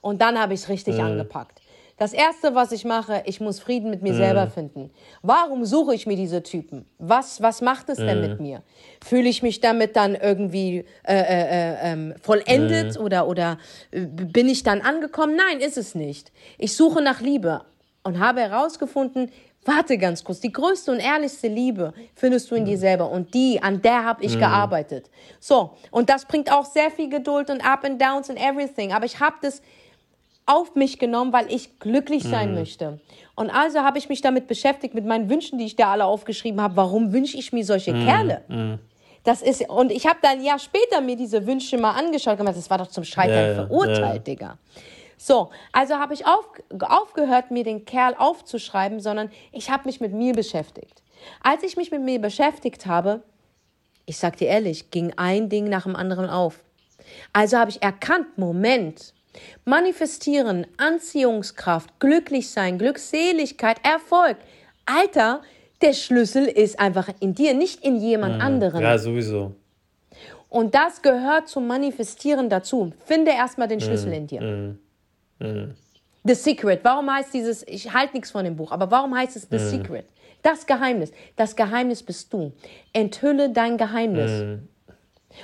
Und 0.00 0.20
dann 0.20 0.38
habe 0.38 0.54
ich 0.54 0.60
es 0.60 0.68
richtig 0.68 1.00
angepackt. 1.00 1.60
Das 1.96 2.12
Erste, 2.12 2.54
was 2.54 2.70
ich 2.70 2.84
mache, 2.84 3.22
ich 3.26 3.40
muss 3.40 3.58
Frieden 3.58 3.90
mit 3.90 4.02
mir 4.02 4.14
selber 4.14 4.46
finden. 4.46 4.90
Warum 5.22 5.64
suche 5.64 5.96
ich 5.96 6.06
mir 6.06 6.14
diese 6.14 6.44
Typen? 6.44 6.86
Was, 6.98 7.42
was 7.42 7.60
macht 7.60 7.88
es 7.88 7.98
denn 7.98 8.20
mit 8.20 8.38
mir? 8.40 8.62
Fühle 9.04 9.28
ich 9.28 9.42
mich 9.42 9.60
damit 9.60 9.96
dann 9.96 10.14
irgendwie 10.14 10.84
äh, 11.02 11.14
äh, 11.14 11.22
äh, 11.22 11.92
ähm, 11.92 12.14
vollendet 12.22 12.98
oder, 12.98 13.26
oder 13.26 13.58
äh, 13.90 14.06
bin 14.06 14.48
ich 14.48 14.62
dann 14.62 14.80
angekommen? 14.80 15.34
Nein, 15.34 15.58
ist 15.58 15.76
es 15.76 15.96
nicht. 15.96 16.30
Ich 16.56 16.76
suche 16.76 17.02
nach 17.02 17.20
Liebe 17.20 17.62
und 18.04 18.20
habe 18.20 18.42
herausgefunden, 18.42 19.32
warte 19.64 19.98
ganz 19.98 20.24
kurz, 20.24 20.40
die 20.40 20.52
größte 20.52 20.92
und 20.92 20.98
ehrlichste 20.98 21.48
Liebe 21.48 21.92
findest 22.14 22.50
du 22.50 22.54
in 22.54 22.64
dir 22.64 22.78
selber 22.78 23.10
und 23.10 23.34
die, 23.34 23.62
an 23.62 23.82
der 23.82 24.04
habe 24.04 24.24
ich 24.24 24.38
gearbeitet. 24.38 25.10
So, 25.40 25.76
und 25.90 26.08
das 26.08 26.24
bringt 26.24 26.50
auch 26.50 26.64
sehr 26.64 26.90
viel 26.90 27.08
Geduld 27.08 27.50
und 27.50 27.60
Up 27.64 27.84
and 27.84 28.00
Downs 28.00 28.30
and 28.30 28.40
everything, 28.40 28.92
aber 28.92 29.04
ich 29.04 29.20
habe 29.20 29.36
das 29.42 29.62
auf 30.46 30.74
mich 30.74 30.98
genommen, 30.98 31.32
weil 31.32 31.52
ich 31.52 31.78
glücklich 31.78 32.24
sein 32.24 32.54
möchte. 32.54 33.00
Und 33.34 33.50
also 33.50 33.80
habe 33.80 33.98
ich 33.98 34.08
mich 34.08 34.22
damit 34.22 34.46
beschäftigt, 34.48 34.94
mit 34.94 35.04
meinen 35.04 35.28
Wünschen, 35.28 35.58
die 35.58 35.66
ich 35.66 35.76
da 35.76 35.92
alle 35.92 36.06
aufgeschrieben 36.06 36.60
habe. 36.60 36.74
Warum 36.76 37.12
wünsche 37.12 37.36
ich 37.36 37.52
mir 37.52 37.64
solche 37.64 37.92
Kerle? 37.92 38.42
Das 39.24 39.42
ist, 39.42 39.68
und 39.68 39.92
ich 39.92 40.06
habe 40.06 40.18
dann 40.22 40.38
ein 40.38 40.44
Jahr 40.44 40.58
später 40.58 41.02
mir 41.02 41.14
diese 41.14 41.46
Wünsche 41.46 41.76
mal 41.76 41.90
angeschaut 41.90 42.32
und 42.32 42.38
gemacht, 42.38 42.56
das 42.56 42.70
war 42.70 42.78
doch 42.78 42.86
zum 42.86 43.04
Scheitern 43.04 43.48
ja, 43.48 43.54
verurteilt, 43.66 44.02
ja. 44.02 44.18
Digga. 44.34 44.58
So, 45.18 45.50
also 45.72 45.96
habe 45.96 46.14
ich 46.14 46.26
auf, 46.26 46.48
aufgehört, 46.80 47.50
mir 47.50 47.64
den 47.64 47.84
Kerl 47.84 48.14
aufzuschreiben, 48.16 49.00
sondern 49.00 49.30
ich 49.52 49.68
habe 49.68 49.82
mich 49.86 50.00
mit 50.00 50.12
mir 50.12 50.32
beschäftigt. 50.32 51.02
Als 51.42 51.64
ich 51.64 51.76
mich 51.76 51.90
mit 51.90 52.02
mir 52.02 52.20
beschäftigt 52.20 52.86
habe, 52.86 53.22
ich 54.06 54.16
sag 54.16 54.36
dir 54.36 54.48
ehrlich, 54.48 54.90
ging 54.90 55.12
ein 55.16 55.48
Ding 55.48 55.68
nach 55.68 55.82
dem 55.82 55.96
anderen 55.96 56.30
auf. 56.30 56.60
Also 57.32 57.58
habe 57.58 57.70
ich 57.70 57.82
erkannt, 57.82 58.38
Moment, 58.38 59.12
manifestieren, 59.64 60.66
Anziehungskraft, 60.76 61.98
glücklich 61.98 62.50
sein, 62.50 62.78
Glückseligkeit, 62.78 63.78
Erfolg. 63.84 64.36
Alter, 64.86 65.42
der 65.82 65.92
Schlüssel 65.92 66.46
ist 66.46 66.78
einfach 66.78 67.08
in 67.20 67.34
dir, 67.34 67.54
nicht 67.54 67.84
in 67.84 67.96
jemand 67.96 68.40
anderen. 68.40 68.82
Ja, 68.82 68.98
sowieso. 68.98 69.54
Und 70.48 70.74
das 70.74 71.02
gehört 71.02 71.48
zum 71.48 71.66
Manifestieren 71.66 72.48
dazu. 72.48 72.92
Finde 73.04 73.32
erstmal 73.32 73.68
den 73.68 73.80
Schlüssel 73.80 74.12
in 74.12 74.26
dir. 74.26 74.78
The 75.38 76.34
Secret. 76.34 76.80
Warum 76.82 77.12
heißt 77.12 77.32
dieses, 77.32 77.66
ich 77.66 77.92
halte 77.92 78.14
nichts 78.14 78.30
von 78.30 78.44
dem 78.44 78.56
Buch, 78.56 78.72
aber 78.72 78.90
warum 78.90 79.16
heißt 79.16 79.36
es 79.36 79.48
The 79.50 79.58
Secret? 79.58 80.04
Das 80.42 80.66
Geheimnis. 80.66 81.12
Das 81.36 81.56
Geheimnis 81.56 82.02
bist 82.02 82.32
du. 82.32 82.52
Enthülle 82.92 83.50
dein 83.50 83.76
Geheimnis. 83.76 84.58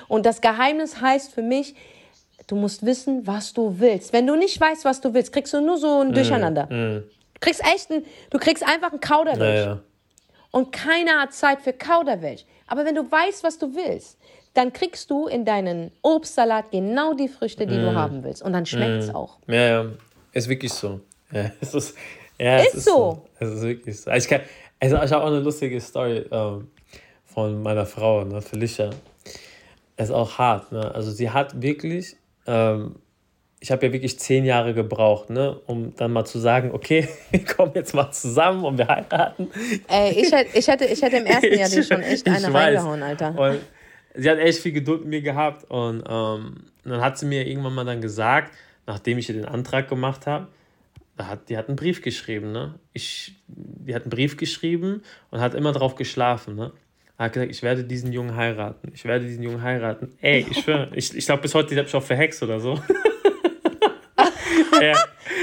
Und 0.08 0.26
das 0.26 0.40
Geheimnis 0.40 1.00
heißt 1.00 1.32
für 1.32 1.42
mich, 1.42 1.74
du 2.46 2.56
musst 2.56 2.84
wissen, 2.84 3.26
was 3.26 3.52
du 3.52 3.78
willst. 3.78 4.12
Wenn 4.12 4.26
du 4.26 4.36
nicht 4.36 4.60
weißt, 4.60 4.84
was 4.84 5.00
du 5.00 5.14
willst, 5.14 5.32
kriegst 5.32 5.52
du 5.52 5.60
nur 5.60 5.78
so 5.78 6.00
ein 6.00 6.12
Durcheinander. 6.12 6.66
Du 6.66 7.40
kriegst 7.40 7.62
echt 7.64 7.90
ein, 7.90 8.04
du 8.30 8.38
kriegst 8.38 8.66
einfach 8.66 8.92
ein 8.92 9.00
Kauderwelsch. 9.00 9.66
Naja. 9.66 9.80
Und 10.50 10.70
keiner 10.70 11.22
hat 11.22 11.32
Zeit 11.32 11.62
für 11.62 11.72
Kauderwelsch. 11.72 12.44
Aber 12.68 12.84
wenn 12.84 12.94
du 12.94 13.10
weißt, 13.10 13.42
was 13.42 13.58
du 13.58 13.74
willst, 13.74 14.18
dann 14.54 14.72
kriegst 14.72 15.10
du 15.10 15.26
in 15.26 15.44
deinen 15.44 15.90
Obstsalat 16.02 16.70
genau 16.70 17.12
die 17.14 17.28
Früchte, 17.28 17.66
die 17.66 17.76
du 17.76 17.94
haben 17.94 18.22
willst. 18.22 18.42
Und 18.42 18.52
dann 18.52 18.64
schmeckt 18.66 19.02
es 19.02 19.14
auch. 19.14 19.38
Ja, 19.48 19.54
ja. 19.82 19.86
Ist 20.32 20.48
wirklich 20.48 20.72
so. 20.72 21.00
Ja, 21.32 21.50
es 21.60 21.74
ist, 21.74 21.96
ja, 22.38 22.58
es 22.58 22.74
Ist 22.74 22.84
so. 22.86 23.26
Es 23.38 23.48
ist 23.50 23.62
wirklich 23.62 24.00
so. 24.00 24.10
Ich, 24.12 24.28
kann, 24.28 24.40
also 24.80 24.96
ich 24.96 25.12
habe 25.12 25.22
auch 25.24 25.28
eine 25.28 25.40
lustige 25.40 25.80
Story 25.80 26.24
ähm, 26.30 26.68
von 27.24 27.62
meiner 27.62 27.84
Frau, 27.86 28.24
ne, 28.24 28.40
Felicia. 28.42 28.90
Es 29.96 30.08
ist 30.08 30.14
auch 30.14 30.38
hart, 30.38 30.70
ne? 30.72 30.92
Also 30.94 31.10
sie 31.10 31.30
hat 31.30 31.60
wirklich, 31.62 32.16
ähm, 32.46 32.96
ich 33.60 33.70
habe 33.72 33.86
ja 33.86 33.92
wirklich 33.92 34.18
zehn 34.18 34.44
Jahre 34.44 34.74
gebraucht, 34.74 35.30
ne, 35.30 35.60
um 35.66 35.94
dann 35.96 36.12
mal 36.12 36.24
zu 36.24 36.38
sagen, 36.38 36.70
okay, 36.72 37.08
wir 37.30 37.44
kommen 37.44 37.72
jetzt 37.74 37.94
mal 37.94 38.10
zusammen 38.12 38.64
und 38.64 38.78
wir 38.78 38.86
heiraten. 38.86 39.50
Ey, 39.88 40.12
ich 40.12 40.32
hätte, 40.32 40.84
ich 40.84 41.02
ich 41.02 41.12
im 41.12 41.26
ersten 41.26 41.54
Jahr 41.58 41.72
Ich- 41.72 41.86
schon 41.86 42.02
echt 42.02 42.26
ich 42.26 42.32
eine 42.32 42.54
reingehauen, 42.54 43.02
Alter. 43.02 43.36
Und 43.38 43.60
sie 44.14 44.30
hat 44.30 44.38
echt 44.38 44.60
viel 44.60 44.72
Geduld 44.72 45.00
mit 45.02 45.08
mir 45.10 45.22
gehabt. 45.22 45.70
Und 45.70 46.02
ähm, 46.08 46.64
dann 46.84 47.00
hat 47.00 47.18
sie 47.18 47.26
mir 47.26 47.46
irgendwann 47.46 47.74
mal 47.74 47.84
dann 47.84 48.00
gesagt, 48.00 48.52
nachdem 48.86 49.18
ich 49.18 49.28
ihr 49.28 49.34
den 49.34 49.44
Antrag 49.46 49.88
gemacht 49.88 50.26
habe, 50.26 50.48
hat, 51.18 51.48
die 51.48 51.56
hat 51.56 51.68
einen 51.68 51.76
Brief 51.76 52.02
geschrieben, 52.02 52.50
ne? 52.52 52.74
Ich, 52.92 53.34
die 53.46 53.94
hat 53.94 54.02
einen 54.02 54.10
Brief 54.10 54.36
geschrieben 54.36 55.02
und 55.30 55.40
hat 55.40 55.54
immer 55.54 55.72
drauf 55.72 55.94
geschlafen, 55.94 56.56
ne? 56.56 56.72
Hat 57.16 57.32
gesagt, 57.32 57.52
ich 57.52 57.62
werde 57.62 57.84
diesen 57.84 58.12
Jungen 58.12 58.34
heiraten. 58.34 58.90
Ich 58.92 59.04
werde 59.04 59.24
diesen 59.24 59.44
Jungen 59.44 59.62
heiraten. 59.62 60.16
Ey, 60.20 60.44
ich 60.50 60.58
schwöre, 60.64 60.90
ich, 60.94 61.14
ich 61.16 61.24
glaube 61.24 61.42
bis 61.42 61.54
heute, 61.54 61.68
die 61.74 61.78
hat 61.78 61.86
mich 61.86 61.94
auch 61.94 62.02
verhext 62.02 62.42
oder 62.42 62.58
so. 62.58 62.74
ja. 64.80 64.92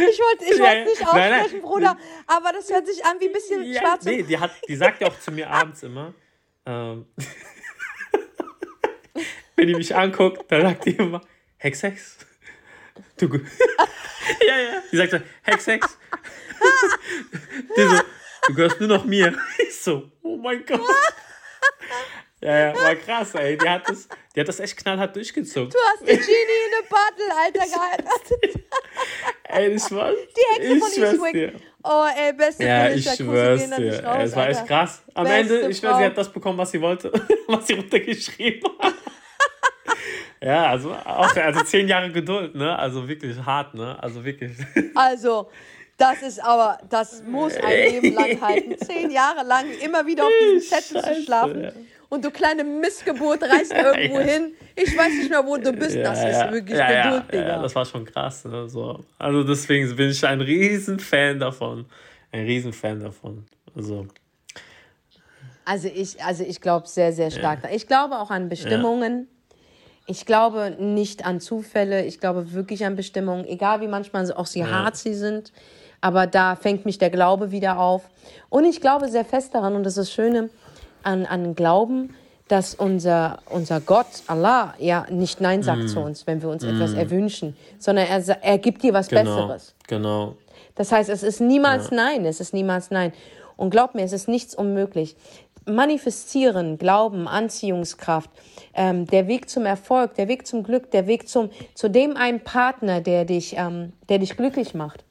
Ich 0.10 0.20
wollte 0.20 0.44
ich 0.52 0.58
Ja, 0.58 0.84
nicht 0.84 1.02
Nein, 1.02 1.30
nein. 1.32 1.42
aussprechen, 1.42 1.62
Bruder, 1.62 1.98
aber 2.28 2.52
das 2.54 2.70
hört 2.70 2.86
sich 2.88 3.04
an 3.06 3.18
wie 3.20 3.28
ein 3.28 3.34
bisschen 3.34 3.64
Ja, 3.64 3.82
schwarz. 3.82 4.04
nee, 4.06 4.24
die, 4.24 4.38
hat, 4.38 4.52
die 4.68 4.76
sagt 4.76 5.02
ja 5.02 5.08
auch 5.08 5.18
zu 5.20 5.32
mir 5.32 5.50
abends 5.50 5.84
immer, 5.84 6.14
ähm, 6.66 7.06
wenn 9.62 9.68
die 9.68 9.76
mich 9.76 9.96
anguckt, 9.96 10.52
dann 10.52 10.64
sagt 10.64 10.86
die 10.86 10.96
immer, 10.96 11.22
Hex, 11.58 11.84
Hex. 11.84 12.18
Du, 13.16 13.28
ja, 14.48 14.58
ja. 14.58 14.82
Die 14.92 14.98
sagt 14.98 15.12
so, 15.12 15.20
Hex, 15.44 15.68
Hex. 15.68 15.98
Die 17.78 17.82
so, 17.84 18.02
du 18.48 18.54
gehörst 18.56 18.80
nur 18.80 18.90
noch 18.90 19.06
mir. 19.06 19.38
Ich 19.60 19.80
so, 19.80 20.12
oh 20.24 20.38
mein 20.38 20.66
Gott. 20.66 20.82
Ja, 22.40 22.70
ja, 22.70 22.76
war 22.76 22.96
krass, 22.96 23.36
ey. 23.36 23.56
Die 23.56 23.70
hat 23.70 23.88
das, 23.88 24.08
die 24.36 24.40
hat 24.40 24.48
das 24.48 24.60
echt 24.60 24.78
knallhart 24.78 25.16
durchgezogen. 25.16 25.70
Du 25.70 25.78
hast 25.78 26.02
die 26.02 26.18
Genie 26.18 26.62
in 26.68 26.74
a 26.80 26.88
Bottle, 26.90 27.38
Alter, 27.38 27.66
geheiratet. 27.72 28.66
Ey, 29.44 29.74
das 29.74 29.92
war. 29.92 30.12
Die 30.12 30.56
Hexe 30.56 30.80
von 30.80 30.90
ich 30.92 30.98
Eastwick. 30.98 31.34
dir. 31.34 31.54
Oh, 31.84 32.06
ey, 32.18 32.34
beste 32.34 32.64
Ja, 32.64 32.90
ich 32.90 33.06
Felicia, 33.08 33.12
Grüße 33.12 33.24
schwör's 33.24 33.70
dir. 33.76 34.04
raus, 34.06 34.24
es 34.24 34.36
war 34.36 34.50
echt 34.50 34.68
krass. 34.68 35.04
Am 35.14 35.24
Beste 35.26 35.56
Ende, 35.60 35.70
ich 35.70 35.78
schwör, 35.78 35.98
sie 35.98 36.06
hat 36.06 36.18
das 36.18 36.34
bekommen, 36.34 36.58
was 36.58 36.72
sie 36.72 36.82
wollte, 36.82 37.12
was 37.48 37.68
sie 37.68 37.74
runtergeschrieben 37.74 38.72
hat. 38.80 38.94
Ja, 40.44 40.68
also 40.68 40.92
auch 40.94 41.36
also 41.36 41.64
zehn 41.64 41.88
Jahre 41.88 42.12
Geduld, 42.12 42.56
ne? 42.56 42.78
Also 42.78 43.08
wirklich 43.08 43.38
hart, 43.46 43.74
ne? 43.74 44.02
Also 44.02 44.24
wirklich. 44.26 44.54
Also, 44.96 45.50
das 45.98 46.22
ist 46.24 46.44
aber, 46.44 46.80
das 46.90 47.24
muss 47.24 47.56
ein 47.58 47.70
Leben 48.02 48.14
lang 48.16 48.42
halten. 48.42 48.76
Zehn 48.78 49.12
Jahre 49.12 49.46
lang 49.46 49.66
immer 49.84 50.06
wieder 50.08 50.24
auf 50.24 50.32
diesen 50.42 50.62
Zettel 50.62 51.02
zu 51.04 51.24
schlafen. 51.24 51.64
ja. 51.64 51.72
Und 52.10 52.26
du 52.26 52.32
kleine 52.32 52.64
Missgeburt 52.66 53.42
reist 53.44 53.72
irgendwo 53.74 54.20
Ja. 54.20 54.26
hin. 54.26 54.54
Ich 54.76 54.98
weiß 54.98 55.14
nicht 55.14 55.30
mehr, 55.30 55.46
wo 55.46 55.56
du 55.58 55.72
bist. 55.72 55.96
das 55.96 56.20
ist 56.24 56.52
wirklich 56.52 56.78
ja, 56.78 56.92
ja, 56.92 57.04
Geduld, 57.04 57.32
Digga. 57.32 57.48
Ja, 57.48 57.62
das 57.62 57.74
war 57.76 57.86
schon 57.86 58.04
krass, 58.04 58.44
ne? 58.44 58.68
So. 58.68 59.00
Also 59.18 59.44
deswegen 59.44 59.96
bin 59.96 60.10
ich 60.10 60.26
ein 60.26 60.42
riesen 60.42 61.00
Fan 61.00 61.40
davon. 61.40 61.86
Ein 62.34 62.46
riesen 62.46 62.74
Fan 62.74 63.00
davon. 63.00 63.46
Also, 63.76 64.08
Also 65.64 65.88
ich, 65.94 66.22
also 66.24 66.44
ich 66.44 66.60
glaube 66.60 66.88
sehr, 66.88 67.14
sehr 67.14 67.32
stark. 67.32 67.60
Ich 67.74 67.88
glaube 67.88 68.16
auch 68.20 68.30
an 68.32 68.50
Bestimmungen. 68.50 69.28
Ich 70.12 70.26
glaube 70.26 70.76
nicht 70.78 71.26
an 71.26 71.40
Zufälle, 71.40 72.04
ich 72.04 72.20
glaube 72.20 72.52
wirklich 72.52 72.86
an 72.86 72.98
Bestimmungen, 72.98 73.46
egal 73.46 73.80
wie 73.80 73.88
manchmal 73.88 74.30
auch 74.34 74.46
sie 74.46 74.66
hart 74.66 74.98
sie 74.98 75.14
sind. 75.14 75.54
Aber 76.02 76.28
da 76.28 76.58
fängt 76.58 76.86
mich 76.86 76.98
der 76.98 77.10
Glaube 77.10 77.52
wieder 77.52 77.80
auf. 77.80 78.10
Und 78.50 78.66
ich 78.66 78.82
glaube 78.82 79.08
sehr 79.08 79.24
fest 79.24 79.56
daran, 79.56 79.74
und 79.74 79.84
das 79.84 79.94
ist 79.94 80.10
das 80.10 80.12
Schöne 80.12 80.50
an, 81.04 81.26
an 81.26 81.56
Glauben, 81.56 82.14
dass 82.50 82.76
unser, 82.76 83.40
unser 83.50 83.80
Gott, 83.80 84.08
Allah, 84.28 84.74
ja 84.80 85.06
nicht 85.10 85.40
Nein 85.40 85.64
sagt 85.64 85.84
mm. 85.84 85.88
zu 85.88 86.02
uns, 86.02 86.28
wenn 86.28 86.42
wir 86.42 86.50
uns 86.50 86.64
mm. 86.64 86.70
etwas 86.70 86.94
erwünschen, 86.94 87.56
sondern 87.80 88.08
er, 88.08 88.44
er 88.44 88.58
gibt 88.58 88.84
dir 88.84 88.94
was 88.94 89.08
genau, 89.08 89.24
Besseres. 89.24 89.76
Genau. 89.88 90.36
Das 90.76 90.92
heißt, 90.92 91.10
es 91.10 91.24
ist 91.24 91.40
niemals 91.40 91.92
ja. 91.92 91.96
Nein, 91.96 92.26
es 92.26 92.42
ist 92.42 92.54
niemals 92.54 92.92
Nein. 92.92 93.14
Und 93.56 93.70
glaub 93.70 93.96
mir, 93.96 94.04
es 94.04 94.12
ist 94.12 94.28
nichts 94.28 94.56
unmöglich. 94.56 95.16
Manifestieren, 95.76 96.78
Glauben, 96.78 97.28
Anziehungskraft, 97.28 98.30
ähm, 98.74 99.06
der 99.06 99.28
Weg 99.28 99.50
zum 99.50 99.66
Erfolg, 99.66 100.16
der 100.16 100.28
Weg 100.28 100.48
zum 100.48 100.64
Glück, 100.64 100.92
der 100.92 101.08
Weg 101.08 101.28
zum, 101.28 101.50
zu 101.74 101.90
dem 101.90 102.18
einen 102.18 102.42
Partner, 102.42 103.02
der 103.02 103.26
dich, 103.26 103.56
ähm, 103.58 103.94
der 104.10 104.20
dich 104.20 104.38
glücklich 104.38 104.74
macht. 104.74 105.04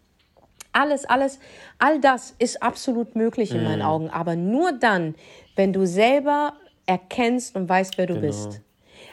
Alles, 0.73 1.05
alles, 1.05 1.41
all 1.79 2.01
das 2.01 2.35
ist 2.39 2.63
absolut 2.63 3.17
möglich 3.17 3.53
in 3.53 3.65
meinen 3.65 3.81
mm. 3.81 3.87
Augen, 3.87 4.11
aber 4.11 4.37
nur 4.37 4.71
dann, 4.71 5.17
wenn 5.57 5.73
du 5.73 5.85
selber 5.85 6.53
erkennst 6.87 7.57
und 7.57 7.69
weißt, 7.69 7.99
wer 7.99 8.07
du 8.07 8.15
genau. 8.15 8.27
bist. 8.27 8.61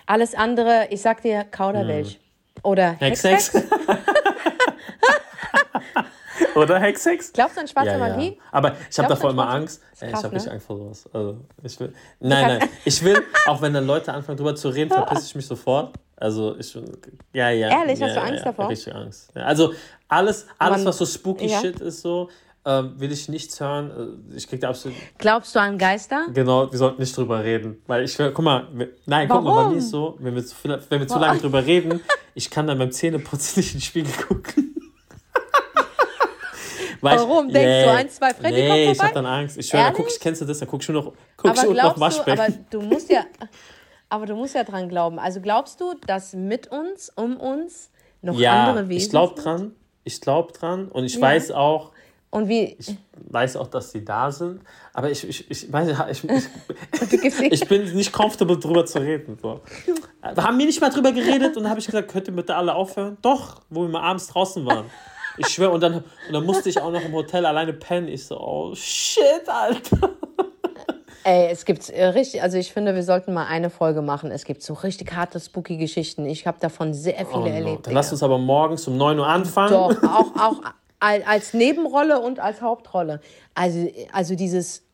Alles 0.06 0.36
andere, 0.36 0.88
ich 0.92 1.02
sag 1.02 1.22
dir, 1.22 1.44
Kauderwelsch. 1.44 2.16
Mhm. 2.16 2.28
Oder 2.64 2.94
Hex, 2.94 3.24
Hex. 3.24 3.52
Oder 6.58 6.80
Hex, 6.80 7.06
Hex. 7.06 7.32
Glaubst 7.34 7.56
du 7.56 7.62
an 7.62 7.68
schwarze 7.68 7.92
ja, 7.92 7.98
Magie? 7.98 8.30
Ja. 8.30 8.44
Aber 8.52 8.76
ich 8.90 8.98
habe 8.98 9.10
davor 9.10 9.30
immer 9.30 9.48
Angst. 9.50 9.82
Krass, 9.98 10.10
ich 10.10 10.16
habe 10.16 10.28
ne? 10.30 10.34
nicht 10.34 10.48
Angst 10.48 10.66
vor 10.66 10.78
sowas. 10.78 11.10
Also, 11.14 11.38
ich 11.64 11.80
will, 11.80 11.94
nein, 12.20 12.60
nein. 12.60 12.70
Ich 12.84 13.04
will, 13.04 13.24
auch 13.46 13.62
wenn 13.62 13.74
dann 13.74 13.86
Leute 13.86 14.14
anfangen 14.14 14.38
drüber 14.38 14.56
zu 14.56 14.70
reden, 14.70 14.90
verpiss 14.90 15.28
ich 15.28 15.36
mich 15.36 15.46
sofort. 15.46 15.96
Also 16.16 16.56
ich, 16.58 16.76
ja, 17.34 17.52
ja. 17.52 17.70
Ehrlich, 17.70 18.00
ja, 18.00 18.08
hast 18.08 18.16
du 18.16 18.22
Angst 18.22 18.46
davor? 18.46 18.70
Richtig 18.70 18.94
Angst. 18.96 19.30
Also 19.36 19.74
alles, 20.08 20.48
alles 20.58 20.84
was 20.84 20.98
so 20.98 21.06
spooky 21.06 21.48
Shit 21.48 21.80
ist, 21.80 22.02
so, 22.02 22.30
ähm, 22.66 22.96
will 22.98 23.12
ich 23.12 23.30
nichts 23.30 23.60
hören. 23.60 24.20
Äh, 24.34 24.36
ich 24.36 24.48
krieg 24.48 24.60
da 24.60 24.70
absolut. 24.70 24.98
Glaubst 25.20 25.56
du 25.56 25.60
an 25.60 25.78
Geister? 25.78 26.26
Genau, 26.34 26.72
wir 26.72 26.78
sollten 26.78 27.00
nicht 27.00 27.16
drüber 27.16 27.44
reden. 27.44 27.82
Weil 27.86 28.04
ich, 28.04 28.18
guck 28.18 28.40
mal, 28.40 28.68
nein, 29.06 29.30
Warum? 29.30 29.46
guck 29.46 29.56
mal, 29.56 29.64
bei 29.66 29.70
mir 29.70 29.78
ist 29.78 29.92
so, 29.92 30.18
wenn 30.20 30.34
wir 30.34 30.46
zu, 30.46 30.56
viel, 30.56 30.80
wenn 30.90 31.00
wir 31.00 31.08
zu 31.08 31.20
lange 31.20 31.40
drüber 31.40 31.66
reden, 31.66 32.02
ich 32.34 32.50
kann 32.50 32.66
dann 32.66 32.80
beim 32.80 32.92
Zähneputzen 32.92 33.62
nicht 33.62 33.74
in 33.74 33.80
den 33.80 33.84
Spiegel 33.84 34.14
gucken. 34.28 34.76
Warum? 37.02 37.48
Ich, 37.48 37.54
Denkst 37.54 37.68
yeah, 37.68 37.84
du, 37.84 37.98
ein, 37.98 38.10
zwei 38.10 38.34
Freddy 38.34 38.56
nee, 38.56 38.68
kommt 38.68 38.80
vorbei? 38.80 38.92
ich 38.92 39.02
hab 39.02 39.14
dann 39.14 39.26
Angst. 39.26 39.58
Ich 39.58 39.74
höre, 39.74 39.92
guck 39.92 40.08
ich, 40.08 40.20
kennst 40.20 40.42
du 40.42 40.46
das? 40.46 40.60
Dann 40.60 40.68
guck 40.68 40.82
ich 40.82 40.90
nur 40.90 41.04
noch, 41.04 41.14
guck 41.36 41.52
aber 41.52 41.70
ich 41.70 41.84
noch 41.84 42.00
Waschbecken. 42.00 42.66
Du, 42.70 42.80
aber 42.80 42.88
du 42.88 42.94
musst 42.94 43.10
ja, 43.10 43.26
aber 44.10 44.26
du 44.26 44.36
musst 44.36 44.56
ja 44.56 44.64
dran 44.64 44.90
glauben. 44.90 45.20
Also 45.20 45.42
glaubst 45.42 45.82
du, 45.82 45.94
dass 46.06 46.34
mit 46.34 46.68
uns, 46.68 47.12
um 47.16 47.38
uns 47.38 47.90
noch 48.22 48.38
ja, 48.38 48.68
andere 48.68 48.90
Wesen 48.90 49.02
ich 49.02 49.10
glaube 49.10 49.40
dran. 49.40 49.72
Ich 50.04 50.22
glaube 50.22 50.54
dran. 50.54 50.88
Und 50.88 51.04
ich 51.04 51.16
ja. 51.16 51.22
weiß 51.22 51.52
auch, 51.52 51.92
und 52.30 52.50
wie? 52.50 52.76
Ich 52.78 52.96
weiß 53.30 53.56
auch, 53.56 53.68
dass 53.68 53.92
sie 53.92 54.04
da 54.04 54.32
sind, 54.32 54.62
aber 54.94 55.10
ich, 55.10 55.28
ich, 55.28 55.50
ich 55.50 55.72
weiß 55.72 55.98
ich, 56.12 56.24
ich, 56.24 57.42
ich 57.52 57.68
bin 57.68 57.96
nicht 57.96 58.12
comfortable 58.12 58.58
drüber 58.58 58.86
zu 58.86 59.00
reden. 59.00 59.38
So. 59.42 59.62
Wir 60.22 60.44
haben 60.44 60.60
wir 60.60 60.66
nicht 60.66 60.82
mal 60.82 60.90
drüber 60.90 61.14
geredet 61.14 61.56
und 61.56 61.70
habe 61.70 61.80
ich 61.80 61.86
gesagt, 61.86 62.10
könnt 62.10 62.28
ihr 62.28 62.36
bitte 62.36 62.56
alle 62.56 62.76
aufhören? 62.76 63.18
Doch, 63.22 63.62
wo 63.70 63.84
wir 63.84 63.90
mal 63.90 64.02
abends 64.02 64.28
draußen 64.28 64.66
waren. 64.66 64.86
Ich 65.38 65.48
schwöre, 65.48 65.72
und 65.72 65.82
dann, 65.82 65.96
und 65.96 66.34
dann 66.34 66.46
musste 66.46 66.70
ich 66.70 66.82
auch 66.82 66.92
noch 66.92 67.02
im 67.02 67.14
Hotel 67.14 67.46
alleine 67.46 67.74
pennen. 67.74 68.08
Ich 68.08 68.26
so, 68.26 68.40
oh 68.40 68.76
shit, 68.76 69.48
Alter. 69.48 70.10
Ey, 71.24 71.50
es 71.52 71.66
gibt 71.66 71.90
äh, 71.90 72.06
richtig, 72.06 72.42
also 72.42 72.58
ich 72.58 72.72
finde, 72.72 72.96
wir 72.96 73.04
sollten 73.04 73.34
mal 73.34 73.48
eine 73.48 73.70
Folge 73.70 74.02
machen. 74.02 74.32
Es 74.32 74.46
gibt 74.46 74.64
so 74.64 74.74
richtig 74.74 75.14
harte, 75.14 75.40
spooky 75.40 75.76
Geschichten. 75.76 76.26
Ich 76.26 76.48
habe 76.48 76.58
davon 76.62 76.94
sehr 76.94 77.18
viele 77.18 77.32
oh 77.34 77.40
no. 77.40 77.48
erlebt. 77.48 77.88
Dann 77.88 77.94
lass 77.94 78.12
uns 78.14 78.24
aber 78.24 78.38
morgens 78.38 78.88
um 78.88 78.96
9 78.96 79.20
Uhr 79.20 79.28
anfangen. 79.28 79.72
Doch, 79.72 80.04
auch, 80.04 80.36
auch 80.40 80.62
als 81.00 81.54
Nebenrolle 81.54 82.22
und 82.22 82.40
als 82.40 82.62
Hauptrolle. 82.62 83.20
Also, 83.56 83.90
also 84.14 84.36
dieses, 84.36 84.87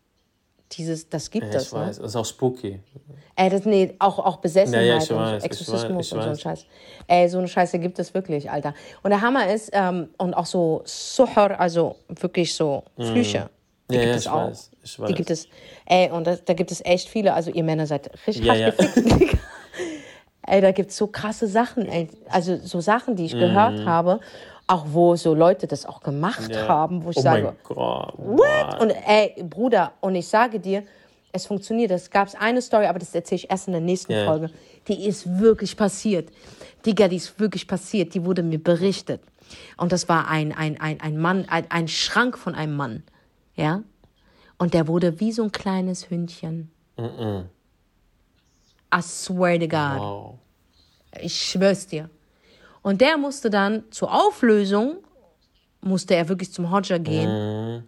dieses, 0.77 1.09
das 1.09 1.29
gibt 1.29 1.47
ja, 1.47 1.59
es. 1.59 1.67
Ich 1.67 1.73
weiß, 1.73 1.97
ne? 1.97 2.03
das 2.03 2.11
ist 2.11 2.15
auch 2.15 2.25
spooky. 2.25 2.79
Ey, 3.35 3.49
das, 3.49 3.65
nee, 3.65 3.95
auch, 3.99 4.19
auch 4.19 4.37
Besessenheit 4.37 4.85
ja, 4.85 4.97
ja, 4.97 5.15
und 5.15 5.33
weiß, 5.33 5.43
Exorzismus 5.43 6.11
und 6.11 6.21
so 6.21 6.29
ein 6.29 6.37
Scheiß. 6.37 6.65
Ey, 7.07 7.27
so 7.29 7.39
eine 7.39 7.47
Scheiße 7.47 7.79
gibt 7.79 7.97
es 7.99 8.13
wirklich, 8.13 8.49
Alter. 8.49 8.73
Und 9.01 9.09
der 9.09 9.21
Hammer 9.21 9.51
ist, 9.51 9.71
ähm, 9.73 10.09
und 10.17 10.33
auch 10.33 10.45
so 10.45 10.81
Suhar, 10.85 11.59
also 11.59 11.95
wirklich 12.07 12.53
so 12.53 12.83
mhm. 12.97 13.05
Flüche. 13.05 13.49
Die 13.89 13.95
ja, 13.95 14.01
gibt 14.03 14.15
es 14.15 14.27
auch. 14.27 14.47
Weiß, 14.47 14.71
ich 14.83 14.99
weiß. 14.99 15.07
Die 15.07 15.13
gibt 15.15 15.29
es, 15.29 15.47
ey, 15.85 16.09
und 16.11 16.27
da, 16.27 16.35
da 16.35 16.53
gibt 16.53 16.71
es 16.71 16.83
echt 16.85 17.09
viele. 17.09 17.33
Also 17.33 17.51
ihr 17.51 17.63
Männer 17.63 17.87
seid 17.87 18.09
richtig 18.27 18.45
ja, 18.45 18.53
hart 18.53 18.77
gefickt. 18.77 19.37
ey, 20.47 20.61
da 20.61 20.71
gibt 20.71 20.91
es 20.91 20.97
so 20.97 21.07
krasse 21.07 21.47
Sachen, 21.47 21.87
ey. 21.87 22.09
Also 22.29 22.57
so 22.57 22.81
Sachen, 22.81 23.15
die 23.15 23.25
ich 23.25 23.35
mhm. 23.35 23.39
gehört 23.39 23.85
habe 23.85 24.19
auch 24.67 24.85
wo 24.89 25.15
so 25.15 25.33
Leute 25.33 25.67
das 25.67 25.85
auch 25.85 26.01
gemacht 26.01 26.49
yeah. 26.49 26.67
haben, 26.67 27.03
wo 27.03 27.09
ich 27.09 27.17
oh 27.17 27.21
sage, 27.21 27.55
what? 27.67 28.81
Und 28.81 28.91
ey, 28.91 29.43
Bruder, 29.43 29.93
und 30.01 30.15
ich 30.15 30.27
sage 30.27 30.59
dir, 30.59 30.83
es 31.31 31.45
funktioniert. 31.45 31.91
Es 31.91 32.09
gab 32.09 32.29
eine 32.39 32.61
Story, 32.61 32.85
aber 32.85 32.99
das 32.99 33.13
erzähle 33.13 33.37
ich 33.37 33.49
erst 33.49 33.67
in 33.67 33.73
der 33.73 33.81
nächsten 33.81 34.13
yeah. 34.13 34.25
Folge. 34.25 34.49
Die 34.87 35.05
ist 35.07 35.39
wirklich 35.39 35.75
passiert. 35.75 36.29
Digga, 36.85 37.07
die 37.07 37.15
ist 37.17 37.39
wirklich 37.39 37.67
passiert. 37.67 38.13
Die 38.13 38.23
wurde 38.23 38.43
mir 38.43 38.61
berichtet. 38.61 39.21
Und 39.77 39.91
das 39.91 40.07
war 40.07 40.27
ein, 40.27 40.51
ein, 40.51 40.79
ein, 40.79 41.01
ein 41.01 41.17
Mann, 41.17 41.45
ein, 41.49 41.69
ein 41.69 41.87
Schrank 41.87 42.37
von 42.37 42.55
einem 42.55 42.75
Mann. 42.75 43.03
Ja? 43.55 43.83
Und 44.57 44.73
der 44.73 44.87
wurde 44.87 45.19
wie 45.19 45.31
so 45.31 45.43
ein 45.43 45.51
kleines 45.51 46.09
Hündchen. 46.09 46.71
Mm 46.97 47.01
-mm. 47.01 47.43
I 48.95 49.01
swear 49.01 49.59
to 49.59 49.67
God. 49.67 49.99
Wow. 49.99 50.39
Ich 51.19 51.33
schwör's 51.33 51.87
dir. 51.87 52.09
Und 52.83 53.01
der 53.01 53.17
musste 53.17 53.49
dann 53.49 53.85
zur 53.89 54.13
Auflösung, 54.13 54.97
musste 55.81 56.15
er 56.15 56.29
wirklich 56.29 56.53
zum 56.53 56.69
Hodja 56.69 56.99
gehen. 56.99 57.29
Mhm. 57.77 57.83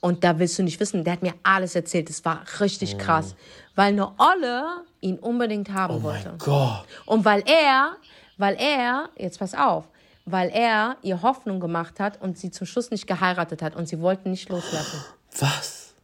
Und 0.00 0.24
da 0.24 0.36
willst 0.38 0.58
du 0.58 0.64
nicht 0.64 0.80
wissen, 0.80 1.04
der 1.04 1.12
hat 1.12 1.22
mir 1.22 1.34
alles 1.44 1.76
erzählt. 1.76 2.08
Das 2.08 2.24
war 2.24 2.42
richtig 2.58 2.94
mhm. 2.94 2.98
krass. 2.98 3.36
Weil 3.76 3.92
eine 3.92 4.10
Olle 4.18 4.84
ihn 5.00 5.18
unbedingt 5.18 5.72
haben 5.72 5.98
oh 5.98 6.02
wollte. 6.02 6.30
Mein 6.30 6.38
Gott. 6.38 6.86
Und 7.06 7.24
weil 7.24 7.44
er, 7.46 7.96
weil 8.38 8.56
er, 8.58 9.10
jetzt 9.16 9.38
pass 9.38 9.54
auf, 9.54 9.88
weil 10.24 10.48
er 10.50 10.96
ihr 11.02 11.22
Hoffnung 11.22 11.60
gemacht 11.60 12.00
hat 12.00 12.20
und 12.20 12.38
sie 12.38 12.50
zum 12.50 12.66
Schluss 12.66 12.90
nicht 12.90 13.06
geheiratet 13.06 13.62
hat 13.62 13.76
und 13.76 13.86
sie 13.86 14.00
wollten 14.00 14.30
nicht 14.30 14.48
loslassen. 14.48 15.04
Was? 15.38 15.94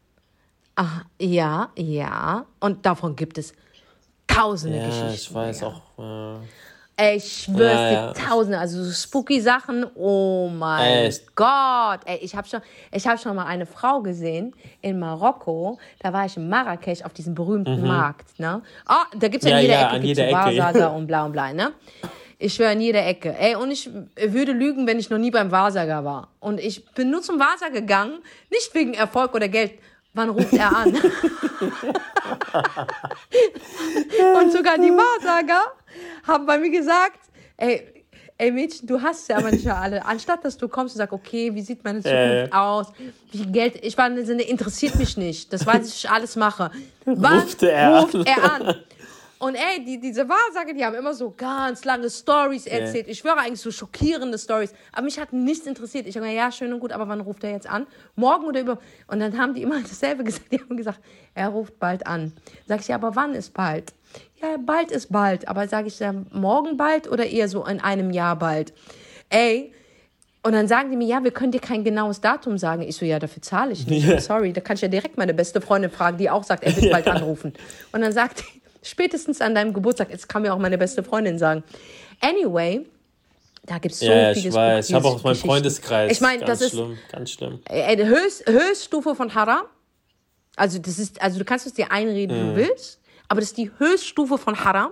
Ach, 0.77 1.05
ja, 1.19 1.71
ja. 1.77 2.47
Und 2.61 2.87
davon 2.87 3.17
gibt 3.17 3.39
es 3.39 3.53
tausende 4.27 4.79
ja, 4.79 4.87
Geschichten. 4.87 5.15
Ich 5.15 5.35
weiß 5.35 5.61
ja. 5.61 5.67
auch. 5.69 6.37
Äh 6.37 6.47
Ey, 7.01 7.19
ich 7.19 7.45
schwör's 7.45 7.75
ja, 7.75 7.93
ja. 7.93 8.13
dir, 8.13 8.21
tausende, 8.29 8.59
also 8.59 8.83
so 8.83 8.91
spooky 8.91 9.41
Sachen, 9.41 9.87
oh 9.95 10.51
mein 10.53 11.05
Echt? 11.05 11.37
Gott. 11.37 12.01
Ey, 12.05 12.19
ich 12.23 12.35
habe 12.35 12.49
schon, 12.49 12.61
hab 12.93 13.21
schon 13.21 13.37
mal 13.37 13.47
eine 13.47 13.67
Frau 13.67 14.01
gesehen 14.03 14.53
in 14.83 14.99
Marokko, 14.99 15.79
da 16.01 16.13
war 16.13 16.27
ich 16.27 16.37
in 16.37 16.49
Marrakesch 16.49 17.03
auf 17.03 17.13
diesem 17.13 17.37
berühmten 17.37 17.83
mhm. 17.83 17.87
Markt, 17.87 18.37
ne? 18.41 18.63
Oh, 18.89 19.17
da 19.17 19.29
gibt's 19.29 19.47
ja, 19.47 19.53
ja 19.53 19.59
in 19.59 19.63
jeder 19.63 19.81
Ecke, 19.81 19.91
an 19.91 20.03
jeder 20.03 20.25
Ecke. 20.25 20.35
Wahrsager 20.35 20.93
und 20.97 21.07
bla 21.07 21.25
und 21.25 21.31
bla, 21.31 21.53
ne? 21.53 21.73
Ich 22.41 22.55
schwöre 22.55 22.73
in 22.73 22.81
jeder 22.81 23.07
Ecke. 23.07 23.33
Ey, 23.39 23.55
und 23.55 23.71
ich 23.71 23.89
würde 24.17 24.51
lügen, 24.51 24.89
wenn 24.89 24.99
ich 24.99 25.09
noch 25.09 25.19
nie 25.19 25.31
beim 25.31 25.53
Wahrsager 25.53 26.05
war. 26.05 26.29
Und 26.41 26.59
ich 26.59 26.85
bin 26.95 27.11
nur 27.11 27.23
zum 27.23 27.39
Wahrsager 27.39 27.81
gegangen, 27.81 28.19
nicht 28.51 28.75
wegen 28.75 28.95
Erfolg 28.95 29.37
oder 29.37 29.47
Geld. 29.47 29.73
Wann 30.19 30.31
ruft 30.31 30.53
er 30.53 30.77
an? 30.77 30.89
und 34.37 34.53
sogar 34.53 34.77
die 34.79 34.91
Wahrsager 34.91 35.61
haben 36.27 36.45
bei 36.45 36.59
mir 36.59 36.71
gesagt, 36.71 37.21
ey, 37.57 38.05
ey 38.37 38.51
Mädchen, 38.51 38.89
du 38.89 39.01
hast 39.01 39.29
ja 39.29 39.37
aber 39.37 39.53
nicht 39.53 39.65
mehr 39.65 39.77
alle. 39.77 40.05
Anstatt 40.05 40.45
dass 40.45 40.59
du 40.59 40.67
kommst 40.67 40.97
und 40.97 40.99
sagst, 40.99 41.13
okay, 41.13 41.55
wie 41.55 41.63
sieht 41.63 41.85
meine 41.85 42.03
Zukunft 42.03 42.19
äh. 42.19 42.49
aus? 42.51 42.89
Wie 43.31 43.39
viel 43.39 43.53
Geld? 43.53 43.79
Ich 43.85 43.97
war 43.97 44.09
in 44.09 44.17
der 44.17 44.27
Sinne, 44.27 44.43
interessiert 44.43 44.97
mich 44.97 45.17
nicht. 45.17 45.53
Das 45.53 45.65
weiß 45.65 45.87
ich 45.87 46.11
alles 46.11 46.35
mache. 46.35 46.73
Wann 47.05 47.39
ruft 47.39 47.63
er, 47.63 48.01
ruft 48.01 48.17
er 48.17 48.53
an? 48.53 48.75
Und 49.39 49.55
ey, 49.55 49.85
die, 49.85 50.01
diese 50.01 50.29
Wahrsager, 50.29 50.73
die 50.75 50.85
haben 50.85 50.97
immer 50.97 51.15
so 51.15 51.33
ganz 51.37 51.85
lange 51.85 52.11
Stories 52.11 52.67
erzählt. 52.67 53.07
Yeah. 53.07 53.13
Ich 53.13 53.19
schwöre 53.19 53.39
eigentlich 53.39 53.61
so 53.61 53.71
schockierende 53.71 54.37
Stories. 54.37 54.73
Aber 54.93 55.03
mich 55.03 55.19
hat 55.19 55.33
nichts 55.33 55.67
interessiert. 55.67 56.07
Ich 56.07 56.17
habe 56.17 56.27
gesagt, 56.27 56.45
ja, 56.45 56.51
schön 56.51 56.73
und 56.73 56.81
gut, 56.81 56.93
aber 56.93 57.09
wann 57.09 57.21
ruft 57.21 57.45
er 57.45 57.53
jetzt 57.53 57.69
an? 57.69 57.87
Morgen 58.17 58.47
oder 58.47 58.61
über? 58.61 58.79
Und 59.07 59.21
dann 59.21 59.39
haben 59.39 59.55
die 59.55 59.63
immer 59.63 59.81
dasselbe 59.83 60.25
gesagt. 60.25 60.51
Die 60.51 60.61
haben 60.61 60.77
gesagt, 60.77 61.01
er 61.35 61.49
ruft 61.49 61.79
bald 61.79 62.07
an. 62.07 62.33
Sag 62.67 62.81
ich, 62.81 62.89
ja, 62.89 62.97
aber 62.97 63.15
wann 63.15 63.35
ist 63.35 63.55
bald? 63.55 63.93
Ja, 64.43 64.57
bald 64.59 64.91
ist 64.91 65.13
bald. 65.13 65.47
Aber 65.47 65.69
sage 65.69 65.89
ich, 65.89 65.99
ja, 66.01 66.13
morgen 66.33 66.77
bald 66.77 67.09
oder 67.09 67.27
eher 67.27 67.49
so 67.49 67.65
in 67.65 67.81
einem 67.81 68.11
Jahr 68.11 68.37
bald? 68.37 68.73
Ey, 69.29 69.73
und 70.43 70.53
dann 70.53 70.69
sagen 70.69 70.91
die 70.91 70.97
mir, 70.97 71.07
ja, 71.07 71.23
wir 71.25 71.31
können 71.33 71.53
dir 71.53 71.61
kein 71.61 71.85
genaues 71.85 72.21
Datum 72.21 72.59
sagen. 72.59 72.83
Ich 72.83 72.97
so, 72.97 73.05
ja, 73.05 73.19
dafür 73.19 73.43
zahle 73.43 73.73
ich 73.73 73.87
nicht. 73.87 74.07
Yeah. 74.07 74.21
Sorry, 74.21 74.53
da 74.53 74.61
kann 74.61 74.77
ich 74.77 74.83
ja 74.83 74.89
direkt 74.89 75.19
meine 75.19 75.35
beste 75.35 75.61
Freundin 75.61 75.91
fragen, 75.91 76.17
die 76.17 76.31
auch 76.31 76.45
sagt, 76.45 76.65
er 76.65 76.75
wird 76.77 76.91
bald 76.91 77.07
anrufen. 77.09 77.53
Und 77.93 78.01
dann 78.01 78.13
sagt 78.13 78.41
die, 78.41 78.58
spätestens 78.89 79.41
an 79.41 79.55
deinem 79.55 79.73
Geburtstag. 79.73 80.11
Jetzt 80.11 80.29
kann 80.29 80.43
mir 80.43 80.53
auch 80.55 80.59
meine 80.59 80.79
beste 80.79 81.03
Freundin 81.03 81.39
sagen. 81.39 81.63
Anyway, 82.21 82.87
da 83.65 83.79
gibt 83.79 83.95
es 83.95 84.01
so 84.01 84.07
ja, 84.07 84.33
vieles. 84.33 84.47
Ich 84.47 84.53
weiß, 84.55 84.89
ich 84.89 84.95
habe 84.95 85.09
auch 85.09 85.23
meinen 85.23 85.37
Freundeskreis. 85.37 86.13
Ich 86.13 86.21
meine, 86.21 86.45
das 86.45 86.69
schlimm, 86.71 86.93
ist 86.93 87.13
ganz 87.13 87.31
schlimm. 87.31 87.61
Äh, 87.69 87.97
die 87.97 88.07
Höchst, 88.07 88.49
Höchststufe 88.49 89.15
von 89.15 89.35
Haram. 89.35 89.63
Also 90.57 90.79
das 90.79 90.99
ist, 90.99 91.21
also 91.23 91.39
du 91.39 91.45
kannst 91.45 91.67
es 91.67 91.75
dir 91.75 91.93
einreden, 91.93 92.37
wie 92.37 92.43
mm. 92.43 92.49
du 92.49 92.57
willst, 92.57 93.01
aber 93.29 93.41
das 93.41 93.51
ist 93.51 93.59
die 93.59 93.71
Höchststufe 93.79 94.39
von 94.39 94.65
Haram. 94.65 94.91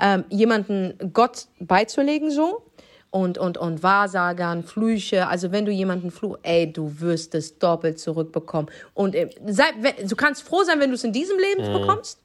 ähm, 0.00 0.24
jemanden 0.30 1.12
Gott 1.12 1.46
beizulegen 1.58 2.30
so 2.30 2.64
und, 3.10 3.38
und, 3.38 3.58
und 3.58 3.82
Wahrsagern, 3.82 4.62
Flüche. 4.64 5.26
Also 5.28 5.52
wenn 5.52 5.66
du 5.66 5.72
jemanden 5.72 6.10
fluch, 6.10 6.38
ey, 6.42 6.72
du 6.72 7.00
wirst 7.00 7.34
es 7.34 7.58
doppelt 7.58 7.98
zurückbekommen. 7.98 8.70
Und 8.94 9.14
äh, 9.14 9.28
sei, 9.46 9.64
du 10.06 10.16
kannst 10.16 10.42
froh 10.42 10.62
sein, 10.64 10.80
wenn 10.80 10.90
du 10.90 10.94
es 10.94 11.04
in 11.04 11.12
diesem 11.12 11.38
Leben 11.38 11.68
mhm. 11.68 11.80
bekommst. 11.80 12.20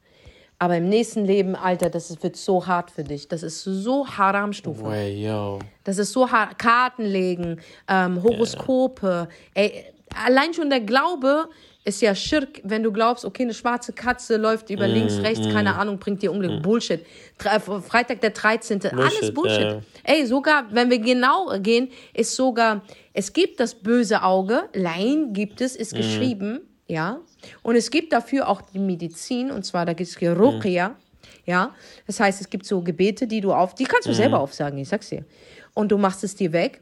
Aber 0.58 0.78
im 0.78 0.88
nächsten 0.88 1.26
Leben, 1.26 1.56
Alter, 1.56 1.89
das 1.89 2.24
wird 2.24 2.38
so 2.38 2.66
hart 2.66 2.89
für 2.89 3.03
dich. 3.03 3.28
Das 3.28 3.43
ist 3.43 3.64
so 3.64 4.08
Haramstufe. 4.08 4.95
Yo. 5.08 5.60
Das 5.84 5.97
ist 5.97 6.14
so 6.14 6.32
hart. 6.32 6.58
Karten 6.58 7.03
legen, 7.03 7.60
ähm, 7.89 8.24
Horoskope. 8.24 9.28
Yeah. 9.58 9.66
Ey, 9.66 9.86
allein 10.26 10.53
schon 10.53 10.70
der 10.70 10.80
Glaube 10.80 11.49
ist 11.84 12.01
ja 12.01 12.16
Schirk, 12.16 12.62
wenn 12.64 12.82
du 12.82 12.91
glaubst, 12.91 13.26
okay, 13.26 13.43
eine 13.43 13.53
schwarze 13.53 13.93
Katze 13.93 14.38
läuft 14.38 14.72
über 14.72 14.88
mm, 14.88 14.91
links, 14.91 15.18
rechts, 15.20 15.45
mm, 15.47 15.51
keine 15.51 15.76
Ahnung, 15.76 15.99
bringt 15.99 16.22
dir 16.24 16.32
Unglück. 16.32 16.60
Mm. 16.60 16.62
Bullshit. 16.64 17.06
Freitag 17.38 18.22
der 18.22 18.32
13. 18.32 18.80
Bullshit, 18.80 18.99
alles 18.99 19.34
Bullshit. 19.34 19.62
Ja. 19.62 19.82
Ey, 20.03 20.26
sogar, 20.26 20.66
wenn 20.72 20.89
wir 20.89 20.97
genau 20.97 21.47
gehen, 21.60 21.89
ist 22.14 22.36
sogar, 22.36 22.82
es 23.14 23.32
gibt 23.32 23.60
das 23.60 23.76
böse 23.76 24.24
Auge, 24.24 24.64
Laien 24.74 25.34
gibt 25.34 25.62
es, 25.62 25.76
ist 25.76 25.93
mm. 25.93 25.97
geschrieben, 25.97 26.60
ja. 26.88 27.20
Und 27.63 27.75
es 27.75 27.91
gibt 27.91 28.13
dafür 28.13 28.47
auch 28.47 28.61
die 28.61 28.79
Medizin, 28.79 29.51
und 29.51 29.65
zwar 29.65 29.85
da 29.85 29.93
gibt 29.93 30.09
es 30.09 30.21
Ruqya, 30.21 30.89
mm. 30.89 30.95
ja. 31.45 31.73
Das 32.07 32.19
heißt, 32.19 32.41
es 32.41 32.49
gibt 32.49 32.65
so 32.65 32.81
Gebete, 32.81 33.27
die 33.27 33.41
du 33.41 33.53
auf, 33.53 33.75
die 33.75 33.85
kannst 33.85 34.07
du 34.07 34.11
mm. 34.11 34.15
selber 34.15 34.39
aufsagen, 34.39 34.77
ich 34.77 34.89
sag's 34.89 35.09
dir. 35.09 35.25
Und 35.73 35.91
du 35.91 35.97
machst 35.97 36.23
es 36.23 36.35
dir 36.35 36.51
weg. 36.51 36.81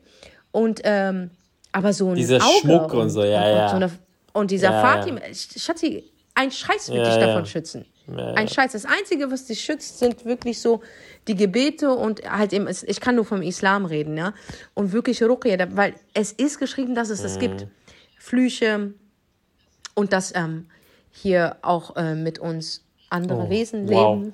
Und, 0.52 0.82
ähm, 0.84 1.32
aber 1.72 1.94
so 1.94 2.10
ein 2.10 2.16
Dieser 2.16 2.38
Auge 2.38 2.60
Schmuck 2.62 2.94
und, 2.94 3.00
und 3.00 3.10
so, 3.10 3.24
ja, 3.24 3.50
ja. 3.50 3.70
So 3.70 3.76
eine, 3.78 3.92
und 4.34 4.52
dieser 4.52 4.72
ja, 4.72 4.82
Fatima, 4.82 5.22
Schatzi, 5.34 6.04
ein 6.36 6.52
Scheiß 6.52 6.90
wird 6.90 7.06
ja, 7.06 7.10
dich 7.10 7.24
davon 7.24 7.46
schützen. 7.46 7.86
Ein 8.08 8.50
Scheiß. 8.50 8.74
Das 8.74 8.86
Einzige, 8.86 9.32
was 9.32 9.46
dich 9.46 9.62
schützt, 9.62 10.00
sind 10.00 10.26
wirklich 10.26 10.60
so 10.60 10.82
die 11.28 11.36
Gebete 11.36 11.92
und 11.92 12.30
halt 12.30 12.52
eben, 12.52 12.68
ich 12.68 13.00
kann 13.00 13.16
nur 13.16 13.24
vom 13.24 13.42
Islam 13.42 13.86
reden, 13.86 14.18
ja. 14.18 14.34
Und 14.74 14.92
wirklich 14.92 15.24
Ruqya, 15.24 15.58
weil 15.76 15.94
es 16.14 16.34
ist 16.34 16.60
geschrieben, 16.60 16.96
dass 16.96 17.10
es 17.10 17.22
das 17.22 17.36
mhm. 17.36 17.40
gibt. 17.40 17.68
Flüche 18.18 18.94
und 19.96 20.14
dass 20.14 20.36
ähm, 20.36 20.68
hier 21.12 21.58
auch 21.62 21.96
äh, 21.96 22.16
mit 22.16 22.40
uns 22.40 22.84
andere 23.10 23.46
oh, 23.46 23.50
Wesen 23.50 23.90
wow. 23.90 24.18
leben. 24.18 24.34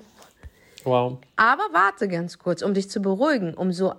Wow. 0.84 1.18
Aber 1.36 1.64
warte 1.72 2.08
ganz 2.08 2.38
kurz, 2.38 2.62
um 2.62 2.72
dich 2.72 2.90
zu 2.90 3.00
beruhigen, 3.02 3.54
um 3.54 3.72
so 3.72 3.94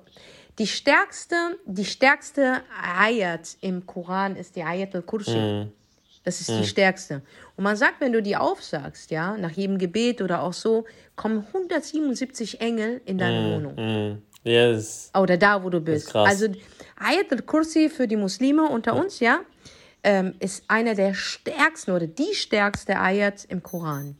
die 0.57 0.67
stärkste, 0.67 1.35
die 1.65 1.85
stärkste 1.85 2.61
Ayat 2.97 3.57
im 3.61 3.85
Koran 3.85 4.35
ist 4.35 4.55
die 4.55 4.63
Ayat 4.63 4.95
al-Kursi. 4.95 5.37
Mm. 5.37 5.71
Das 6.23 6.39
ist 6.39 6.49
mhm. 6.49 6.61
die 6.61 6.67
stärkste. 6.67 7.21
Und 7.55 7.63
man 7.63 7.75
sagt, 7.75 7.99
wenn 7.99 8.13
du 8.13 8.21
die 8.21 8.35
aufsagst, 8.35 9.09
ja, 9.11 9.37
nach 9.37 9.51
jedem 9.51 9.77
Gebet 9.77 10.21
oder 10.21 10.43
auch 10.43 10.53
so, 10.53 10.85
kommen 11.15 11.45
177 11.47 12.61
Engel 12.61 13.01
in 13.05 13.17
deine 13.17 13.41
mhm. 13.41 13.53
Wohnung. 13.53 13.75
Mhm. 13.75 14.21
Yes. 14.43 15.11
Oder 15.15 15.37
da, 15.37 15.63
wo 15.63 15.69
du 15.69 15.79
bist. 15.79 16.15
Also 16.15 16.47
Ayat 16.95 17.31
al-Kursi 17.31 17.89
für 17.89 18.07
die 18.07 18.17
Muslime 18.17 18.63
unter 18.63 18.95
uns, 18.95 19.19
ja, 19.19 19.39
ähm, 20.03 20.33
ist 20.39 20.63
einer 20.67 20.95
der 20.95 21.13
stärksten 21.13 21.91
oder 21.91 22.07
die 22.07 22.33
stärkste 22.33 22.97
Ayat 22.97 23.45
im 23.45 23.61
Koran. 23.61 24.15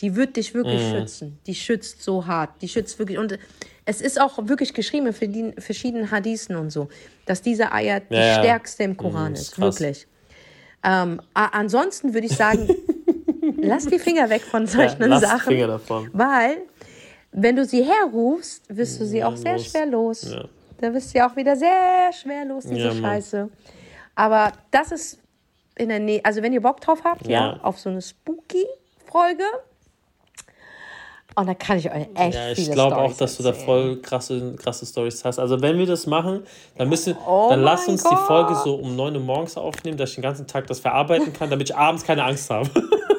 Die 0.00 0.14
wird 0.16 0.36
dich 0.36 0.54
wirklich 0.54 0.82
mhm. 0.82 0.90
schützen. 0.90 1.38
Die 1.46 1.54
schützt 1.54 2.02
so 2.02 2.26
hart. 2.26 2.62
Die 2.62 2.68
schützt 2.68 2.98
wirklich. 2.98 3.18
Und 3.18 3.38
es 3.84 4.00
ist 4.00 4.20
auch 4.20 4.38
wirklich 4.48 4.74
geschrieben 4.74 5.12
für 5.12 5.28
die 5.28 5.52
verschiedenen 5.58 6.10
Hadithen 6.10 6.56
und 6.56 6.70
so, 6.70 6.88
dass 7.26 7.42
diese 7.42 7.72
Ayat 7.72 8.04
ja, 8.10 8.18
die 8.18 8.40
stärkste 8.40 8.84
im 8.84 8.96
Koran 8.96 9.30
mhm, 9.30 9.34
ist. 9.34 9.52
ist 9.52 9.58
wirklich. 9.58 10.06
Ähm, 10.84 11.20
ansonsten 11.34 12.14
würde 12.14 12.26
ich 12.26 12.36
sagen, 12.36 12.68
lass 13.56 13.86
die 13.86 13.98
Finger 13.98 14.30
weg 14.30 14.42
von 14.42 14.66
solchen 14.66 15.00
ja, 15.00 15.06
lass 15.06 15.22
Sachen. 15.22 15.54
Finger 15.54 15.66
davon. 15.66 16.10
Weil, 16.12 16.58
wenn 17.32 17.56
du 17.56 17.64
sie 17.64 17.84
herrufst, 17.84 18.64
wirst 18.68 19.00
du 19.00 19.06
sie 19.06 19.24
auch 19.24 19.36
sehr 19.36 19.54
los. 19.54 19.66
schwer 19.66 19.86
los. 19.86 20.30
Ja. 20.30 20.48
Da 20.80 20.94
wirst 20.94 21.12
du 21.12 21.18
ja 21.18 21.28
auch 21.28 21.34
wieder 21.34 21.56
sehr 21.56 22.12
schwer 22.12 22.44
los, 22.44 22.64
diese 22.64 22.78
ja, 22.78 22.94
Scheiße. 22.94 23.50
Aber 24.18 24.50
das 24.72 24.90
ist 24.90 25.20
in 25.76 25.90
der 25.90 26.00
Nähe, 26.00 26.20
also 26.24 26.42
wenn 26.42 26.52
ihr 26.52 26.60
Bock 26.60 26.80
drauf 26.80 27.04
habt, 27.04 27.28
ja, 27.28 27.60
auf 27.62 27.78
so 27.78 27.88
eine 27.88 28.02
Spooky-Folge, 28.02 29.44
und 31.36 31.46
da 31.46 31.54
kann 31.54 31.78
ich 31.78 31.88
euch 31.88 32.08
echt 32.16 32.34
Ja, 32.34 32.50
ich 32.50 32.68
glaube 32.72 32.96
auch, 32.96 33.16
dass 33.16 33.38
erzählen. 33.38 33.54
du 33.54 33.58
da 33.60 33.64
voll 33.64 34.02
krasse, 34.02 34.56
krasse 34.56 34.86
Stories 34.86 35.24
hast. 35.24 35.38
Also 35.38 35.62
wenn 35.62 35.78
wir 35.78 35.86
das 35.86 36.08
machen, 36.08 36.42
dann 36.76 36.88
müssen, 36.88 37.16
oh 37.28 37.46
dann 37.50 37.60
lass 37.60 37.86
uns 37.86 38.02
Gott. 38.02 38.12
die 38.12 38.26
Folge 38.26 38.56
so 38.56 38.74
um 38.74 38.96
9 38.96 39.14
Uhr 39.14 39.22
morgens 39.22 39.56
aufnehmen, 39.56 39.96
dass 39.96 40.10
ich 40.10 40.16
den 40.16 40.22
ganzen 40.22 40.48
Tag 40.48 40.66
das 40.66 40.80
verarbeiten 40.80 41.32
kann, 41.32 41.48
damit 41.48 41.70
ich 41.70 41.76
abends 41.76 42.02
keine 42.02 42.24
Angst 42.24 42.50
habe. 42.50 42.68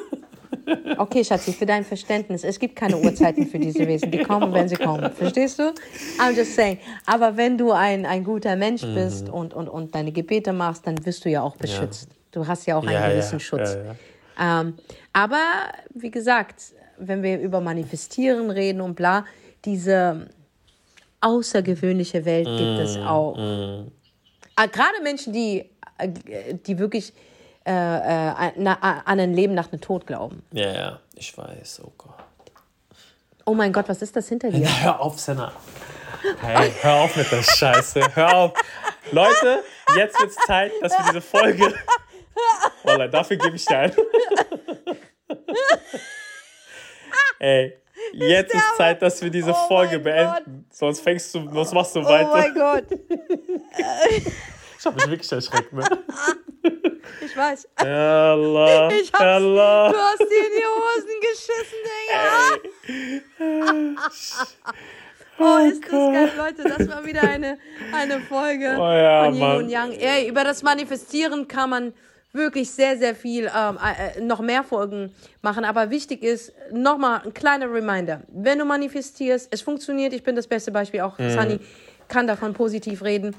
Okay, 1.00 1.24
Schatzi, 1.24 1.54
für 1.54 1.64
dein 1.64 1.82
Verständnis. 1.82 2.44
Es 2.44 2.58
gibt 2.58 2.76
keine 2.76 2.98
Uhrzeiten 2.98 3.46
für 3.46 3.58
diese 3.58 3.88
Wesen. 3.88 4.10
Die 4.10 4.22
kommen, 4.22 4.52
wenn 4.52 4.68
sie 4.68 4.76
kommen. 4.76 5.10
Verstehst 5.12 5.58
du? 5.58 5.72
I'm 6.18 6.36
just 6.36 6.54
saying. 6.54 6.76
Aber 7.06 7.38
wenn 7.38 7.56
du 7.56 7.72
ein, 7.72 8.04
ein 8.04 8.22
guter 8.22 8.54
Mensch 8.54 8.82
mhm. 8.82 8.94
bist 8.94 9.28
mhm. 9.28 9.32
und, 9.32 9.54
und, 9.54 9.68
und 9.70 9.94
deine 9.94 10.12
Gebete 10.12 10.52
machst, 10.52 10.86
dann 10.86 11.02
wirst 11.06 11.24
du 11.24 11.30
ja 11.30 11.40
auch 11.40 11.56
beschützt. 11.56 12.10
Ja. 12.10 12.16
Du 12.32 12.46
hast 12.46 12.66
ja 12.66 12.76
auch 12.76 12.82
einen 12.82 12.92
ja, 12.92 13.08
gewissen 13.08 13.38
ja, 13.38 13.40
Schutz. 13.40 13.78
Ähm, 14.38 14.74
aber 15.14 15.42
wie 15.94 16.10
gesagt, 16.10 16.74
wenn 16.98 17.22
wir 17.22 17.40
über 17.40 17.62
Manifestieren 17.62 18.50
reden 18.50 18.82
und 18.82 18.94
bla, 18.94 19.24
diese 19.64 20.28
außergewöhnliche 21.22 22.26
Welt 22.26 22.46
gibt 22.46 22.78
mm, 22.78 22.82
es 22.82 22.96
auch. 22.98 23.38
Mm. 23.38 23.90
Gerade 24.70 25.02
Menschen, 25.02 25.32
die, 25.32 25.64
äh, 25.96 26.10
die 26.66 26.78
wirklich 26.78 27.14
äh, 27.66 27.72
äh, 27.72 28.54
an 28.56 29.20
ein 29.20 29.34
Leben 29.34 29.54
nach 29.54 29.68
dem 29.68 29.80
Tod 29.80 30.06
glauben. 30.06 30.42
Ja, 30.52 30.72
ja, 30.72 31.00
ich 31.14 31.36
weiß, 31.36 31.82
oh 31.84 31.92
Gott. 31.98 32.14
Oh 33.44 33.54
mein 33.54 33.72
Gott, 33.72 33.88
was 33.88 34.00
ist 34.02 34.14
das 34.16 34.28
hinter 34.28 34.50
dir? 34.50 34.60
Na, 34.64 34.70
hör 34.82 35.00
auf, 35.00 35.18
Senna. 35.18 35.52
Hey, 36.40 36.72
hör 36.82 36.94
auf 36.94 37.16
mit 37.16 37.30
der 37.32 37.42
Scheiße. 37.42 38.14
Hör 38.14 38.36
auf. 38.36 38.52
Leute, 39.10 39.62
jetzt 39.96 40.18
wird 40.20 40.30
es 40.30 40.36
Zeit, 40.46 40.72
dass 40.80 40.92
wir 40.92 41.04
diese 41.06 41.20
Folge. 41.20 41.74
Wallah, 42.84 43.08
dafür 43.08 43.36
gebe 43.36 43.56
ich 43.56 43.64
dir 43.64 43.78
ein. 43.78 43.92
Ey, 47.38 47.76
jetzt 48.12 48.54
ist 48.54 48.76
Zeit, 48.76 49.00
dass 49.02 49.22
wir 49.22 49.30
diese 49.30 49.52
oh 49.52 49.68
Folge 49.68 49.98
beenden. 49.98 50.66
Gott. 50.68 50.76
Sonst 50.76 51.00
fängst 51.00 51.34
du, 51.34 51.50
sonst 51.50 51.72
machst 51.72 51.96
du 51.96 52.04
weiter. 52.04 52.30
Oh 52.32 52.36
mein 52.36 52.54
Gott. 52.54 52.84
ich 54.80 54.86
hab 54.86 54.94
mich 54.96 55.10
wirklich 55.10 55.30
erschreckt, 55.30 55.72
ne? 55.74 55.84
Ich 57.22 57.36
weiß. 57.36 57.68
Allah, 57.76 58.90
ich 58.90 59.12
hab's, 59.12 59.22
Allah. 59.22 59.92
Du 59.92 59.98
hast 59.98 60.20
dir 60.20 60.24
in 60.24 60.52
die 60.56 60.64
Hosen 60.64 61.20
geschissen, 61.20 61.78
Digga. 61.86 62.24
Oh, 65.38 65.58
ist 65.66 65.82
das 65.84 65.90
geil, 65.90 66.32
Leute. 66.36 66.64
Das 66.64 66.88
war 66.88 67.04
wieder 67.04 67.22
eine, 67.22 67.58
eine 67.92 68.20
Folge 68.20 68.76
oh 68.78 68.92
ja, 68.92 69.24
von 69.24 69.34
Yin 69.34 69.40
Mann. 69.40 69.56
und 69.58 69.68
Yang. 69.70 69.92
Ey, 69.92 70.28
über 70.28 70.44
das 70.44 70.62
Manifestieren 70.62 71.48
kann 71.48 71.70
man 71.70 71.94
wirklich 72.32 72.70
sehr, 72.70 72.96
sehr 72.98 73.14
viel 73.14 73.50
ähm, 73.54 73.78
äh, 73.82 74.20
noch 74.20 74.40
mehr 74.40 74.64
Folgen 74.64 75.14
machen. 75.42 75.64
Aber 75.64 75.90
wichtig 75.90 76.22
ist, 76.22 76.52
nochmal 76.72 77.22
ein 77.24 77.34
kleiner 77.34 77.72
Reminder. 77.72 78.22
Wenn 78.28 78.58
du 78.58 78.64
manifestierst, 78.64 79.48
es 79.50 79.62
funktioniert, 79.62 80.12
ich 80.12 80.22
bin 80.22 80.36
das 80.36 80.46
beste 80.46 80.70
Beispiel, 80.72 81.00
auch 81.00 81.18
mhm. 81.18 81.30
Sunny 81.30 81.60
kann 82.08 82.26
davon 82.26 82.52
positiv 82.52 83.02
reden. 83.02 83.34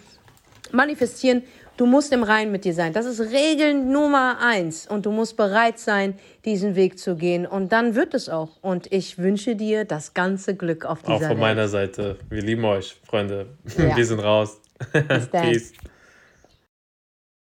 Manifestieren, 0.73 1.43
du 1.77 1.85
musst 1.85 2.11
im 2.13 2.23
Reinen 2.23 2.51
mit 2.51 2.65
dir 2.65 2.73
sein. 2.73 2.93
Das 2.93 3.05
ist 3.05 3.19
Regel 3.19 3.73
Nummer 3.73 4.37
eins. 4.41 4.87
Und 4.87 5.05
du 5.05 5.11
musst 5.11 5.37
bereit 5.37 5.79
sein, 5.79 6.15
diesen 6.45 6.75
Weg 6.75 6.99
zu 6.99 7.15
gehen. 7.15 7.45
Und 7.45 7.71
dann 7.71 7.95
wird 7.95 8.13
es 8.13 8.29
auch. 8.29 8.57
Und 8.61 8.91
ich 8.91 9.17
wünsche 9.17 9.55
dir 9.55 9.85
das 9.85 10.13
ganze 10.13 10.55
Glück 10.55 10.85
auf 10.85 11.01
dieser 11.01 11.13
Auch 11.13 11.19
von 11.19 11.29
Welt. 11.29 11.39
meiner 11.39 11.67
Seite. 11.67 12.17
Wir 12.29 12.41
lieben 12.41 12.65
euch, 12.65 12.99
Freunde. 13.05 13.47
Ja. 13.77 13.95
Wir 13.95 14.05
sind 14.05 14.19
raus. 14.19 14.61
Peace. 15.31 15.73